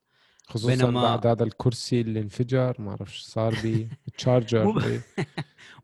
خصوصا 0.46 0.75
بينما- 0.77 1.03
بعد 1.03 1.27
هذا 1.27 1.44
الكرسي 1.44 2.01
اللي 2.01 2.20
انفجر 2.20 2.77
ما 2.79 2.90
أعرف 2.90 3.09
إيش 3.09 3.20
صار 3.20 3.55
بيه 3.62 3.88
ال 4.09 4.16
charger 4.16 4.65
مو 4.64 4.72
ب- 4.72 4.79
إيه. 4.85 5.01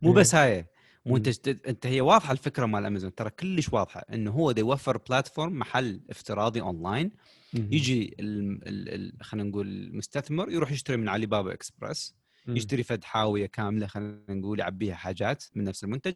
مو 0.01 0.09
إيه. 0.09 0.15
بس 0.15 0.35
هاي 0.35 0.65
مو. 1.05 1.17
أنت 1.17 1.47
أنت 1.47 1.85
هي 1.87 2.01
واضحة 2.01 2.31
الفكرة 2.31 2.65
مال 2.65 2.85
امازون 2.85 3.15
ترى 3.15 3.29
كلش 3.29 3.69
واضحة 3.73 3.99
إنه 4.13 4.31
هو 4.31 4.51
دا 4.51 4.59
يوفر 4.59 4.97
platform 4.97 5.59
محل 5.59 6.01
افتراضي 6.09 6.61
اونلاين. 6.61 7.11
يجي 7.53 8.15
ال- 8.19 8.67
ال- 8.67 8.89
ال- 9.17 9.23
خلينا 9.23 9.49
نقول 9.49 9.67
المستثمر 9.67 10.49
يروح 10.51 10.71
يشتري 10.71 10.97
من 10.97 11.09
علي 11.09 11.25
بابا 11.25 11.53
اكسبرس. 11.53 12.15
يشتري 12.57 12.83
فد 12.83 13.03
حاوية 13.03 13.45
كاملة 13.45 13.87
خلينا 13.87 14.21
نقول 14.29 14.59
يعبيها 14.59 14.95
حاجات 14.95 15.43
من 15.55 15.63
نفس 15.63 15.83
المنتج. 15.83 16.13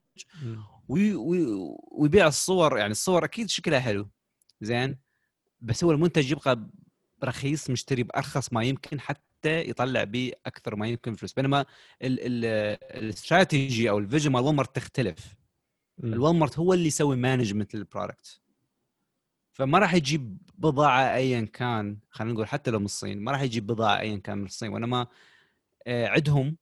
وي 0.87 1.15
وي 1.15 1.45
ويبيع 1.91 2.27
الصور 2.27 2.77
يعني 2.77 2.91
الصور 2.91 3.23
أكيد 3.25 3.49
شكلها 3.49 3.79
حلو. 3.79 4.09
زين؟ 4.61 4.97
بس 5.61 5.83
هو 5.83 5.91
المنتج 5.91 6.31
يبقى 6.31 6.69
رخيص 7.23 7.69
مشتري 7.69 8.03
بأرخص 8.03 8.53
ما 8.53 8.63
يمكن 8.63 8.99
حتى 8.99 9.69
يطلع 9.69 10.03
به 10.03 10.31
أكثر 10.45 10.75
ما 10.75 10.87
يمكن 10.87 11.13
فلوس. 11.15 11.33
بينما 11.33 11.59
ال- 11.61 11.65
ال- 12.19 12.77
الاستراتيجي 13.03 13.89
أو 13.89 13.97
ال 13.99 14.04
vision 14.04 14.31
مال 14.31 14.41
والمارت 14.43 14.75
تختلف. 14.75 15.35
الوالمارت 16.03 16.59
هو 16.59 16.73
اللي 16.73 16.87
يسوي 16.87 17.15
management 17.15 17.75
لل 17.75 17.89
product 17.89 18.39
فما 19.51 19.79
راح 19.79 19.93
يجيب 19.93 20.37
بضاعة 20.57 21.15
ايا 21.15 21.41
كان 21.41 21.97
خلينا 22.09 22.33
نقول 22.33 22.47
حتى 22.47 22.71
لو 22.71 22.79
من 22.79 22.85
الصين 22.85 23.19
ما 23.21 23.31
راح 23.31 23.41
يجيب 23.41 23.67
بضاعة 23.67 23.99
ايا 23.99 24.17
كان 24.17 24.37
من 24.37 24.45
الصين. 24.45 24.69
وإنما 24.69 25.07
عندهم 25.87 26.57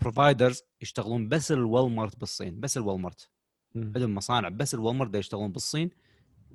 providers 0.00 0.62
يشتغلون 0.80 1.28
بس 1.28 1.52
الوالمارت 1.52 2.18
بالصين 2.20 2.60
بس 2.60 2.76
الوالمارت. 2.76 3.30
عندهم 3.76 4.14
مصانع 4.14 4.48
بس 4.48 4.74
الوالمارت 4.74 5.14
يشتغلون 5.14 5.52
بالصين 5.52 5.90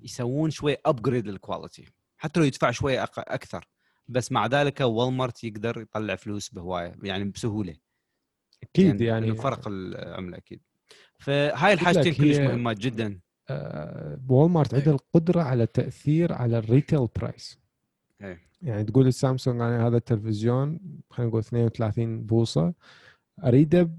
يسوون 0.03 0.49
شوي 0.49 0.77
upgrade 0.85 1.27
لل 1.27 1.40
quality 1.40 1.85
حتى 2.17 2.39
لو 2.39 2.45
يدفع 2.45 2.71
شوي 2.71 3.05
أق- 3.05 3.09
أكثر 3.17 3.67
بس 4.07 4.31
مع 4.31 4.45
ذلك 4.47 4.81
والمارت 4.81 5.43
يقدر 5.43 5.81
يطلع 5.81 6.15
فلوس 6.15 6.49
بهواية 6.49 6.95
يعني 7.03 7.23
بسهولة. 7.23 7.75
أكيد 8.63 9.01
يعني 9.01 9.25
لأنه 9.27 9.41
فرق 9.41 9.67
العملة 9.67 10.37
أكيد. 10.37 10.61
فهاي 11.19 11.73
الحاجتين 11.73 12.13
كلش 12.13 12.37
مهمات 12.37 12.77
جدا. 12.77 13.19
آه، 13.49 14.19
وولمارت 14.29 14.73
عندها 14.73 14.93
القدرة 14.93 15.41
على 15.41 15.63
التاثير 15.63 16.33
على 16.33 16.57
ال 16.57 16.64
retail 16.64 17.07
price 17.15 17.59
إيه. 18.21 18.41
يعني 18.65 18.83
تقول 18.83 19.07
السامسونج 19.07 19.61
أنا 19.61 19.87
هذا 19.87 19.97
التلفزيون 19.97 20.79
خلينا 21.09 21.29
نقول 21.29 21.41
32 21.41 22.25
بوصة 22.25 22.73
اريده 23.43 23.91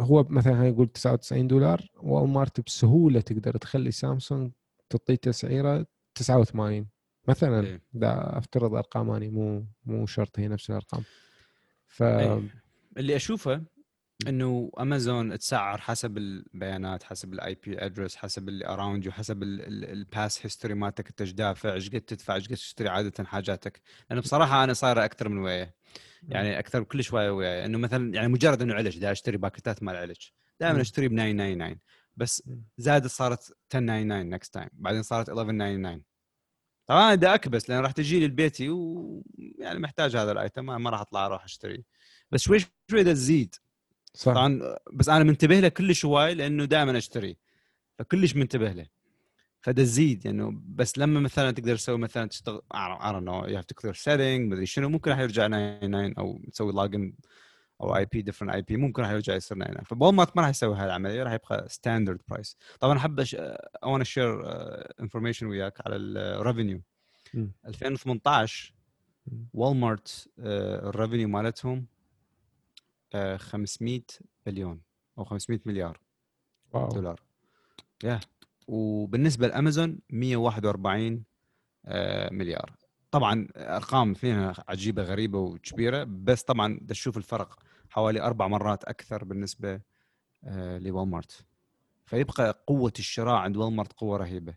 هو 0.00 0.26
مثلا 0.28 0.54
خلينا 0.54 0.70
نقول 0.70 0.88
99 0.88 1.46
دولار 1.46 1.90
والمارت 1.96 2.60
بسهولة 2.60 3.20
تقدر 3.20 3.56
تخلي 3.56 3.90
سامسونج 3.90 4.52
تعطيه 4.90 5.14
تسعيرة 5.14 5.86
89 6.14 6.86
مثلا 7.28 7.66
إيه. 7.66 7.80
دا 7.92 8.38
افترض 8.38 8.74
أرقام 8.74 9.10
اني 9.10 9.28
مو 9.28 9.64
مو 9.84 10.06
شرط 10.06 10.38
هي 10.38 10.48
نفس 10.48 10.70
الأرقام 10.70 11.02
ف 11.86 12.02
إيه. 12.02 12.42
اللي 12.96 13.16
أشوفه 13.16 13.62
إنه 14.28 14.70
امازون 14.80 15.38
تسعر 15.38 15.80
حسب 15.80 16.18
البيانات 16.18 17.02
حسب 17.02 17.32
ال 17.32 17.54
IP 17.54 17.84
address 17.84 18.16
حسب 18.16 18.48
اللي 18.48 18.66
around 18.66 19.04
you 19.04 19.12
حسب 19.12 19.42
ال 19.42 19.63
past 19.63 20.46
history 20.46 20.74
مالتك 20.74 21.08
أنت 21.08 21.20
إيش 21.20 21.32
دافع 21.32 21.72
إيش 21.72 21.90
قد 21.90 22.00
تدفع 22.00 22.34
إيش 22.34 22.48
قد 22.48 22.54
تشتري 22.54 22.88
عادة 22.88 23.24
حاجاتك. 23.24 23.80
لأنه 24.10 24.22
بصراحة 24.22 24.64
أنا 24.64 24.72
صايره 24.72 25.04
أكثر 25.04 25.28
من 25.28 25.38
وياه 25.38 25.74
يعني 26.28 26.58
أكثر 26.58 26.82
كل 26.82 27.04
شوية 27.04 27.30
وياي. 27.30 27.64
إنه 27.64 27.78
مثلا 27.78 28.14
يعني 28.14 28.28
مجرد 28.28 28.62
إنه 28.62 28.74
علج 28.74 28.98
دا 28.98 29.12
أشتري 29.12 29.36
باكيتات 29.36 29.82
مال 29.82 29.96
علج 29.96 30.16
دائما. 30.60 30.80
أشتري 30.80 31.08
ب 31.08 31.12
999 31.12 31.80
بس. 32.16 32.42
زادت 32.78 33.06
صارت 33.06 33.52
1099 33.74 34.30
next 34.30 34.54
time 34.54 34.68
بعدين 34.72 35.02
صارت 35.02 35.28
1199 35.28 36.02
طبعا 36.86 37.02
أنا 37.02 37.14
دا 37.14 37.34
اكبس 37.34 37.70
لأن 37.70 37.80
راح 37.80 37.92
تجي 37.92 38.20
لي 38.20 38.26
لبيتي 38.26 38.68
ويعني 38.68 39.78
محتاج 39.78 40.16
هذا 40.16 40.32
ال 40.32 40.39
item 40.39 40.66
ما 40.66 40.78
ما 40.78 40.90
راح 40.90 41.00
أطلع 41.00 41.26
أروح 41.26 41.44
أشتري. 41.44 41.84
بس 42.30 42.40
شوي 42.40 42.58
شوي 42.90 43.02
دا 43.02 43.12
تزيد. 43.12 43.54
صح. 44.14 44.32
طبعا 44.32 44.76
بس 44.92 45.08
أنا 45.08 45.24
منتبه 45.24 45.60
له 45.60 45.68
كلش 45.68 46.04
هواي 46.04 46.34
لأنه 46.34 46.64
دائما 46.64 46.98
اشتري 46.98 47.36
فكلش 47.98 48.36
منتبه 48.36 48.72
له. 48.72 48.86
فده 49.60 49.82
تزيد 49.82 50.26
يعني 50.26 50.62
بس 50.68 50.98
لما 50.98 51.20
مثلا 51.20 51.50
تقدر 51.50 51.76
تسوي 51.76 51.98
مثلا 51.98 52.28
تشتغل 52.28 52.60
don't 52.74 53.24
know 53.24 53.48
you 53.50 53.56
have 53.60 53.66
to 53.66 53.74
clear 53.82 53.94
setting 54.04 54.40
مدري 54.40 54.66
شنو 54.66 54.88
ممكن 54.88 55.10
راح 55.10 55.18
يرجع 55.18 55.46
99 55.46 56.14
أو 56.18 56.42
تسوي 56.52 56.72
لاجن 56.72 57.14
أو 57.80 57.96
اي 57.96 58.04
بي 58.04 58.22
ديفرنت 58.22 58.52
اي 58.54 58.62
بي 58.62 58.76
ممكن 58.76 59.02
راح 59.02 59.10
يرجع 59.10 59.34
يصير 59.34 59.56
99 59.58 59.84
فبولمارت 59.84 60.36
ما 60.36 60.42
راح 60.42 60.50
يسوي 60.50 60.76
هاي 60.76 60.84
العملية 60.86 61.22
راح 61.22 61.32
يبقى 61.32 61.68
ستاندرد 61.68 62.20
برايس 62.28 62.56
طبعا 62.80 62.98
أحب 62.98 63.20
اي 63.20 63.26
want 63.98 64.02
شير 64.02 64.42
انفورميشن 65.00 65.46
وياك 65.46 65.86
على 65.86 65.96
الريفينيو 65.96 66.80
مم. 67.34 67.52
2018 67.66 68.74
مم. 69.26 69.46
والمارت 69.54 70.28
الريفينيو 70.38 71.28
مالتهم 71.28 71.86
500 73.36 74.00
بليون 74.46 74.80
أو 75.18 75.24
500 75.24 75.60
مليار 75.66 76.00
واو. 76.72 76.88
دولار. 76.88 77.20
يا 78.04 78.20
وبالنسبة 78.68 79.46
لأمازون 79.48 79.98
141 80.10 81.24
آه، 81.86 82.32
مليار. 82.32 82.72
طبعا 83.10 83.48
أرقام 83.56 84.10
اثنين 84.10 84.52
عجيبة 84.68 85.02
غريبة 85.02 85.38
وكبيرة 85.38 86.04
بس 86.04 86.42
طبعا 86.42 86.80
تشوف 86.88 87.16
الفرق 87.16 87.58
حوالي 87.90 88.20
أربع 88.22 88.48
مرات 88.48 88.84
أكثر 88.84 89.24
بالنسبة 89.24 89.80
آه، 90.44 90.78
لوالمارت. 90.78 91.46
فيبقى 92.06 92.64
قوة 92.66 92.92
الشراء 92.98 93.34
عند 93.34 93.56
والمارت 93.56 93.92
قوة 93.92 94.16
رهيبة. 94.16 94.54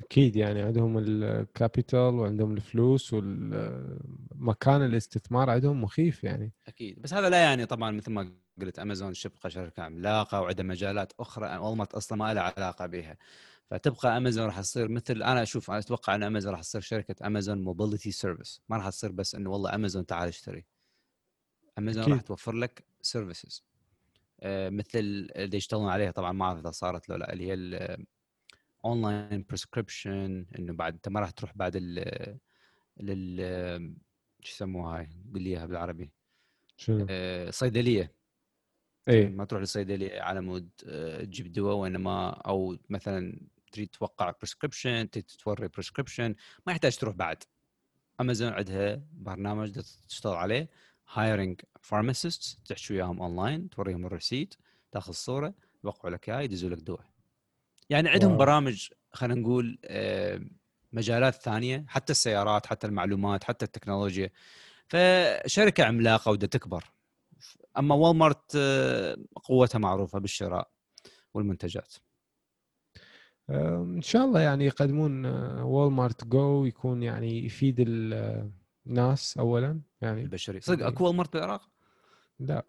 أكيد 0.00 0.36
يعني 0.36 0.62
عندهم 0.62 0.98
الكابيتال 0.98 1.98
وعندهم 2.14 2.52
الفلوس 2.52 3.12
والمكان 3.12 4.84
الاستثمار 4.84 5.50
عندهم 5.50 5.82
مخيف 5.82 6.24
يعني. 6.24 6.52
أكيد. 6.68 7.02
بس 7.02 7.14
هذا 7.14 7.28
لا 7.28 7.42
يعني 7.42 7.66
طبعا 7.66 7.90
مثل 7.90 8.10
ما 8.12 8.32
قلت 8.60 8.78
أمازون 8.78 9.12
تبقى 9.12 9.50
شركة 9.50 9.82
عملاقة 9.82 10.40
وعندها 10.40 10.64
مجالات 10.64 11.12
أخرى 11.20 11.56
والمارت 11.56 11.94
أصلا 11.94 12.18
ما 12.18 12.34
لها 12.34 12.42
علاقة 12.42 12.86
بها. 12.86 13.16
فتبقى 13.70 14.16
أمازون 14.16 14.46
راح 14.46 14.60
تصير 14.60 14.88
مثل 14.88 15.22
أنا 15.22 15.42
أشوف 15.42 15.70
أنا 15.70 15.78
أتوقع 15.78 16.14
إن 16.14 16.22
أمازون 16.22 16.52
راح 16.52 16.60
تصير 16.60 16.80
شركة 16.80 17.26
أمازون 17.26 17.64
mobility 17.64 18.10
service 18.10 18.60
ما 18.68 18.76
راح 18.76 18.88
تصير 18.88 19.12
بس 19.12 19.34
إنه 19.34 19.50
والله 19.50 19.74
أمازون 19.74 20.06
تعال 20.06 20.28
اشتري. 20.28 20.64
أمازون 21.78 22.12
راح. 22.12 22.20
توفر 22.20 22.52
لك 22.52 22.84
services 23.02 23.64
مثل 24.44 24.98
اللي 25.36 25.56
يشتغلون 25.56 25.88
عليها 25.88 26.10
طبعا 26.10 26.32
ما 26.32 26.44
أعرف 26.44 26.58
إذا 26.58 26.70
صارت 26.70 27.08
لو 27.08 27.16
لا 27.16 27.32
اللي 27.32 27.48
هي 27.48 27.54
ال 28.84 28.93
online 28.93 29.44
prescription 29.48 30.46
إنه 30.58 30.72
بعد 30.72 30.92
أنت 30.92 31.08
ما 31.08 31.20
راح 31.20 31.30
تروح 31.30 31.52
بعد 31.56 31.72
ال 31.76 32.38
لل 33.00 33.94
شو 34.40 34.54
يسموها 34.54 34.98
هاي؟ 34.98 35.08
قول 35.32 35.42
لي 35.42 35.50
اياها 35.50 35.66
بالعربي. 35.66 36.12
شنو؟ 36.76 37.06
آه، 37.10 37.50
صيدلية. 37.50 38.14
إيه. 39.08 39.28
ما 39.28 39.44
تروح 39.44 39.60
للصيدليه 39.60 40.20
على 40.20 40.40
مود 40.40 40.70
آه، 40.86 41.24
تجيب 41.24 41.52
دواء 41.52 41.76
وإنما 41.76 42.30
أو 42.30 42.76
مثلا 42.90 43.40
تريد 43.72 43.88
توقع 43.88 44.30
prescription 44.30 45.10
توري 45.10 45.68
بريسكربشن 45.68 46.34
ما 46.66 46.72
يحتاج 46.72 46.96
تروح 46.96 47.14
بعد. 47.14 47.42
امازون 48.20 48.52
عندها 48.52 49.02
برنامج 49.12 49.72
تشتغل 50.08 50.34
عليه 50.34 50.68
hiring 51.12 51.60
pharmacist 51.82 52.58
تحكي 52.66 52.94
وياهم 52.94 53.22
اونلاين 53.22 53.70
توريهم 53.70 54.06
ال 54.06 54.12
receipt 54.12 54.54
تاخذ 54.92 55.08
الصورة 55.08 55.54
يوقعوا 55.84 56.14
لك 56.14 56.30
اياه 56.30 56.40
يدزوا 56.40 56.70
لك 56.70 56.78
دواء. 56.78 57.09
يعني 57.90 58.08
عندهم. 58.08 58.36
برامج 58.36 58.88
خلينا 59.12 59.40
نقول 59.40 59.78
آه، 59.84 60.40
مجالات 60.92 61.34
ثانية 61.34 61.84
حتى 61.88 62.10
السيارات 62.12 62.66
حتى 62.66 62.86
المعلومات 62.86 63.44
حتى 63.44 63.64
التكنولوجيا. 63.64 64.30
فشركة 64.88 65.84
عملاقة 65.84 66.30
ودا 66.30 66.46
تكبر. 66.46 66.84
أما 67.78 67.94
والمارت 67.94 68.52
آه، 68.56 69.16
قوتها 69.44 69.78
معروفة 69.78 70.18
بالشراء 70.18 70.70
والمنتجات. 71.34 71.94
إن 73.50 74.02
شاء 74.02 74.24
الله 74.24 74.40
يعني 74.40 74.66
يقدمون 74.66 75.26
وول 75.60 75.92
مارت 75.92 76.64
يكون 76.64 77.02
يعني 77.02 77.44
يفيد 77.44 77.76
ال- 77.80 78.50
الناس 78.86 79.38
اولا 79.38 79.80
يعني 80.00 80.22
البشرية. 80.22 80.60
صدق 80.60 80.80
يعني- 80.80 80.92
أكو 80.94 81.06
والمارت 81.06 81.32
بالعراق؟ 81.32 81.68
لا. 82.40 82.64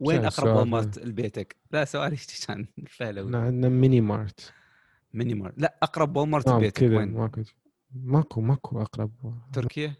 وين 0.00 0.18
أقرب 0.18 0.28
السؤال 0.28 0.56
والمارت 0.56 0.98
لبيتك؟ 0.98 1.56
لا 1.70 1.84
سؤالي 1.84 2.16
كان 2.46 2.66
فهلوي 2.88 3.26
إحنا 3.26 3.42
عندنا 3.42 3.68
ميني 3.68 4.00
مارت. 4.00 4.52
ميني 5.14 5.34
مارت. 5.34 5.54
لا 5.58 5.78
أقرب 5.82 6.16
والمارت 6.16 6.48
نعم 6.48 6.58
لبيتك 6.58 6.82
وين؟ 6.82 7.12
ماكو 7.12 7.42
ماكو 7.92 8.40
ماكو 8.40 8.82
أقرب 8.82 9.10
تركيا؟ 9.52 9.94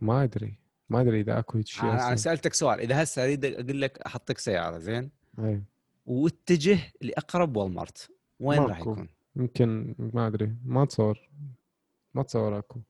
ما 0.00 0.22
أدري 0.22 0.58
ما 0.88 1.00
أدري 1.00 1.20
إذا 1.20 1.38
أكو 1.38 1.62
شيء 1.62 1.84
أنا 1.84 2.08
أنا. 2.08 2.16
سألتك 2.16 2.54
سؤال 2.54 2.80
إذا 2.80 3.02
هسه 3.02 3.24
أريد 3.24 3.44
أقول 3.44 3.80
لك 3.80 3.98
أحطك 3.98 4.38
سيارة 4.38 4.78
زين؟ 4.78 5.10
أي. 5.38 5.62
واتجه 6.06 6.78
لأقرب 7.00 7.56
والمارت 7.56 8.10
وين 8.40 8.60
راح. 8.60 8.80
يكون؟ 8.80 9.08
يمكن 9.36 9.94
ما 9.98 10.26
أدري 10.26 10.56
ما 10.64 10.84
تصور 10.84 11.30
ما 12.14 12.22
تصور 12.22 12.58
أكو. 12.58 12.80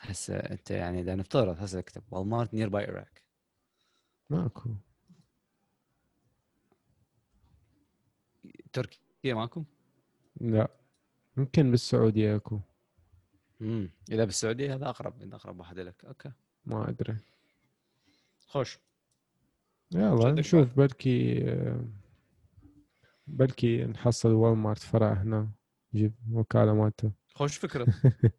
هسه 0.00 0.36
أنت 0.36 0.70
يعني 0.70 1.00
إذا 1.00 1.14
نفترض 1.14 1.62
هسه 1.62 1.78
أكتب 1.78 2.02
والمارت 2.10 2.54
near 2.54 2.68
by 2.68 2.84
عراق 2.84 3.08
ماكو. 4.30 4.70
تركيا 8.72 9.34
ماكو؟ 9.34 9.64
لا. 10.40 10.68
يمكن 11.36 11.70
بالسعودية 11.70 12.36
اكو. 12.36 12.60
امم 13.60 13.90
إذا 14.10 14.24
بالسعودية 14.24 14.74
هذا 14.74 14.88
أقرب 14.88 15.34
أقرب 15.34 15.58
واحد 15.58 15.78
لك. 15.78 16.04
أوكي. 16.04 16.32
ما 16.64 16.88
أدري. 16.88 17.16
خوش. 18.46 18.78
يلا 19.94 20.32
نشوف. 20.32 20.76
بلكي 20.76 21.44
بلكي 23.26 23.84
نحصل 23.84 24.32
وول 24.32 24.56
مارت 24.56 24.78
فرع 24.78 25.12
هنا. 25.12 25.50
نجيب 25.94 26.14
وكاله 26.32 26.74
مالته 26.74 27.12
خوش 27.34 27.56
فكرة. 27.56 27.86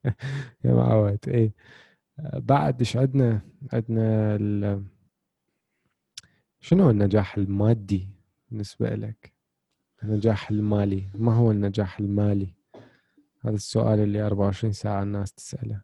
يا 0.65 0.73
معود. 0.73 1.19
آه، 1.29 1.51
بعد 2.39 2.79
إيش 2.79 2.97
عندنا 2.97 3.41
عندنا 3.73 4.35
ال... 4.35 4.85
شنو 6.59 6.89
النجاح 6.89 7.37
المادي 7.37 8.09
بالنسبة 8.49 8.89
لك؟ 8.89 9.33
النجاح 10.03 10.49
المالي. 10.51 11.03
ما 11.15 11.35
هو 11.35 11.51
النجاح 11.51 11.99
المالي؟ 11.99 12.53
هذا 13.39 13.55
السؤال 13.55 13.99
اللي 13.99 14.21
24 14.21 14.73
ساعة 14.73 15.03
الناس 15.03 15.33
تسأله. 15.33 15.81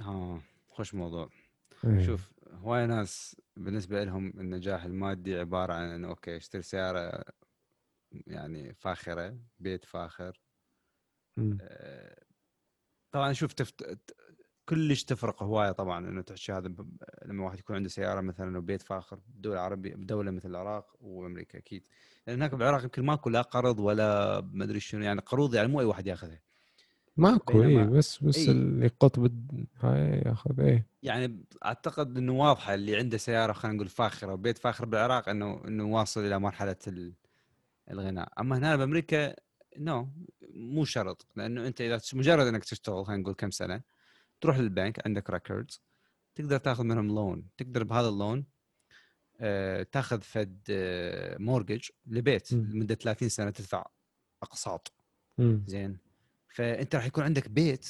آه 0.00 0.40
خوش 0.68 0.94
موضوع. 0.94 1.30
إيه. 1.84 2.06
شوف 2.06 2.32
هواي 2.52 2.86
ناس 2.86 3.36
بالنسبة 3.56 4.04
لهم 4.04 4.28
النجاح 4.28 4.84
المادي 4.84 5.38
عبارة 5.38 5.72
عن 5.72 5.88
انه 5.88 6.08
أوكي 6.08 6.36
اشتري 6.36 6.62
سيارة 6.62 7.24
يعني 8.26 8.74
فاخرة 8.74 9.38
بيت 9.58 9.84
فاخر. 9.84 10.40
مم. 11.36 11.58
آه، 11.60 12.24
طبعا 13.12 13.32
شوف 13.32 13.52
تفت... 13.52 13.98
كلش 14.70 15.04
تفرق 15.04 15.42
هواية 15.42 15.72
طبعا 15.72 16.08
إنه 16.08 16.22
تحكي 16.22 16.52
هذا 16.52 16.68
ب... 16.68 16.90
لما 17.24 17.44
واحد 17.44 17.58
يكون 17.58 17.76
عنده 17.76 17.88
سيارة 17.88 18.20
مثلا 18.20 18.58
وبيت 18.58 18.82
فاخر 18.82 19.18
بدوله 19.28 19.60
عربيه 19.60 19.94
بدولة 19.94 20.30
مثل 20.30 20.48
العراق 20.50 20.96
وأمريكا 21.00 21.58
أكيد. 21.58 21.88
لأن 22.26 22.36
هناك 22.36 22.54
بالعراق 22.54 22.82
يمكن 22.82 23.04
ماكو 23.04 23.30
لا 23.30 23.42
قرض 23.42 23.80
ولا 23.80 24.40
ما 24.52 24.64
أدري 24.64 24.80
شنو 24.80 25.04
يعني 25.04 25.20
قروض 25.20 25.54
يعني 25.54 25.68
مو 25.68 25.80
أي 25.80 25.84
واحد 25.84 26.06
يأخذها. 26.06 26.40
ماكو 27.16 27.52
بينما- 27.62 27.84
بس 27.90 28.22
بس 28.22 28.38
إيه. 28.38 28.50
اللي 28.50 28.90
قطب 29.00 29.32
هاي 29.80 30.22
يأخذ 30.26 30.60
إيه. 30.60 30.86
يعني 31.02 31.44
أعتقد 31.64 32.16
إنه 32.18 32.32
واضحة 32.32 32.74
اللي 32.74 32.96
عنده 32.96 33.18
سيارة 33.18 33.52
خلينا 33.52 33.76
نقول 33.76 33.88
فاخرة 33.88 34.32
وبيت 34.32 34.58
فاخر 34.58 34.84
بالعراق 34.84 35.28
إنه 35.28 35.60
إنه 35.68 35.84
واصل 35.84 36.20
إلى 36.26 36.38
مرحلة 36.38 36.76
ال- 36.88 37.12
الغناء. 37.90 38.32
أما 38.40 38.58
هنا 38.58 38.76
بأمريكا 38.76 39.34
no 39.78 40.08
مو 40.54 40.84
شرط. 40.84 41.26
لأنه 41.36 41.66
أنت 41.66 41.80
إذا 41.80 42.00
مجرد 42.14 42.46
إنك 42.46 42.64
تشتغل 42.64 43.06
خلينا 43.06 43.22
نقول 43.22 43.34
كم 43.34 43.50
سنة 43.50 43.80
تروح 44.40 44.58
للبنك 44.58 45.06
عندك 45.06 45.30
records 45.30 45.82
تقدر 46.34 46.58
تاخذ 46.58 46.84
منهم 46.84 47.08
loan 47.08 47.48
تقدر 47.56 47.84
بهذا 47.84 48.08
ال 48.08 48.16
loan 48.16 48.46
آه، 49.40 49.82
تاخذ 49.82 50.20
فد 50.20 50.60
mortgage 51.40 51.88
لبيت 52.06 52.54
مم. 52.54 52.70
لمدة 52.72 52.94
30 52.94 53.28
سنة 53.28 53.50
تدفع 53.50 53.86
أقساط. 54.42 54.92
زين 55.66 55.98
فأنت 56.48 56.94
راح 56.94 57.06
يكون 57.06 57.24
عندك 57.24 57.48
بيت 57.48 57.86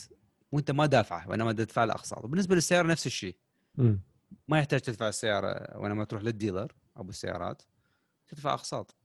وأنت 0.53 0.71
ما 0.71 0.87
دافعه 0.87 1.29
وانما 1.29 1.53
تدفع 1.53 1.85
له 1.85 1.95
أقساط 1.95 2.25
وبالنسبة 2.25 2.55
للسيارة 2.55 2.87
نفس 2.87 3.07
الشيء. 3.07 3.37
ما 4.49 4.59
يحتاج 4.59 4.81
تدفع 4.81 5.09
السيارة 5.09 5.79
وانما 5.79 6.05
تروح 6.05 6.23
لل 6.23 6.35
dealer 6.35 6.73
أبو 6.97 7.11
السيارات 7.11 7.63
تدفع 8.29 8.55
أقساط. 8.55 8.97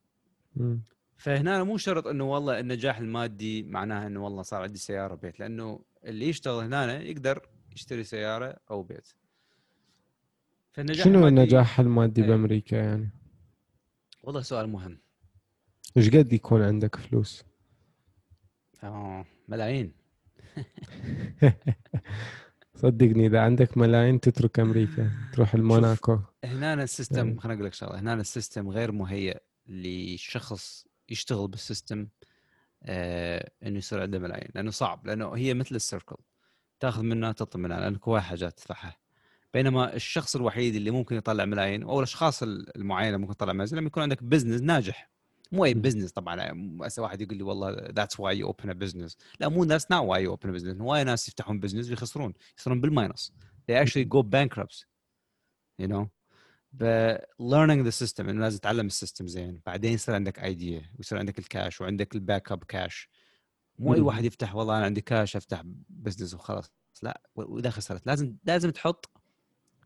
فهنا 1.18 1.64
مو 1.64 1.78
شرط 1.78 2.08
إنه 2.08 2.24
والله 2.24 2.60
النجاح 2.60 2.98
المادي 2.98 3.64
معناها 3.64 4.08
إنه 4.08 4.24
والله 4.24 4.42
صار 4.42 4.62
عندي 4.62 4.80
سيارة 4.80 5.16
بيت 5.16 5.40
لأنه 5.40 5.80
اللي 6.06 6.30
يشتغل 6.30 6.64
هنا 6.64 7.02
يقدر 7.02 7.48
يشتري 7.76 8.04
سيارة 8.04 8.58
أو 8.72 8.84
بيت 8.84 9.08
فالنجاح 10.72 11.06
شنو 11.06 11.20
المادي- 11.20 11.28
النجاح 11.42 11.80
المادي 11.80 12.22
إيه. 12.22 12.28
بأمريكا 12.28 12.76
يعني؟ 12.76 13.10
والله 14.24 14.42
سؤال 14.42 14.70
مهم 14.70 14.98
إيش 15.98 16.10
قد 16.10 16.34
يكون 16.34 16.62
عندك 16.62 16.96
فلوس؟ 16.96 17.44
آه 18.84 19.26
ملايين 19.48 19.94
صدقني 22.76 23.28
إذا 23.28 23.40
عندك 23.42 23.78
ملايين 23.78 24.20
تترك 24.20 24.60
أمريكا 24.60 25.12
تروح 25.34 25.54
الموناكو 25.54 26.20
هنا 26.44 26.84
ال 26.84 26.90
system 26.90 27.28
إيه. 27.28 27.38
خليني 27.40 27.56
أقول 27.56 27.66
لك 27.66 27.74
شغلة 27.74 28.00
هنا 28.00 28.14
ال 28.14 28.22
system 28.22 28.70
غير 28.70 28.92
مهيئ 28.92 29.38
لشخص 29.68 30.88
يشتغل 31.10 31.48
بال 31.48 31.63
system 31.63 32.08
آه 32.86 33.52
إنه 33.64 33.78
يصير 33.78 34.02
عنده 34.02 34.20
ملايين 34.20 34.50
لأنه 34.56 34.72
صعب 34.72 35.08
لأنه 35.08 35.34
هي 35.34 35.54
مثل 35.54 35.76
ال 35.76 35.82
circle 35.82 36.18
تأخذ 36.80 37.02
منها 37.02 37.32
تطلب 37.32 37.62
منها 37.62 37.80
لانك 37.80 38.08
هواي 38.08 38.22
حاجات 38.22 38.60
تدفعها 38.60 38.98
بينما 39.54 39.96
الشخص 39.96 40.36
الوحيد 40.36 40.76
اللي 40.76 40.92
ممكن 40.92 41.16
يطلع 41.16 41.46
ملايين 41.46 41.84
أو 41.84 42.00
الأشخاص 42.00 42.44
المعينة 42.44 43.18
ممكن 43.18 43.38
تطلع 43.38 43.54
ملايين 43.54 43.78
لما 43.78 43.88
يكون 43.88 44.04
عندك 44.04 44.24
business 44.24 44.62
ناجح. 44.62 45.10
مو 45.52 45.66
أي 45.66 45.74
business 45.74 46.12
طبعا 46.12 46.52
هسه 46.84 47.02
واحد 47.02 47.22
يقول 47.22 47.38
لي 47.38 47.44
والله 47.44 47.70
that's 47.92 48.20
why 48.20 48.38
you 48.38 48.48
open 48.48 48.74
business 48.74 49.18
لا 49.40 49.50
مو 49.50 49.64
that's 49.64 49.92
not 49.92 50.08
why 50.10 50.24
you 50.24 50.32
open 50.32 50.52
business 50.52 50.82
وايد 50.82 51.06
ناس 51.06 51.28
يفتحون 51.28 51.60
business 51.60 51.90
ويخسرون 51.90 52.34
يصيرون 52.58 52.82
بال 52.82 52.97
minus 52.97 53.34
they 53.68 53.76
actually 53.76 54.06
go 54.06 54.22
bankrupt. 54.24 54.86
You 55.82 55.88
know 55.88 56.10
ب 56.80 57.16
learning 57.42 57.92
the 57.92 58.06
system 58.06 58.20
إنه 58.20 58.42
لازم 58.42 58.58
تتعلم 58.58 58.86
ال 58.86 58.92
system 58.92 59.28
زين. 59.28 59.62
بعدين 59.66 59.94
يصير 59.94 60.16
عندك 60.16 60.40
idea 60.40 60.92
ويصير 60.98 61.18
عندك 61.18 61.40
الكاش 61.40 61.82
وعندك 61.82 62.16
ال 62.16 62.52
backup 62.52 62.64
cash 62.64 63.10
مو 63.80 63.94
أي 63.94 64.02
واحد 64.02 64.26
يفتح 64.26 64.56
والله 64.56 64.78
أنا 64.78 64.86
عندي 64.86 65.02
كاش 65.02 65.36
أفتح 65.36 65.62
business 65.90 66.34
وخلاص. 66.34 66.72
لا 67.04 67.22
وإذا 67.36 67.70
خسرت. 67.70 68.08
لازم 68.08 68.36
لازم 68.44 68.70
تحط 68.70 69.10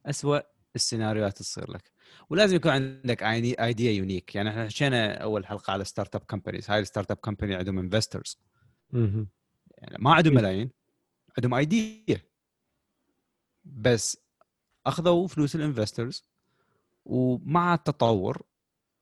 اسوء 0.05 0.41
السيناريوهات 0.75 1.37
تصير 1.37 1.71
لك. 1.71 1.91
ولازم 2.29 2.55
يكون 2.55 2.71
عندك 2.71 3.23
idea 3.23 3.91
unique 3.91 4.35
يعني 4.35 4.49
إحنا 4.49 4.69
حكينا 4.69 5.13
أول 5.13 5.45
حلقة 5.45 5.71
على 5.73 5.83
startup 5.83 6.21
companies 6.21 6.69
هاي 6.69 6.79
ال 6.79 7.11
startup 7.11 7.17
company 7.17 7.55
عندهم 7.55 7.79
investors 7.79 8.39
يعني 8.93 9.97
ما 9.99 10.13
عندهم 10.13 10.33
ملايين 10.33 10.69
عندهم 11.37 11.53
idea 11.53 12.21
بس 13.65 14.17
أخذوا 14.85 15.27
فلوس 15.27 15.55
ال 15.55 15.63
investors 15.63 16.28
ومع 17.05 17.73
التطور 17.73 18.41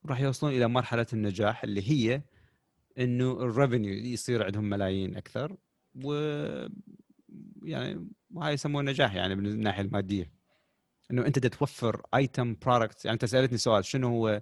راح 0.05 0.19
يوصلون 0.19 0.53
إلى 0.53 0.67
مرحلة 0.67 1.05
النجاح 1.13 1.63
اللي 1.63 1.91
هي 1.91 2.21
إنه 2.97 3.31
ال 3.31 3.39
revenue 3.39 3.93
يصير 3.93 4.45
عندهم 4.45 4.69
ملايين 4.69 5.15
أكثر 5.15 5.57
و 6.03 6.13
يعني 7.63 8.07
وهاي 8.31 8.53
يسمونه 8.53 8.91
نجاح 8.91 9.15
يعني 9.15 9.35
من 9.35 9.45
الناحية 9.45 9.81
المادية. 9.81 10.31
إنه 11.11 11.25
أنت 11.25 11.39
توفر 11.47 12.01
item 12.15 12.55
product 12.65 13.05
يعني 13.05 13.13
أنت 13.13 13.25
سألتني 13.25 13.57
سؤال 13.57 13.85
شنو 13.85 14.07
هو 14.07 14.41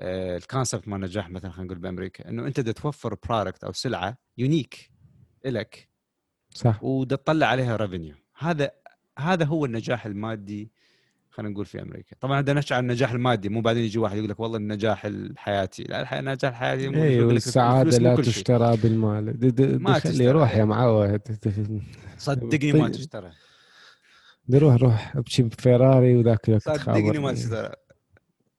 آه، 0.00 0.36
ال 0.36 0.43
concept 0.43 0.88
مال 0.88 1.00
نجاح 1.00 1.30
مثلا 1.30 1.50
خلينا 1.50 1.66
نقول 1.66 1.78
بأمريكا؟ 1.78 2.28
إنه 2.28 2.46
أنت 2.46 2.60
توفر 2.60 3.14
product 3.28 3.64
أو 3.64 3.72
سلعة 3.72 4.18
unique 4.38 4.90
لك 5.44 5.88
صح. 6.54 6.84
وتطلع 6.84 7.46
عليها 7.46 7.76
revenue 7.76 8.16
هذا 8.38 8.70
هذا 9.18 9.44
هو 9.44 9.64
النجاح 9.64 10.06
المادي 10.06 10.72
خلينا 11.38 11.52
نقول 11.52 11.66
في 11.66 11.82
أمريكا. 11.82 12.16
طبعا 12.20 12.40
بدنا 12.40 12.60
نحكي 12.60 12.74
عن 12.74 12.82
النجاح 12.82 13.12
المادي 13.12 13.48
مو 13.48 13.60
بعدين 13.60 13.84
يجي 13.84 13.98
واحد 13.98 14.16
يقول 14.16 14.30
لك 14.30 14.40
والله 14.40 14.56
النجاح 14.56 15.04
الحياتي. 15.04 15.82
لا 15.82 16.18
النجاح 16.18 16.50
الحياتي 16.50 16.88
مو 16.88 17.02
أيوه 17.02 17.32
السعاده 17.32 17.98
لا 17.98 18.16
تشترى 18.16 18.76
بالمال. 18.76 19.82
ما 19.82 19.98
تخلي 19.98 20.30
روح 20.30 20.56
يا 20.56 20.64
معود 20.64 21.20
صدقني 22.18 22.72
ما 22.72 22.88
تشترى. 22.88 23.30
روح 24.54 24.74
روح. 24.74 25.16
ابكي 25.16 25.42
بفيراري 25.42 26.16
وذاك 26.16 26.48
الوقت 26.48 26.62
صدقني 26.62 27.18
ما 27.18 27.32
تشترى. 27.32 27.72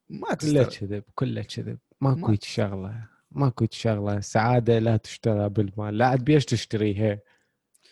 ما 0.10 0.34
تشترى. 0.34 0.54
كله 0.54 0.64
كذب 0.64 1.04
كله 1.16 1.42
كذب. 1.42 1.78
ماكو 2.02 2.36
شغلة. 2.42 2.94
ماكو 3.32 3.66
شغلة. 3.72 4.18
السعاده 4.18 4.80
لا 4.80 4.98
تشترى 4.98 5.50
بالمال. 5.50 5.98
لا 5.98 6.08
عاد 6.08 6.24
بيش 6.24 6.46
تشتريها. 6.46 7.20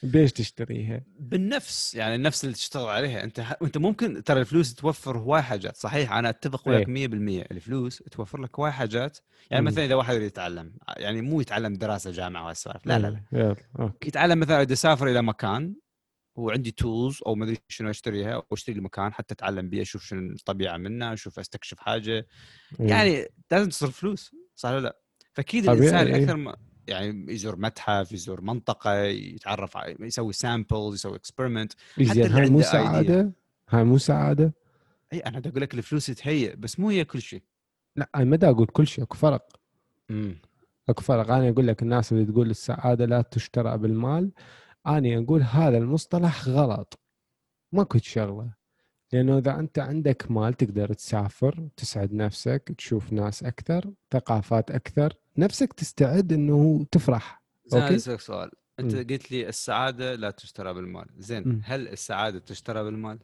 بيش 0.03 0.31
تشتريها؟ 0.31 1.01
بالنفس 1.19 1.95
يعني 1.95 2.15
النفس 2.15 2.43
اللي 2.43 2.55
تشتغل 2.55 2.87
عليها. 2.87 3.23
أنت 3.23 3.39
ح... 3.39 3.53
أنت 3.61 3.77
ممكن 3.77 4.23
ترى 4.23 4.39
الفلوس 4.39 4.75
توفر 4.75 5.17
هواي 5.17 5.41
حاجات 5.41 5.77
صحيح؟ 5.77 6.13
أنا 6.13 6.29
أتفق 6.29 6.67
وياك 6.67 6.85
100% 6.85 6.89
إيه. 6.89 7.47
الفلوس 7.51 7.97
توفر 7.97 8.41
لك 8.41 8.59
هواي 8.59 8.71
حاجات. 8.71 9.17
يعني 9.51 9.65
مثلا 9.65 9.85
إذا 9.85 9.95
واحد 9.95 10.15
يريد 10.15 10.27
يتعلم 10.27 10.73
يعني 10.97 11.21
مو 11.21 11.41
يتعلم 11.41 11.73
دراسة 11.73 12.11
جامعة 12.11 12.45
وهالسوالف 12.45 12.85
لا 12.85 12.99
لا 12.99 13.21
لا. 13.31 13.55
okay. 13.79 14.07
يتعلم 14.07 14.39
مثلا 14.39 14.61
إذا 14.61 14.73
اسافر 14.73 15.07
إلى 15.07 15.21
مكان 15.21 15.75
وعندي 16.35 16.71
tools 16.71 17.19
أو 17.27 17.35
ما 17.35 17.45
أدري 17.45 17.57
شنو 17.67 17.89
أشتريها 17.89 18.33
أو 18.33 18.45
أشتري 18.51 18.75
لي 18.75 18.81
مكان 18.81 19.13
حتى 19.13 19.33
أتعلم 19.33 19.69
بيه 19.69 19.81
أشوف 19.81 20.03
شنو 20.03 20.31
الطبيعة 20.33 20.77
منه 20.77 21.13
أشوف 21.13 21.39
أستكشف 21.39 21.79
حاجة. 21.79 22.27
يعني 22.79 23.25
لازم 23.51 23.69
تصرف 23.69 23.97
فلوس 23.99 24.35
صح 24.55 24.69
ولا 24.69 24.79
لا؟ 24.79 24.99
فأكيد 25.33 25.69
الإنسان 25.69 26.15
أكثر 26.15 26.35
ما 26.35 26.57
يعني 26.87 27.33
يزور 27.33 27.55
متحف 27.55 28.11
يزور 28.11 28.41
منطقة 28.41 29.03
يتعرف 29.03 29.77
يسوي 29.99 30.33
samples 30.33 30.93
يسوي 30.93 31.15
experiment 31.15 31.73
حتى 32.07 32.23
هاي 32.23 32.49
مو 32.49 32.61
سعادة؟ 32.61 33.31
هاي 33.69 33.83
مو 33.83 33.97
سعادة؟ 33.97 34.53
إي 35.13 35.19
أنا 35.19 35.37
أقول 35.37 35.61
لك 35.61 35.73
الفلوس 35.73 36.05
تهيئ 36.05 36.55
بس 36.55 36.79
مو 36.79 36.89
هي 36.89 37.05
كل 37.05 37.21
شيء. 37.21 37.43
لا 37.95 38.09
أنا 38.15 38.25
ما 38.25 38.39
أقول 38.43 38.65
كل 38.67 38.87
شيء 38.87 39.03
أكو 39.03 39.15
فرق. 39.15 39.59
امم 40.09 40.41
أكو 40.89 41.01
فرق. 41.01 41.31
أنا 41.31 41.49
أقول 41.49 41.67
لك 41.67 41.81
الناس 41.81 42.11
اللي 42.11 42.25
تقول 42.25 42.49
السعادة 42.49 43.05
لا 43.05 43.21
تشترى 43.21 43.77
بالمال 43.77 44.31
أنا 44.87 45.23
أقول 45.23 45.41
هذا 45.41 45.77
المصطلح 45.77 46.47
غلط. 46.47 46.99
ماكو 47.71 47.97
شغلة. 47.97 48.56
لأنه 49.13 49.37
إذا 49.37 49.59
أنت 49.59 49.79
عندك 49.79 50.31
مال 50.31 50.53
تقدر 50.53 50.93
تسافر 50.93 51.67
تسعد 51.77 52.13
نفسك 52.13 52.73
تشوف 52.77 53.13
ناس 53.13 53.43
أكثر 53.43 53.93
ثقافات 54.11 54.71
أكثر 54.71 55.13
نفسك 55.37 55.73
تستعد 55.73 56.33
إنه 56.33 56.85
تفرح. 56.91 57.43
زين 57.65 57.81
أسألك 57.81 58.19
سؤال. 58.19 58.51
أنت 58.79 58.95
م. 58.95 58.97
قلت 58.97 59.31
لي 59.31 59.49
السعادة 59.49 60.15
لا 60.15 60.31
تشترى 60.31 60.73
بالمال. 60.73 61.05
زين 61.17 61.47
م. 61.47 61.61
هل 61.63 61.87
السعادة 61.87 62.39
تشترى 62.39 62.83
بالمال؟ 62.83 63.19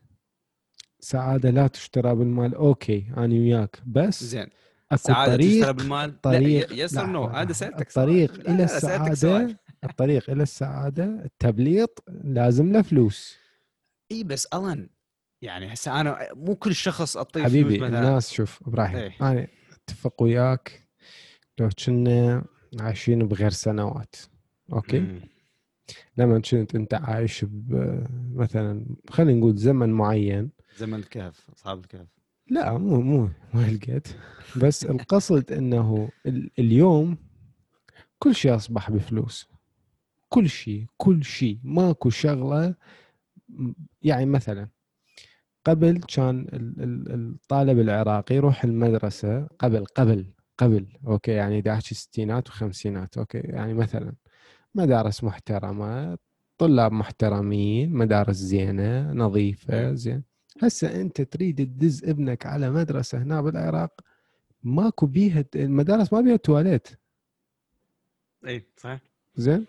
سعادة 1.00 1.50
لا 1.50 1.68
تشترى 1.68 2.16
بالمال. 2.16 2.56
okay 2.56 3.14
أنا 3.18 3.34
وياك. 3.34 3.82
بس 3.86 4.24
زين 4.24 4.48
السعاده 4.94 5.38
تشترى 5.38 5.74
بالمال؟ 5.74 6.22
طريق 6.22 6.84
yes 6.84 6.98
no 6.98 7.24
هذا 7.24 7.54
سألتك 7.54 7.88
الطريق 7.88 8.50
إلى 8.50 8.64
السعادة 8.64 9.58
الطريق 9.84 10.30
إلى 10.30 10.44
السعادة 10.44 11.04
التبليط 11.04 12.04
لازم 12.24 12.72
له 12.72 12.82
فلوس. 12.82 13.38
إي 14.12 14.24
بس 14.24 14.46
ألان 14.46 14.90
يعني 15.44 15.74
هسه 15.74 16.02
أنا 16.02 16.28
مو 16.34 16.56
كل 16.56 16.76
شخص 16.76 17.18
اعطيه 17.18 17.44
حبيبي 17.44 17.78
مثلا 17.80 18.00
الناس 18.00 18.32
شوف 18.32 18.68
إبراهيم 18.68 18.96
إيه. 18.96 19.16
أنا 19.22 19.48
أتفق 19.74 20.24
وياك. 20.24 20.88
لو 21.60 21.70
كنا 21.86 22.46
عايشين 22.80 23.28
بغير 23.28 23.50
سنوات 23.50 24.16
أوكي؟ 24.74 25.00
مم. 25.00 25.22
لما 26.18 26.40
كنت 26.40 26.76
أنت 26.76 26.94
عايش 26.94 27.46
مثلا 28.34 28.86
خلينا 29.10 29.40
نقول 29.40 29.58
زمن 29.58 29.90
معين. 29.90 30.52
زمن 30.78 31.00
الكهف 31.00 31.50
أصحاب 31.56 31.80
الكهف. 31.80 32.08
لا 32.48 32.78
مو 32.78 33.02
مو 33.02 33.30
مو 33.54 33.62
هالقد. 33.62 34.08
بس 34.56 34.86
القصد 34.94 35.52
إنه 35.52 36.10
اليوم 36.60 37.18
كل 38.20 38.36
شيء 38.36 38.56
أصبح 38.56 38.92
بفلوس. 38.92 39.48
كل 40.30 40.50
شيء 40.50 40.86
كل 40.98 41.24
شيء. 41.24 41.60
ماكو 41.64 42.10
شغلة 42.10 42.76
يعني 44.02 44.26
مثلا 44.26 44.68
قبل 45.66 46.02
كان 46.16 46.48
الطالب 47.10 47.80
العراقي 47.80 48.36
يروح 48.36 48.64
المدرسة 48.64 49.48
قبل 49.60 49.86
قبل 49.86 50.26
قبل 50.58 50.86
okay 51.08 51.32
يعني 51.32 51.62
دا 51.62 51.74
احكي 51.74 51.96
ستينات 51.96 52.50
وخمسينات 52.50 53.18
okay 53.18 53.38
يعني 53.38 53.74
مثلا 53.74 54.14
مدارس 54.76 55.24
محترمة 55.24 56.18
طلاب 56.58 56.92
محترمين 56.92 57.94
مدارس 57.94 58.36
زينة 58.36 59.12
نظيفة 59.12 59.94
زين. 59.94 60.24
هسه 60.62 61.02
أنت 61.02 61.22
تريد 61.22 61.56
تدز 61.56 62.04
ابنك 62.06 62.46
على 62.46 62.70
مدرسة 62.70 63.18
هنا 63.18 63.42
بالعراق 63.42 64.02
ماكو 64.64 65.06
بيها 65.06 65.46
المدارس 65.56 66.14
ما 66.14 66.22
بيها 66.22 66.36
تواليت. 66.36 66.88
اي 68.48 68.66
صحيح. 68.78 69.00
زين؟ 69.36 69.66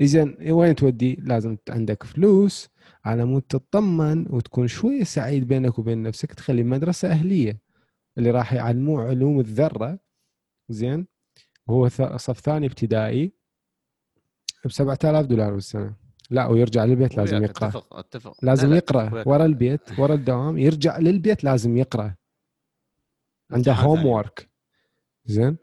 اذا 0.00 0.52
وين 0.52 0.74
تودي؟ 0.74 1.14
لازم 1.14 1.56
عندك 1.70 2.02
فلوس 2.02 2.68
على 3.04 3.24
مود 3.24 3.42
تطمن 3.42 4.26
وتكون 4.30 4.66
شوية 4.66 5.04
سعيد 5.04 5.48
بينك 5.48 5.78
وبين 5.78 6.02
نفسك 6.02 6.32
تخلي 6.32 6.62
مدرسة 6.62 7.08
أهلية. 7.08 7.60
اللي 8.18 8.30
راح 8.30 8.52
يعلموه 8.52 9.04
علوم 9.04 9.40
الذرة 9.40 9.98
زين؟ 10.68 11.06
وهو 11.66 11.88
صف 12.16 12.40
ثاني 12.40 12.66
ابتدائي 12.66 13.32
ب 14.64 14.70
7000 14.70 15.26
دولار 15.26 15.54
بالسنة. 15.54 15.96
لا 16.30 16.46
ويرجع 16.46 16.84
للبيت 16.84 17.16
لازم 17.16 17.42
يقرأ. 17.44 17.68
اتفق 17.68 17.96
اتفق. 17.96 18.44
لازم 18.44 18.70
لا 18.70 18.76
يقرأ. 18.76 19.10
لا. 19.10 19.28
ورا 19.28 19.44
البيت 19.44 19.98
ورا 19.98 20.14
الدوام 20.14 20.58
يرجع 20.58 20.98
للبيت 20.98 21.44
لازم 21.44 21.76
يقرأ. 21.76 22.14
عنده 23.50 23.72
homework 23.72 24.50
زين؟ 25.24 25.56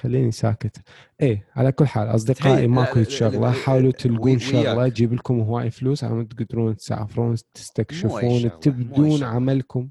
خليني 0.00 0.32
ساكت. 0.32 0.76
إيه 1.20 1.46
على 1.56 1.72
كل 1.72 1.86
حال 1.86 2.14
أصدقائي 2.14 2.66
ماكو 2.66 3.02
شغلة. 3.02 3.50
حاولوا 3.50 3.92
تلقون 3.92 4.38
شغلة 4.38 4.88
تجيب 4.88 5.12
لكم 5.12 5.40
هواي 5.40 5.70
فلوس 5.70 6.04
عم 6.04 6.24
تقدرون 6.24 6.76
تسافرون 6.76 7.36
تستكشفون 7.54 8.60
تبدون 8.60 9.22
عملكم. 9.24 9.88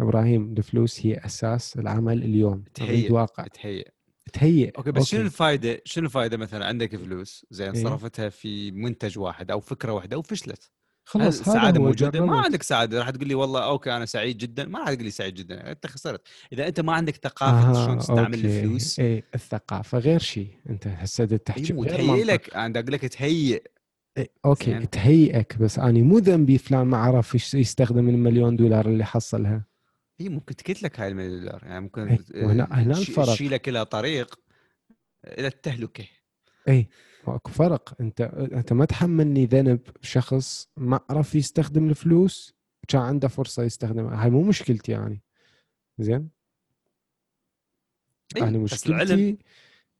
إبراهيم 0.00 0.54
الفلوس 0.58 1.06
هي 1.06 1.14
أساس 1.14 1.76
العمل 1.78 2.22
اليوم. 2.22 2.64
تهيئ 2.74 3.12
واقع. 3.12 3.46
تهيئ. 3.46 3.88
تهيئ. 4.32 4.70
okay 4.78 4.90
بس 4.90 4.98
okay. 4.98 5.10
شنو 5.10 5.20
الفائده 5.20 5.80
شنو 5.84 6.04
الفائده 6.04 6.36
مثلا 6.36 6.66
عندك 6.66 6.96
فلوس؟ 6.96 7.46
زين 7.50 7.74
إيه؟ 7.74 7.84
صرفتها 7.84 8.28
في 8.28 8.70
منتج 8.70 9.18
واحد 9.18 9.50
أو 9.50 9.60
فكرة 9.60 9.92
واحدة 9.92 10.18
وفشلت 10.18 10.70
خلاص 11.08 11.40
السعاده 11.40 11.80
موجوده 11.80 12.26
ما. 12.26 12.40
عندك 12.40 12.62
سعاده 12.62 12.98
راح 12.98 13.10
تقول 13.10 13.28
لي 13.28 13.34
والله 13.34 13.64
okay 13.64 13.96
أنا 13.96 14.06
سعيد 14.06 14.38
جدا. 14.38 14.64
ما 14.66 14.78
راح 14.78 14.88
تقول 14.92 15.04
لي 15.04 15.10
سعيد 15.10 15.34
جدا. 15.34 15.70
أنت 15.70 15.86
خسرت. 15.86 16.20
إذا 16.52 16.68
أنت 16.68 16.80
ما 16.80 16.92
عندك 16.92 17.16
ثقافة 17.16 17.70
آه 17.70 17.84
شلون 17.86 17.98
تستعمل 17.98 18.20
okay. 18.24 18.34
الفلوس. 18.58 19.00
إيه 19.00 19.24
الثقافة 19.34 19.98
غير 19.98 20.18
شيء 20.20 20.48
أنت 20.70 20.86
هسه 20.86 21.24
تحكي 21.24 21.72
غير 21.72 21.88
تهيئ. 21.88 22.24
لك. 22.24 22.54
أنا 22.54 22.80
أقول 22.80 22.92
لك 22.92 23.00
تهيئ. 23.00 23.62
إيه، 24.18 24.30
okay 24.44 24.64
زين. 24.70 24.90
تهيئك. 24.90 25.56
بس 25.58 25.78
اني 25.78 26.02
مو 26.02 26.18
ذنبي 26.18 26.58
فلان 26.58 26.86
ما 26.86 26.96
عرف 26.98 27.54
يستخدم 27.54 28.08
المليون 28.08 28.56
دولار 28.56 28.86
اللي 28.88 29.04
حصلها. 29.04 29.64
هي 30.20 30.28
ممكن 30.28 30.56
تكت 30.56 30.82
لك 30.82 31.00
هاي 31.00 31.08
المليون 31.08 31.40
دولار. 31.40 31.60
يعني 31.64 31.80
ممكن 31.80 32.02
إيه، 32.08 32.44
وهنا- 32.44 32.68
هنا 32.70 32.98
الفرق. 32.98 33.34
تشيلك 33.34 33.68
إلى 33.68 33.84
طريق 33.84 34.40
إلى 35.26 35.46
التهلكة. 35.46 36.04
اي 36.68 36.86
ماكو 37.28 37.50
فرق. 37.50 37.94
أنت 38.00 38.20
أنت 38.52 38.72
ما 38.72 38.84
تحملني 38.84 39.46
ذنب 39.46 39.80
شخص 40.02 40.68
ما 40.76 41.00
عرف 41.10 41.34
يستخدم 41.34 41.88
الفلوس 41.88 42.54
كان 42.88 43.00
عنده 43.00 43.28
فرصة 43.28 43.62
يستخدمها. 43.62 44.24
هاي 44.24 44.30
مو 44.30 44.42
مشكلتي 44.42 44.92
يعني 44.92 45.22
زين؟ 45.98 46.28
إيه، 48.36 48.42
أنا 48.42 48.58
بس 48.58 48.86
العلم. 48.86 49.02
مشكلتي 49.02 49.38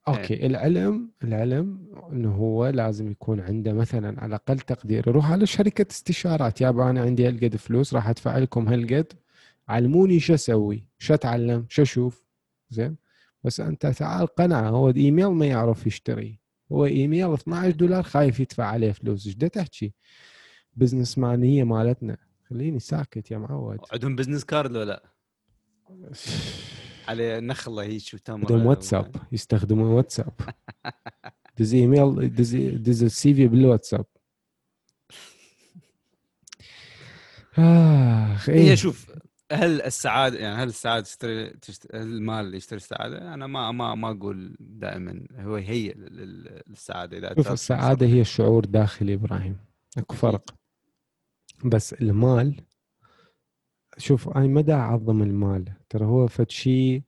okay 0.09 0.47
العلم 0.47 1.11
العلم 1.25 1.93
إنه 2.13 2.35
هو 2.35 2.69
لازم 2.69 3.11
يكون 3.11 3.41
عنده 3.41 3.73
مثلا 3.73 4.21
على 4.21 4.35
أقل 4.35 4.59
تقدير. 4.59 5.09
يروح 5.09 5.33
على 5.33 5.47
شركة 5.47 5.87
استشارات. 5.91 6.61
يابا 6.61 6.91
أنا 6.91 7.01
عندي 7.01 7.29
هالقد 7.29 7.57
فلوس 7.57 7.95
راح 7.95 8.09
أدفع 8.09 8.39
لكم 8.39 8.69
هالقد. 8.69 9.13
علموني 9.69 10.21
شو 10.21 10.35
أسوي؟ 10.35 10.85
شو 10.99 11.15
أتعلم؟ 11.15 11.67
شو 11.69 11.83
أشوف؟ 11.83 12.25
زين؟ 12.71 12.97
بس 13.45 13.61
أنت 13.61 13.87
تعال 13.87 14.27
قنعه 14.27 14.69
هو 14.69 14.91
ايميل 14.91 15.27
ما 15.27 15.47
يعرف 15.47 15.87
يشتري. 15.87 16.41
هو 16.73 16.87
إيميل 16.87 17.33
12 17.35 17.71
دولار 17.71 18.03
خايف 18.03 18.41
يدفع 18.41 18.65
عليه 18.65 18.93
فلوس. 18.93 19.27
إيش 19.27 19.35
تحكي؟ 19.35 19.95
businessman 20.77 21.19
يه 21.19 21.65
مالتنا. 21.65 22.17
خليني 22.51 22.81
ساكت 22.81 23.31
يا 23.31 23.39
معود. 23.39 23.79
عندهم 23.93 24.17
business 24.17 24.45
card 24.45 24.77
ولا 24.77 24.85
لا؟ 24.85 25.03
على 27.09 27.41
نخله 27.41 27.83
هيك 27.83 28.15
وتمر 28.15 28.39
عندهم 28.39 28.67
واتساب. 28.67 29.17
يستخدمون 29.33 29.87
واتساب. 29.87 30.33
دز 31.59 31.75
إيميل 31.75 32.35
دز 32.35 32.57
دز 32.57 33.03
ال 33.03 33.35
CV 33.35 33.47
بالواتساب. 33.49 34.07
آخ 37.59 38.51
هي 38.51 38.55
إيه. 38.55 38.75
شوف 38.75 39.11
هل 39.53 39.83
السعادة 39.83 40.39
يعني 40.39 40.63
هل 40.63 40.69
السعادة 40.69 41.05
تشتري 41.05 41.51
تشت... 41.51 41.95
هل 41.95 42.03
المال 42.03 42.55
يشتري 42.55 42.77
السعادة؟ 42.77 43.35
أنا 43.35 43.47
ما 43.47 43.73
ما 43.73 43.95
ما 43.95 44.11
أقول 44.11 44.57
دائما 44.61 45.27
هو 45.39 45.55
هي 45.55 45.93
للسعاده 45.93 47.19
إذا 47.19 47.35
شوف 47.35 47.53
السعادة 47.53 48.07
هي 48.07 48.25
شعور 48.25 48.65
داخلي 48.65 49.15
إبراهيم. 49.15 49.57
أكو 49.99 50.15
فرق. 50.15 50.55
بس 51.65 51.93
المال 51.93 52.61
شوف 53.99 54.29
أنا 54.29 54.47
ما 54.47 54.61
دا 54.61 54.75
أعظم 54.75 55.23
المال. 55.23 55.73
ترى 55.89 56.05
هو 56.05 56.27
فد 56.27 56.51
شيء 56.51 57.03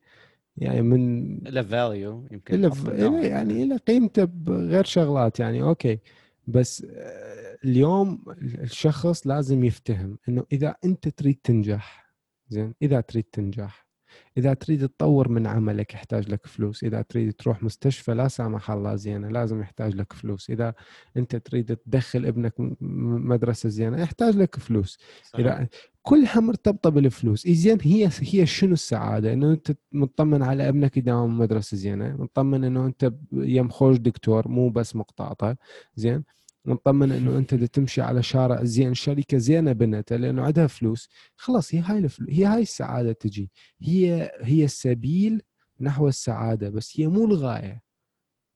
يعني 0.57 0.83
من 0.83 1.35
له 1.39 1.63
value 1.63 2.29
يمكن 2.31 2.55
إلا. 2.55 3.07
إلا 3.07 3.27
يعني 3.27 3.63
إلى 3.63 3.77
قيمته 3.77 4.25
بغير 4.25 4.85
شغلات 4.85 5.41
يعني 5.41 5.63
okay. 5.63 5.99
بس 6.47 6.87
آه، 6.91 7.57
اليوم 7.65 8.25
الشخص 8.39 9.27
لازم 9.27 9.65
يفتهم 9.65 10.19
إنه 10.29 10.45
إذا 10.53 10.77
أنت 10.85 11.09
تريد 11.09 11.39
تنجح 11.45 12.00
زين؟ 12.51 12.75
إذا 12.83 13.01
تريد 13.01 13.25
تنجح 13.25 13.91
إذا 14.37 14.55
تريد 14.55 14.89
تطور 14.89 15.29
من 15.29 15.47
عملك 15.47 15.95
يحتاج 15.95 16.29
لك 16.31 16.47
فلوس 16.47 16.85
إذا 16.85 17.03
تريد 17.03 17.33
تروح 17.33 17.63
مستشفى 17.63 18.15
لا 18.15 18.29
سامح 18.29 18.71
الله 18.71 18.95
زينة 18.97 19.29
لازم 19.29 19.61
يحتاج 19.61 19.95
لك 19.97 20.13
فلوس. 20.13 20.51
إذا 20.51 20.75
أنت 21.17 21.37
تريد 21.37 21.77
تدخل 21.77 22.27
ابنك 22.27 22.61
م- 22.61 22.77
م- 22.81 23.29
مدرسة 23.29 23.69
زينة 23.69 24.03
يحتاج 24.03 24.37
لك 24.37 24.57
فلوس. 24.57 24.99
صحيح. 25.25 25.47
إذا 25.47 25.69
كلها 26.03 26.41
مرتبطه 26.41 26.91
بالفلوس 26.91 27.47
إي 27.47 27.55
زين؟ 27.55 27.79
هي 27.83 28.11
هي 28.21 28.47
شنو 28.47 28.73
السعادة؟ 28.73 29.33
إنه 29.33 29.53
أنت 29.53 29.73
مطمن 29.93 30.43
على 30.43 30.69
ابنك 30.69 30.97
يداوم 30.97 31.39
مدرسة 31.39 31.77
زينة 31.77 32.17
مطمن 32.17 32.65
إنه 32.65 32.87
أنت 32.87 33.13
يم 33.33 33.69
خوش 33.69 33.97
دكتور 33.97 34.49
مو 34.49 34.71
بس 34.71 34.97
مقطعطه 34.97 35.57
زين؟ 35.95 36.25
مطمن 36.65 37.13
إنه 37.13 37.39
أنت 37.39 37.55
دا 37.55 37.67
تمشي 37.67 38.01
على 38.01 38.23
شارع 38.23 38.65
زين 38.65 38.95
شركة 38.95 39.39
زينة 39.39 39.73
بنتها 39.73 40.19
لأنه 40.19 40.43
عندها 40.43 40.67
فلوس. 40.67 41.09
خلاص 41.37 41.75
هي 41.75 41.81
هاي 41.81 41.99
الفلوس 41.99 42.31
هي 42.31 42.45
هاي 42.45 42.63
السعادة 42.63 43.13
تجي. 43.13 43.51
هي 43.81 44.33
هي 44.41 44.65
السبيل 44.65 45.43
نحو 45.81 46.09
السعادة 46.09 46.71
بس 46.71 47.01
هي 47.01 47.07
مو 47.07 47.25
الغاية. 47.25 47.83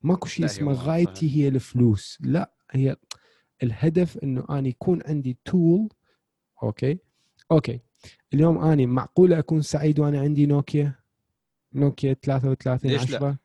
ماكو 0.02 0.28
شيء 0.28 0.44
اسمه 0.44 0.72
غايتي. 0.72 1.36
هي 1.36 1.48
الفلوس. 1.48 2.18
لا 2.20 2.54
هي 2.70 2.96
الهدف 3.62 4.18
إنه 4.18 4.44
أنا 4.50 4.68
يكون 4.68 5.02
عندي 5.06 5.38
tool 5.44 5.88
okay؟ 6.62 6.98
okay. 7.50 7.80
اليوم 8.34 8.58
اني 8.58 8.86
معقولة 8.86 9.38
أكون 9.38 9.62
سعيد 9.62 9.98
وأنا 10.00 10.20
عندي 10.20 10.46
نوكيا 10.46 10.94
نوكيا 11.72 12.12
33 12.22 12.90
ليش 12.90 13.10
لا؟ 13.10 13.16
10 13.16 13.38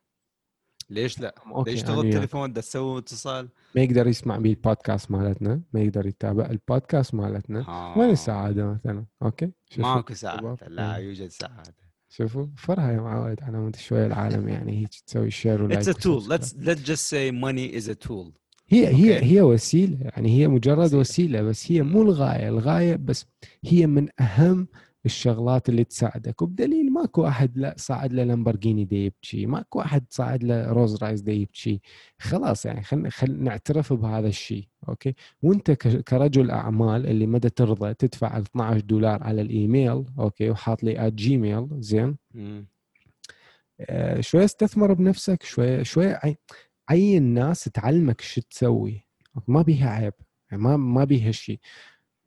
ليش 0.90 1.20
لا؟ 1.20 1.34
okay 1.46 1.70
ليش 1.70 1.82
تاخذ. 1.82 2.04
التليفون 2.06 2.52
دا 2.52 2.60
تسوي 2.60 2.98
اتصال؟ 2.98 3.48
ما 3.76 3.82
يقدر 3.82 4.06
يسمع 4.06 4.36
بيه 4.38 4.50
البودكاست 4.50 5.10
مالتنا 5.10 5.60
ما 5.72 5.80
يقدر 5.80 6.06
يتابع 6.06 6.46
البودكاست 6.50 7.14
مالتنا 7.14 7.60
آه. 7.68 7.98
وين 7.98 8.10
السعاده 8.10 8.64
مثلا 8.66 9.04
okay 9.22 9.50
ماكو 9.78 10.14
شباب. 10.14 10.58
لا. 10.68 10.96
يوجد 10.96 11.28
سعادة 11.28 11.74
شوفوا 12.08 12.46
فرها 12.56 12.92
يا 12.92 13.00
معود 13.00 13.42
على 13.42 13.58
مود 13.58 13.76
شوية 13.76 14.06
العالم 14.06 14.48
يعني 14.48 14.80
هيك 14.80 14.88
تسوي 15.06 15.30
share 15.30 15.62
و 15.62 15.66
like 15.66 15.80
It's 15.82 15.88
a 15.88 15.94
tool. 16.00 16.20
Let's 16.28 16.54
let's 16.66 16.82
just 16.90 17.06
say 17.12 17.30
money 17.30 17.80
is 17.80 17.88
a 17.88 18.08
tool. 18.08 18.32
هي 18.68 18.86
هي 18.88 19.14
okay. 19.14 19.26
هي 19.26 19.40
وسيلة 19.42 19.96
يعني 20.00 20.28
هي 20.38 20.48
مجرد 20.48 20.78
وسيلة. 20.94 20.98
وسيلة 21.00 21.42
بس 21.42 21.72
هي 21.72 21.82
مو 21.82 22.02
الغاية 22.02 22.48
الغاية 22.48 22.96
بس 22.96 23.26
هي 23.64 23.86
من 23.86 24.08
أهم 24.20 24.68
الشغلات 25.06 25.68
اللي 25.68 25.84
تساعدك. 25.84 26.42
وبدليل 26.42 26.92
ماكو 26.92 27.26
أحد 27.26 27.58
لا 27.58 27.74
صعد 27.78 28.12
له 28.12 28.24
لامبرجيني 28.24 28.84
دا 28.84 28.96
يبكي 28.96 29.46
ماكو 29.46 29.78
واحد 29.78 30.04
صعد 30.10 30.44
له 30.44 30.72
رولز 30.72 31.02
رويس 31.02 31.20
دا 31.20 31.32
يبكي. 31.32 31.80
خلاص 32.18 32.66
يعني 32.66 32.82
خلينا 32.82 33.10
خل 33.10 33.42
نعترف 33.42 33.92
بهذا 33.92 34.28
الشيء 34.28 34.64
okay؟ 34.88 35.14
وأنت 35.42 35.70
كرجل 36.08 36.50
أعمال 36.50 37.06
اللي 37.06 37.26
مدى 37.26 37.50
ترضى 37.50 37.94
تدفع 37.94 38.38
12 38.38 38.80
دولار 38.80 39.22
على 39.22 39.40
الإيميل 39.42 40.04
okay؟ 40.18 40.50
وحاط 40.50 40.82
لي 40.84 41.10
جيميل 41.10 41.68
زين. 41.80 42.16
آه، 43.80 44.20
شوية 44.20 44.44
استثمر 44.44 44.92
بنفسك 44.92 45.42
شوية 45.82 46.20
عي- 46.24 46.36
عين 46.88 47.22
ناس 47.22 47.64
تعلمك 47.64 48.20
شو 48.20 48.40
تسوي. 48.40 49.04
ما 49.48 49.62
بيها 49.62 49.90
عيب 49.90 50.12
يعني 50.50 50.62
ما 50.62 50.76
ما 50.76 51.04
بيها 51.04 51.30
شيء. 51.30 51.58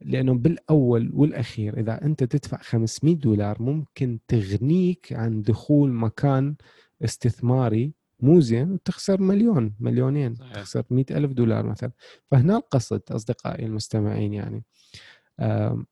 لأنه 0.06 0.34
بالأول 0.34 1.12
والأخير 1.14 1.80
إذا 1.80 2.06
أنت 2.06 2.24
تدفع 2.24 2.58
500 2.58 3.16
دولار 3.16 3.62
ممكن 3.62 4.20
تغنيك 4.28 5.14
عن 5.14 5.42
دخول 5.42 5.94
مكان 5.94 6.56
استثماري 7.04 7.94
مو 8.20 8.40
زين 8.40 8.72
وتخسر 8.72 9.22
مليون 9.22 9.74
مليونين 9.80 10.36
صحيح. 10.36 10.54
تخسر 10.54 10.84
مئة 10.90 11.18
ألف 11.18 11.32
دولار 11.32 11.66
مثلا. 11.66 11.92
فهنا 12.32 12.58
القصد 12.58 13.02
أصدقائي 13.12 13.66
المستمعين 13.66 14.34
يعني. 14.34 14.64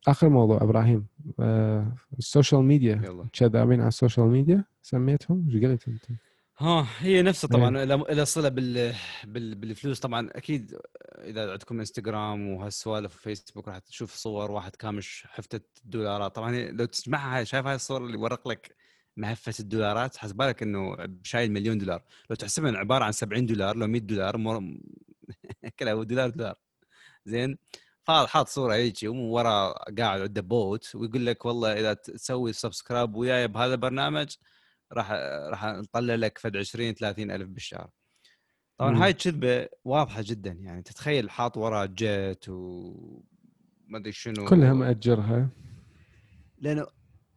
آخر 0.08 0.30
موضوع 0.30 0.64
إبراهيم. 0.64 1.06
ال 2.20 2.26
social 2.26 2.62
media 2.64 2.96
كذابين 3.34 3.80
على 3.80 3.88
ال 3.88 3.94
social 3.94 4.28
media 4.28 4.64
سميتهم؟ 4.82 5.46
إيش 5.48 5.64
قلت 5.64 5.88
أنت؟ 5.88 6.04
ها 6.62 6.88
هي 7.00 7.22
نفسها 7.22 7.48
إيه. 7.48 7.58
طبعا 7.58 7.86
له 7.86 7.96
له 8.10 8.24
صلة 8.24 8.50
بال 8.50 8.94
بال 9.24 9.56
بالفلوس. 9.56 10.00
طبعا 10.00 10.30
أكيد 10.32 10.80
إذا 11.18 11.52
عندكم 11.52 11.80
إنستغرام 11.80 12.50
وهالسوالف 12.50 13.16
وفيسبوك 13.16 13.68
راح 13.68 13.78
تشوف 13.78 14.16
صور 14.16 14.52
واحد 14.52 14.76
كامش 14.76 15.24
حفتة 15.30 15.62
دولارات 15.84 16.36
طبعا 16.36 16.52
لو 16.52 16.86
تجمعها 16.86 17.38
هاي 17.38 17.46
شايف 17.46 17.66
هاي 17.66 17.76
الصور 17.76 18.06
اللي 18.06 18.18
ورق 18.18 18.48
لك 18.48 18.76
مهفة 19.18 19.54
الدولارات 19.60 20.18
حسب 20.18 20.36
بالك 20.36 20.64
إنه 20.64 20.98
شايل 21.24 21.52
مليون 21.52 21.78
دولار. 21.78 22.04
لو 22.30 22.36
تحسبها 22.36 22.78
عبارة 22.78 23.04
عن 23.06 23.12
70 23.12 23.46
دولار 23.46 23.76
لو 23.78 23.88
100 23.88 24.02
دولار 24.02 24.38
مر... 24.38 24.78
كلها 25.80 26.04
دولار 26.04 26.30
دولار. 26.30 26.56
زين؟ 27.26 27.58
حاط 28.08 28.48
صورة 28.48 28.74
هيك 28.74 28.96
ورا 29.04 29.74
قاعد 30.00 30.22
عنده 30.22 30.42
boat 30.42 30.96
ويقول 30.96 31.26
لك 31.26 31.46
والله 31.46 31.80
إذا 31.80 31.94
تسوي 31.94 32.54
subscribe 32.54 33.16
وياي 33.16 33.48
بهذا 33.48 33.74
البرنامج 33.74 34.36
راح 34.94 35.12
راح 35.50 35.66
نطلع 35.66 36.16
لك 36.16 36.38
فد 36.38 36.58
20 36.58 36.94
30 36.94 37.32
ألف 37.32 37.48
بالشهر. 37.50 37.90
طبعا 38.78 38.92
مم. 38.92 39.02
هاي 39.02 39.14
كذبه 39.14 39.68
واضحة 39.86 40.22
جدا 40.26 40.52
يعني 40.52 40.82
تتخيل 40.82 41.30
حاط 41.30 41.58
ورا 41.58 41.86
jet 41.86 42.50
و 42.50 42.94
ما 43.88 43.98
أدري 43.98 44.12
شنو. 44.12 44.46
كلها 44.46 44.74
مأجرها. 44.74 45.50
لأنه 46.58 46.88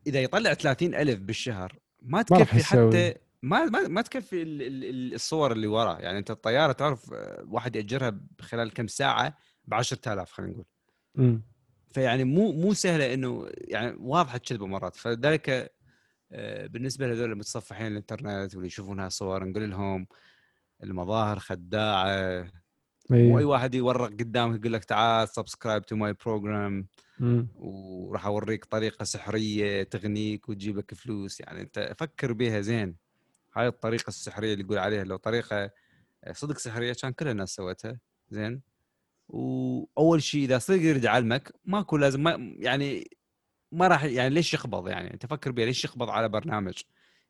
إذا 0.07 0.21
يطلع 0.23 0.55
30 0.55 0.95
ألف 0.95 1.21
بالشهر 1.21 1.79
ما 2.03 2.19
ما 2.19 2.23
تكفي 2.23 2.57
يسوي. 2.57 2.89
حتى 2.89 3.15
ما 3.43 3.65
ما, 3.65 3.89
ما 3.89 4.03
تكفي 4.03 4.43
ال- 4.43 4.63
ال- 4.63 4.85
ال- 4.85 5.15
الصور 5.15 5.53
اللي 5.53 5.67
ورا 5.67 5.99
يعني 6.01 6.19
أنت 6.19 6.31
الطيارة 6.31 6.73
تعرف 6.73 7.13
آه، 7.13 7.45
واحد 7.49 7.77
يأجرها 7.77 8.21
خلال 8.41 8.73
كم 8.73 8.87
ساعة؟ 8.87 9.39
ب 9.65 9.75
10000 9.75 10.33
خلينا 10.33 10.53
نقول. 10.53 10.65
مم. 11.15 11.43
فيعني 11.95 12.25
مو 12.25 12.53
مو 12.53 12.75
سهلة 12.75 13.15
إنه 13.15 13.49
يعني 13.59 13.97
واضحة 14.01 14.39
كذبه 14.39 14.67
مرات. 14.67 14.97
فلذلك 14.97 15.51
آه، 15.51 15.71
بالنسبة 16.69 17.07
لهذول 17.07 17.33
المتصفحين 17.33 17.87
الإنترنت 17.87 18.55
واللي 18.55 18.67
يشوفون 18.67 19.01
هالصور 19.01 19.45
نقول 19.45 19.71
لهم 19.71 20.07
المظاهر 20.83 21.39
خداعة. 21.39 22.09
إيه. 23.13 23.33
واي 23.33 23.45
واحد 23.45 23.75
يورق 23.75 24.11
قدامك 24.11 24.61
يقول 24.61 24.73
لك 24.73 24.85
تعال 24.85 25.29
subscribe 25.29 25.87
to 25.87 25.97
my 25.97 26.13
program. 26.13 26.87
وراح 27.55 28.27
أوريك 28.27 28.65
طريقة 28.65 29.05
سحرية 29.05 29.83
تغنيك 29.83 30.49
وتجيب 30.49 30.79
لك 30.79 30.95
فلوس. 30.95 31.41
يعني 31.41 31.61
أنت 31.61 31.95
فكر 31.99 32.33
بها 32.33 32.61
زين. 32.61 32.97
هاي 33.57 33.67
الطريقة 33.67 34.09
السحرية 34.09 34.53
اللي 34.53 34.65
يقول 34.65 34.79
عليها 34.79 35.05
لو 35.05 35.17
طريقة 35.17 35.71
صدق 36.33 36.59
سحرية 36.59 36.93
كان 36.93 37.13
كل 37.13 37.29
الناس 37.29 37.55
سوتها 37.55 37.99
زين. 38.31 38.61
وأول 39.29 40.23
شيء 40.23 40.45
إذا 40.45 40.59
صدق 40.59 40.83
يريد 40.83 41.05
يعلمك 41.05 41.53
ماكو 41.65 41.97
لازم 41.97 42.23
ما 42.23 42.55
يعني 42.59 43.11
ما 43.75 43.89
راح 43.89 44.05
يعني 44.05 44.35
ليش 44.35 44.55
يقبض 44.55 44.89
يعني؟ 44.89 45.15
أنت 45.15 45.27
فكر 45.27 45.51
بها 45.53 45.65
ليش 45.65 45.85
يقبض 45.85 46.11
على 46.11 46.29
برنامج؟ 46.29 46.75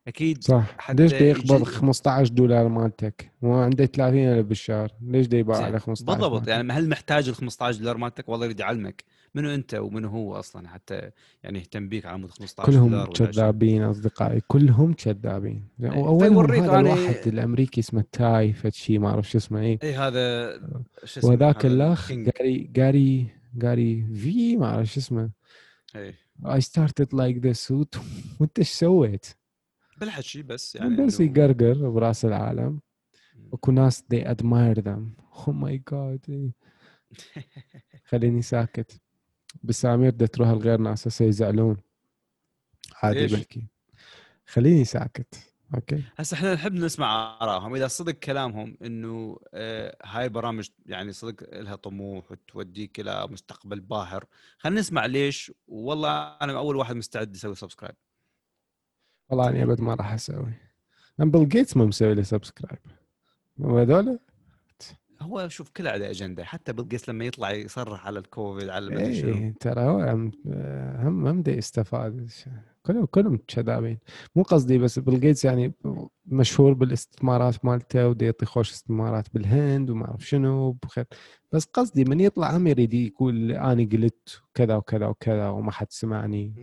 أكيد 0.07 0.43
صح. 0.43 0.75
حتى 0.77 1.03
ليش 1.03 1.13
بده 1.13 1.25
يقبض 1.25 1.55
يجي- 1.55 1.65
15 1.65 2.27
دولار 2.33 2.67
مالتك؟ 2.67 3.31
هو 3.43 3.53
عنده 3.53 3.85
30 3.85 4.19
ألف 4.27 4.47
بالشهر. 4.47 4.91
ليش 5.01 5.27
بده 5.27 5.37
يباع. 5.37 5.63
على 5.63 5.79
15 5.79 6.05
بالضبط. 6.17 6.31
مالتك؟ 6.33 6.47
يعني 6.47 6.73
هل 6.73 6.89
محتاج 6.89 7.29
ال 7.29 7.35
15 7.35 7.77
دولار 7.79 7.97
مالتك؟ 7.97 8.29
والله 8.29 8.45
يريد 8.45 8.59
يعلمك. 8.59 9.03
منو 9.35 9.49
أنت 9.49 9.73
ومنو 9.73 10.09
هو 10.09 10.35
أصلا؟ 10.39 10.67
حتى 10.67 11.09
يعني 11.43 11.59
يهتم 11.59 11.89
بيك 11.89 12.05
على 12.05 12.17
مود 12.17 12.31
15 12.31 12.65
كلهم. 12.71 13.05
كذابين 13.05 13.83
أصدقائي. 13.83 14.41
كلهم 14.47 14.93
كذابين. 14.93 15.63
إيه، 15.83 15.89
واولهم 15.89 16.29
فيوريك 16.47 16.61
هذا 16.63 16.71
أنا- 16.71 16.75
الواحد 16.75 17.27
الأمريكي 17.27 17.81
اسمه 17.81 18.03
تاي 18.11 18.53
فد 18.53 18.73
شيء 18.73 18.99
ما 18.99 19.09
أعرف 19.09 19.29
شو 19.29 19.37
اسمه 19.37 19.59
اي 19.61 19.79
اي 19.83 19.93
هذا 19.95 20.51
شو 21.03 21.19
اسمه؟ 21.19 21.31
وذاك 21.31 21.65
الأخ. 21.65 22.11
جاري 22.11 22.69
جاري 22.73 23.27
Gary 23.55 24.05
Vee 24.15 24.57
ما 24.57 24.65
أعرف 24.65 24.87
شو 24.93 24.99
اسمه. 24.99 25.29
اي 25.95 26.13
I 26.43 26.59
started 26.59 27.07
like 27.13 27.39
this 27.41 27.71
وت- 27.71 27.99
وانت 28.39 28.59
إيش 28.59 28.69
سويت؟ 28.69 29.25
بالحكي 29.97 30.43
بس 30.43 30.75
يعني 30.75 31.05
بس 31.05 31.19
يقرقر 31.19 31.89
براس 31.89 32.25
العالم. 32.25 32.81
اكو 33.53 33.71
ناس 33.71 34.03
they 34.13 34.17
admire 34.27 34.81
them. 34.81 35.21
Oh 35.33 35.51
my 35.51 35.79
god. 35.93 36.31
خليني 38.09 38.41
ساكت. 38.41 39.01
بسامير 39.63 40.11
بدها 40.11 40.27
تروح 40.27 40.49
لغير 40.49 40.77
ناس 40.79 41.07
هسه 41.07 41.25
يزعلون 41.25 41.77
عادي؟ 43.03 43.27
بحكي. 43.35 43.67
خليني 44.47 44.85
ساكت. 44.85 45.54
okay. 45.75 46.03
هسه 46.17 46.35
إحنا 46.35 46.53
نحب 46.53 46.73
نسمع 46.73 47.37
آرائهم. 47.41 47.75
إذا 47.75 47.87
صدق 47.87 48.11
كلامهم 48.11 48.77
إنه 48.81 49.39
آه، 49.53 49.97
هاي 50.03 50.25
البرامج 50.25 50.69
يعني 50.85 51.11
صدق 51.11 51.59
لها 51.59 51.75
طموح 51.75 52.31
وتوديك 52.31 52.99
إلى 52.99 53.27
مستقبل 53.27 53.79
باهر. 53.79 54.25
خلينا 54.57 54.79
نسمع 54.79 55.05
ليش. 55.05 55.51
والله 55.67 56.17
أنا 56.17 56.57
أول 56.57 56.75
واحد 56.75 56.95
مستعد 56.95 57.35
أسوي 57.35 57.55
subscribe 57.55 57.95
والله 59.29 59.49
اني 59.49 59.63
أبد 59.63 59.81
ما 59.81 59.95
راح 59.95 60.13
أسوي. 60.13 60.53
أنا 61.19 61.31
بيل 61.31 61.49
جيتس 61.49 61.77
ما 61.77 61.85
مسوي 61.85 62.15
لي 62.15 62.23
subscribe 62.23 62.79
وهذول 63.57 64.19
هو 65.25 65.49
شوف 65.49 65.69
كله 65.69 65.89
عليه 65.89 66.09
أجندة 66.09 66.43
حتى 66.43 66.73
بيل 66.73 66.87
جيتس 66.87 67.09
لما 67.09 67.25
يطلع 67.25 67.51
يصرح 67.51 68.07
على 68.07 68.19
الكوفيد 68.19 68.69
على 68.69 68.89
ما 68.89 69.01
ادري 69.01 69.15
شنو. 69.15 69.33
إيه 69.33 69.53
ترى 69.59 69.81
هو 69.81 69.99
هم 69.99 70.31
هم 71.25 71.41
بده 71.41 71.51
يستفاد 71.51 72.29
كلهم 72.83 73.05
كلهم 73.05 73.39
كذابين 73.47 73.97
مو 74.35 74.43
قصدي 74.43 74.77
بس 74.77 74.99
بيل 74.99 75.19
جيتس 75.19 75.45
يعني 75.45 75.73
مشهور 76.25 76.73
بالاستثمارات 76.73 77.65
مالته 77.65 78.07
وده 78.07 78.25
يعطي 78.25 78.45
خوش 78.45 78.71
استثمارات 78.71 79.33
بالهند 79.33 79.89
وما 79.89 80.07
أعرف 80.07 80.27
شنو 80.27 80.71
بخير 80.71 81.05
بس 81.51 81.65
قصدي 81.65 82.03
من 82.03 82.19
يطلع 82.19 82.57
هم 82.57 82.67
يريد 82.67 82.93
يقول 82.93 83.51
أنا 83.51 83.89
قلت 83.91 84.41
كذا 84.53 84.75
وكذا 84.75 85.07
وكذا 85.07 85.49
وما 85.49 85.71
حد 85.71 85.87
سمعني. 85.89 86.53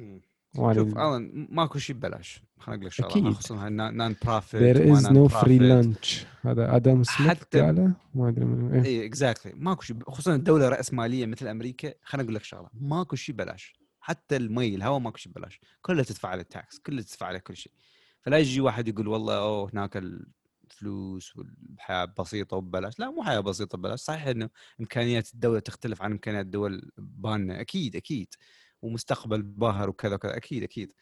شوف 0.56 0.78
الان 0.78 1.48
ماكو 1.50 1.78
شيء 1.78 1.96
ببلاش. 1.96 2.42
خليني 2.58 2.76
أقول 2.78 2.86
لك 2.86 2.92
شغله. 2.92 3.32
خصوصا 3.32 3.68
non-profit 3.68 4.76
there 4.76 4.80
is 4.80 5.02
no 5.06 5.28
free 5.40 5.60
lunch. 5.60 6.26
هذا 6.46 6.76
آدم 6.76 7.02
سميث 7.02 7.30
حتى- 7.30 7.58
قاله 7.58 7.92
ما 8.14 8.28
أدري 8.28 8.44
من. 8.44 8.84
اي 8.84 9.06
exactly 9.06 9.52
ماكو 9.56 9.82
شيء 9.82 9.96
خصوصا 10.08 10.34
الدولة 10.34 10.68
راسماليه 10.68 11.26
مثل 11.26 11.46
أمريكا 11.48 11.94
خليني 12.02 12.24
أقول 12.24 12.34
لك 12.34 12.44
شغلة. 12.44 12.68
ماكو 12.74 13.16
شيء 13.16 13.34
ببلاش. 13.34 13.74
حتى 14.00 14.36
المي 14.36 14.74
الهواء 14.74 14.98
ماكو 14.98 15.16
شيء 15.16 15.32
ببلاش. 15.32 15.60
كله 15.82 16.02
تدفع 16.02 16.28
عليه 16.28 16.42
ال 16.42 16.51
tax 16.51 16.78
كله 16.78 17.02
تدفع 17.02 17.26
عليه 17.26 17.38
كل 17.38 17.56
شيء 17.56 17.72
فلا 18.20 18.38
يجي 18.38 18.60
واحد 18.60 18.88
يقول 18.88 19.08
والله 19.08 19.36
أوه 19.38 19.70
هناك 19.74 19.96
الفلوس 19.96 21.36
والحياة 21.36 22.14
بسيطة 22.18 22.56
وببلاش. 22.56 22.98
لا 22.98 23.10
مو 23.10 23.22
حياة 23.22 23.40
بسيطة 23.40 23.78
ببلاش 23.78 24.00
صحيح 24.00 24.26
إنه 24.26 24.48
إمكانيات 24.80 25.34
الدولة 25.34 25.58
تختلف 25.60 26.02
عن 26.02 26.12
إمكانيات 26.12 26.44
الدول 26.44 26.90
باننا 26.98 27.60
أكيد 27.60 27.96
أكيد. 27.96 28.34
ومستقبل 28.82 29.42
باهر 29.42 29.88
وكذا 29.90 30.14
وكذا. 30.14 30.36
أكيد 30.36 30.62
أكيد. 30.62 30.92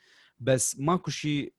بس 0.41 0.81
ماكو 0.81 1.11
شيء 1.11 1.53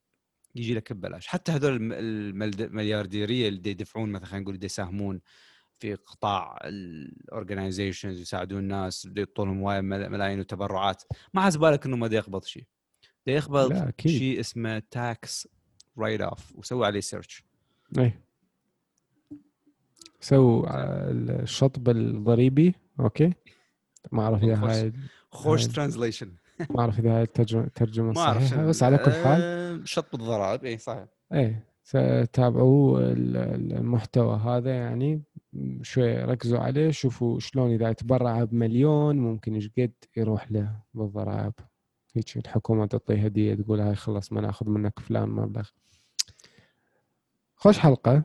يجي 0.55 0.74
لك 0.74 0.93
ببلاش. 0.93 1.28
حتى 1.28 1.51
هذول 1.51 1.93
المليارديرية 1.93 3.47
اللي 3.49 3.69
يدفعون 3.69 4.11
مثلا 4.11 4.26
خلينا 4.26 4.43
نقول 4.43 4.65
يساهمون 4.65 5.22
في 5.80 5.95
قطاع 5.95 6.59
ال 6.64 6.75
organizations 6.75 8.20
يساعدون 8.19 8.59
الناس 8.59 9.07
بده 9.07 9.22
يعطونهم 9.22 9.59
هواي 9.59 9.82
ملا- 9.82 10.09
ملايين 10.09 10.39
وتبرعات. 10.39 11.03
ما 11.34 11.41
حسب 11.41 11.59
بالك 11.59 11.86
إنه 11.86 11.97
ما 11.97 12.07
يقبض 12.07 12.43
شيء. 12.43 12.63
بده 13.26 13.36
يقبض 13.36 13.91
شيء 14.07 14.39
اسمه 14.39 14.80
tax 14.91 15.47
write 15.97 16.22
off 16.22 16.55
وسوي 16.55 16.86
عليه 16.86 16.99
search 16.99 17.43
إيه 17.97 18.22
سو 20.19 20.65
الشطب 20.69 21.89
الضريبي 21.89 22.76
okay؟ 22.99 23.34
ما 24.11 24.24
أعرف 24.24 24.43
إذا. 24.43 24.55
هاي 24.55 24.93
خوش 25.32 25.63
هاي- 25.65 25.71
translation. 25.74 26.32
ما 26.69 26.79
أعرف 26.79 26.99
إذا 26.99 27.17
هاي 27.17 27.23
الترجمه 27.23 28.13
شنو. 28.47 28.67
بس 28.69 28.84
على 28.84 28.97
كل 28.97 29.11
حال. 29.11 29.41
آه، 29.41 29.79
شط 29.86 30.15
الضرائب 30.15 30.65
اي 30.65 30.77
صحيح. 30.77 31.05
إيه 31.34 31.71
تابعوا 32.34 32.99
ال- 32.99 33.38
ال- 33.38 33.73
المحتوى 33.73 34.38
هذا 34.38 34.69
يعني. 34.71 35.21
شوي 35.82 36.13
ركزوا 36.23 36.59
عليه 36.59 36.91
شوفوا 36.91 37.39
شلون 37.39 37.73
إذا 37.73 37.89
يتبرع 37.89 38.43
بمليون 38.43 39.17
ممكن 39.17 39.53
إيش 39.55 39.69
قد 39.77 39.91
يروح 40.17 40.51
له 40.51 40.75
بالضرائب. 40.93 41.53
هيك 42.15 42.38
الحكومة 42.38 42.86
تعطيه 42.86 43.25
هدية 43.25 43.55
تقول 43.55 43.79
هاي 43.79 43.95
خلص 43.95 44.32
ما 44.32 44.41
ناخذ 44.41 44.69
منك 44.69 44.99
فلان 44.99 45.29
مبلغ 45.29 45.69
خوش 47.55 47.79
حلقة. 47.79 48.23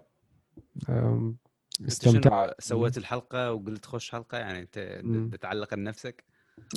شنو 1.88 2.54
سويت 2.58 2.98
الحلقة 2.98 3.52
وقلت 3.52 3.84
خوش 3.86 4.10
حلقة؟ 4.10 4.38
يعني 4.38 4.58
أنت 4.58 5.00
مم. 5.04 5.30
تتعلق 5.30 5.74
بنفسك؟ 5.74 6.24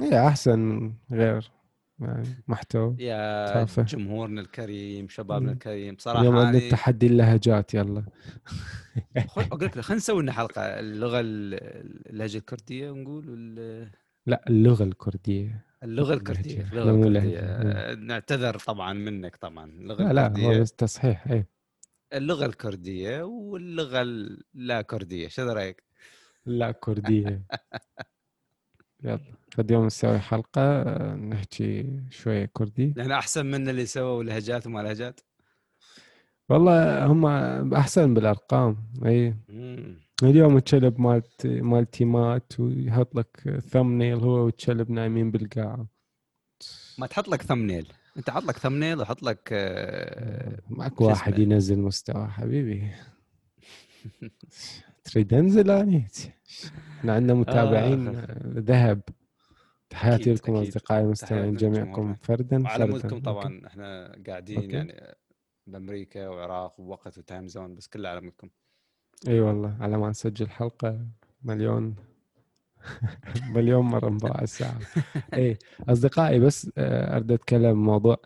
هي 0.01 0.27
أحسن 0.27 0.93
غير 1.11 1.51
يعني 1.99 2.43
محتوى 2.47 2.95
يا 2.99 3.53
تافه. 3.53 3.84
جمهورنا 3.84 4.41
الكريم 4.41 5.09
شبابنا. 5.09 5.51
الكريم 5.51 5.95
صراحة 5.99 6.21
اليوم 6.21 6.36
عندنا 6.36 6.69
تحدي 6.71 7.07
اللهجات 7.07 7.73
يلا 7.73 8.03
خل- 9.27 9.41
أقول 9.41 9.65
لك 9.65 9.80
خلينا 9.80 9.97
نسوي 9.97 10.21
لنا 10.23 10.32
حلقة 10.32 10.61
اللغة 10.80 11.19
ال- 11.19 11.53
اللهجة 12.09 12.38
الكردية 12.38 12.91
ونقول 12.91 13.30
وال- 13.30 13.91
لا 14.27 14.43
اللغة 14.49 14.84
الكردية 14.84 15.65
اللغة. 15.84 16.13
الكردية 16.13 16.61
اللغة 16.61 17.07
الكردية. 17.07 17.39
آه، 17.39 17.95
نعتذر 17.95 18.59
طبعا 18.59 18.93
منك 18.93 19.36
طبعا 19.36 19.65
اللغة 19.71 20.03
لا 20.03 20.13
لا 20.13 20.27
هو 20.27 20.27
الكرديه 20.27 20.61
بس 20.61 20.71
تصحيح 20.73 21.27
إيه 21.27 21.47
اللغة 22.13 22.45
الكردية 22.45 23.21
واللغة 23.23 24.01
اللا 24.01 24.82
كردية 24.82 25.27
شو 25.27 25.41
رأيك؟ 25.43 25.84
لا 26.45 26.71
كردية 26.71 27.43
يلا 29.04 29.20
فاليوم 29.52 29.86
نسوي 29.86 30.20
حلقة 30.20 30.62
آه، 30.62 31.16
نحكي 31.16 32.00
شوية 32.10 32.50
كردي. 32.54 32.93
نحن 32.97 33.12
أحسن 33.12 33.45
من 33.45 33.70
اللي 33.70 33.86
سووا 33.86 34.24
لهجات 34.24 34.68
وما 34.68 34.80
لهجات. 34.80 35.20
والله 36.50 37.06
هم 37.06 37.26
أحسن 37.74 38.14
بالأرقام 38.14 38.78
أي. 39.06 39.36
مم. 39.50 40.00
اليوم 40.24 40.58
الكلب 40.58 41.00
مالت 41.02 41.47
مال 41.47 41.91
تيمات 41.91 42.60
ويحط 42.60 43.16
لك 43.16 43.60
ثمنيل 43.70 44.18
هو 44.20 44.45
والكلب 44.45 44.91
نايمين 44.91 45.32
بالقاعة. 45.32 45.88
ما 46.97 47.08
تحط 47.08 47.28
لك 47.28 47.41
thumbnail 47.41 47.93
أنت 48.18 48.30
حط 48.30 48.43
لك 48.43 48.58
thumbnail 48.57 48.99
وحط 49.00 49.24
لك 49.24 49.50
آه، 49.52 50.60
شو 50.97 51.06
واحد 51.06 51.34
اسمه؟ 51.34 51.43
ينزل 51.43 51.80
مستوى 51.80 52.28
حبيبي. 52.28 52.91
تريد 55.04 55.34
أنزل 55.34 55.72
اني 55.72 56.08
إحنا 57.00 57.14
عندنا 57.14 57.34
متابعين 57.34 58.08
آه. 58.08 58.12
آه، 58.20 58.38
ذهب 58.45 59.02
تحياتي 59.89 60.34
لكم. 60.34 60.56
أصدقائي 60.56 61.02
المستمعين 61.04 61.56
جميعكم. 61.56 62.14
فردا 62.14 62.64
وعلى 62.64 62.84
okay. 62.84 63.20
طبعا 63.20 63.62
إحنا 63.68 64.16
قاعدين 64.28 64.58
okay. 64.62 64.76
يعني 64.76 65.16
بأمريكا 65.68 66.28
وعراق 66.28 66.80
ووقت 66.80 67.18
و 67.18 67.24
time 67.24 67.47
zone 67.47 67.76
بس 67.76 67.88
كله 67.88 68.10
على 68.10 68.22
مودكم 68.22 68.50
إي 69.28 69.39
والله 69.39 69.78
على 69.80 69.97
ما 69.97 70.10
نسجل 70.10 70.50
حلقة 70.50 71.08
مليون 71.43 71.95
مليون 73.56 73.86
مرة 73.86 74.10
مضاع 74.10 74.41
الساعة 74.41 74.80
إي 75.34 75.58
أصدقائي 75.89 76.39
بس 76.39 76.72
آه، 76.78 77.16
اريد 77.16 77.32
أتكلم 77.32 77.86
موضوع 77.86 78.18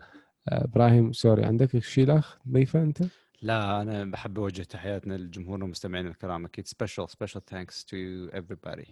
آه، 0.50 0.64
إبراهيم 0.64 1.14
sorry 1.14 1.46
عندك 1.46 1.80
شيء 1.80 2.18
اخ 2.18 2.38
ضيفة 2.50 2.84
أنت؟ 2.84 3.04
لا 3.44 3.82
أنا 3.82 4.04
بحب 4.06 4.40
أوجه 4.40 4.64
تحياتنا 4.64 5.14
للجمهور 5.14 5.62
والمستمعين 5.62 6.08
الكرام. 6.08 6.46
أكيد 6.46 6.68
special 6.68 7.10
special 7.10 7.46
thanks 7.46 7.86
to 7.86 7.98
everybody. 8.32 8.90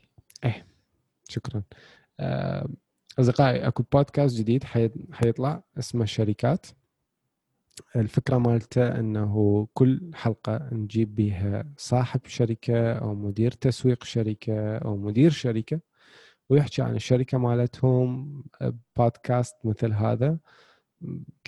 شكرا. 1.30 1.64
آه، 2.20 2.70
أصدقائي 3.20 3.68
أكو 3.68 3.84
بودكاست 3.93 4.38
جديد 4.38 4.64
حي- 4.64 4.89
حيطلع 5.12 5.64
اسمه 5.80 6.06
شركات. 6.06 6.66
الفكرة 7.95 8.38
مالته 8.38 8.99
إنه 8.99 9.68
كل 9.74 10.12
حلقة 10.16 10.70
نجيب 10.72 11.16
بيها 11.16 11.74
صاحب 11.78 12.22
شركة 12.26 12.93
أو 12.93 13.16
مدير 13.16 13.52
تسويق 13.52 14.04
شركة 14.04 14.78
أو 14.78 14.97
مدير 14.97 15.32
شركة 15.32 15.80
ويحكي 16.49 16.82
عن 16.82 16.95
الشركة 16.95 17.38
مالتهم 17.38 18.43
بودكاست 18.97 19.56
مثل 19.64 19.91
هذا. 19.93 20.38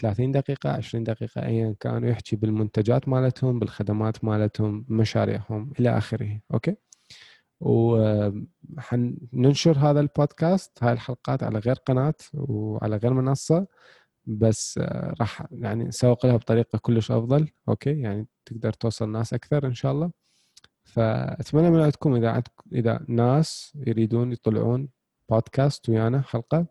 30 0.01 0.31
دقيقة 0.31 0.69
20 0.69 1.03
دقيقة 1.03 1.45
أيا 1.45 1.75
كان 1.79 2.03
ويحكي 2.03 2.35
بالمنتجات 2.35 3.09
مالتهم 3.09 3.59
بالخدمات 3.59 4.23
مالتهم 4.23 4.85
مشاريعهم 4.89 5.73
إلى 5.79 5.97
آخره. 5.97 6.39
Okay? 6.53 6.75
وحننشر 8.79 9.77
هذا 9.77 9.99
البودكاست 9.99 10.83
هاي 10.83 10.93
الحلقات 10.93 11.43
على 11.43 11.59
غير 11.59 11.75
قناة 11.75 12.13
وعلى 12.33 12.97
غير 12.97 13.13
منصة 13.13 13.67
بس 14.25 14.79
راح 15.21 15.47
يعني 15.51 15.83
نسوق 15.83 16.25
لها 16.25 16.37
بطريقة 16.37 16.79
كلش 16.81 17.11
أفضل. 17.11 17.49
Okay? 17.69 18.01
يعني 18.01 18.27
تقدر 18.45 18.73
توصل 18.73 19.11
ناس 19.11 19.33
أكثر 19.33 19.67
إن 19.67 19.73
شاء 19.73 19.91
الله. 19.91 20.11
فأتمنى 20.83 21.69
من 21.69 21.81
عندكم 21.81 22.15
إذا 22.15 22.29
عندكم 22.31 22.69
إذا 22.73 23.05
ناس 23.07 23.73
يريدون 23.87 24.31
يطلعون 24.31 24.89
بودكاست 25.29 25.89
ويانا 25.89 26.21
حلقة 26.21 26.57
آه 26.57 26.67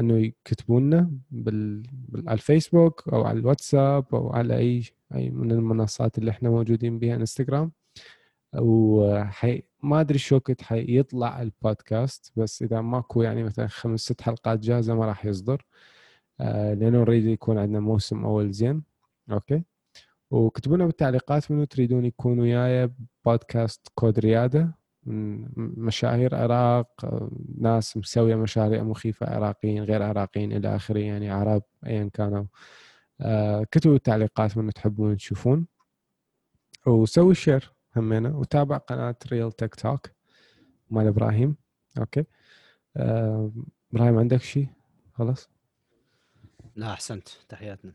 إنه 0.00 0.18
يكتبوا 0.18 0.80
لنا 0.80 1.10
بال... 1.30 1.82
على 2.14 2.34
الفيسبوك 2.34 3.08
أو 3.12 3.24
على 3.24 3.38
الواتساب 3.38 4.14
أو 4.14 4.30
على 4.32 4.56
أي 4.58 4.82
أي 5.14 5.30
من 5.30 5.52
المنصات 5.52 6.18
اللي 6.18 6.30
إحنا 6.30 6.50
موجودين 6.50 6.98
بها 6.98 7.14
إنستغرام. 7.14 7.72
وحي 8.58 9.62
ما 9.82 10.00
أدري 10.00 10.18
شو 10.18 10.36
وقت 10.36 10.62
حيطلع 10.62 11.42
البودكاست 11.42 12.32
بس 12.36 12.62
إذا 12.62 12.80
ماكو 12.80 13.22
يعني 13.22 13.44
مثلا 13.44 13.66
خمس 13.66 14.00
ست 14.00 14.20
حلقات 14.22 14.58
جاهزة 14.58 14.94
ما 14.94 15.06
راح 15.06 15.24
يصدر. 15.26 15.64
آه 16.40 16.74
لأنه 16.74 17.00
نريد 17.00 17.24
يكون 17.26 17.58
عندنا 17.58 17.80
موسم 17.80 18.24
أول 18.24 18.52
زين. 18.52 18.82
Okay? 19.30 19.62
وكتبوا 20.30 20.76
لنا 20.76 20.86
بالتعليقات 20.86 21.50
منو 21.50 21.64
تريدون 21.64 22.04
يكون 22.04 22.40
وياي 22.40 22.90
بودكاست 23.24 23.88
كود 23.94 24.18
ريادة. 24.18 24.74
من 25.06 25.48
مشاهير 25.56 26.32
العراق 26.32 26.88
ناس 27.58 27.96
مسويه 27.96 28.34
مشاريع 28.34 28.82
مخيفه 28.82 29.26
عراقيين 29.26 29.84
غير 29.84 30.02
عراقيين 30.02 30.52
إلى 30.52 30.76
آخره 30.76 30.98
يعني 30.98 31.30
عرب 31.30 31.62
ايا 31.86 32.10
كانوا. 32.14 32.44
آه، 33.20 33.64
كتبوا 33.70 33.94
التعليقات 33.94 34.56
من 34.56 34.72
تحبون 34.72 35.16
تشوفون. 35.16 35.66
وسوي 36.86 37.34
share 37.34 37.72
همينة 37.96 38.38
وتابع 38.38 38.76
قناة 38.76 39.16
ريل 39.32 39.52
تيك 39.52 39.74
توك 39.74 40.10
مال 40.90 41.06
إبراهيم. 41.06 41.56
Okay. 41.98 42.24
آه، 42.96 43.52
إبراهيم 43.92 44.18
عندك 44.18 44.42
شيء 44.42 44.68
خلاص. 45.12 45.48
لا 46.76 46.92
أحسنت. 46.92 47.28
تحياتنا. 47.48 47.92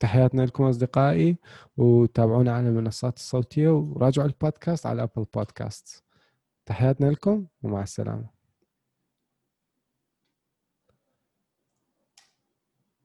تحياتنا 0.00 0.42
لكم 0.42 0.64
أصدقائي 0.64 1.36
وتابعونا 1.76 2.52
على 2.52 2.68
المنصات 2.68 3.16
الصوتية 3.16 3.68
وراجعوا 3.68 4.28
البودكاست 4.28 4.86
على 4.86 5.02
ابل 5.02 5.26
بودكاست 5.34 6.03
تحياتنا 6.66 7.06
لكم 7.10 7.46
ومع 7.62 7.82
السلامة. 7.82 8.33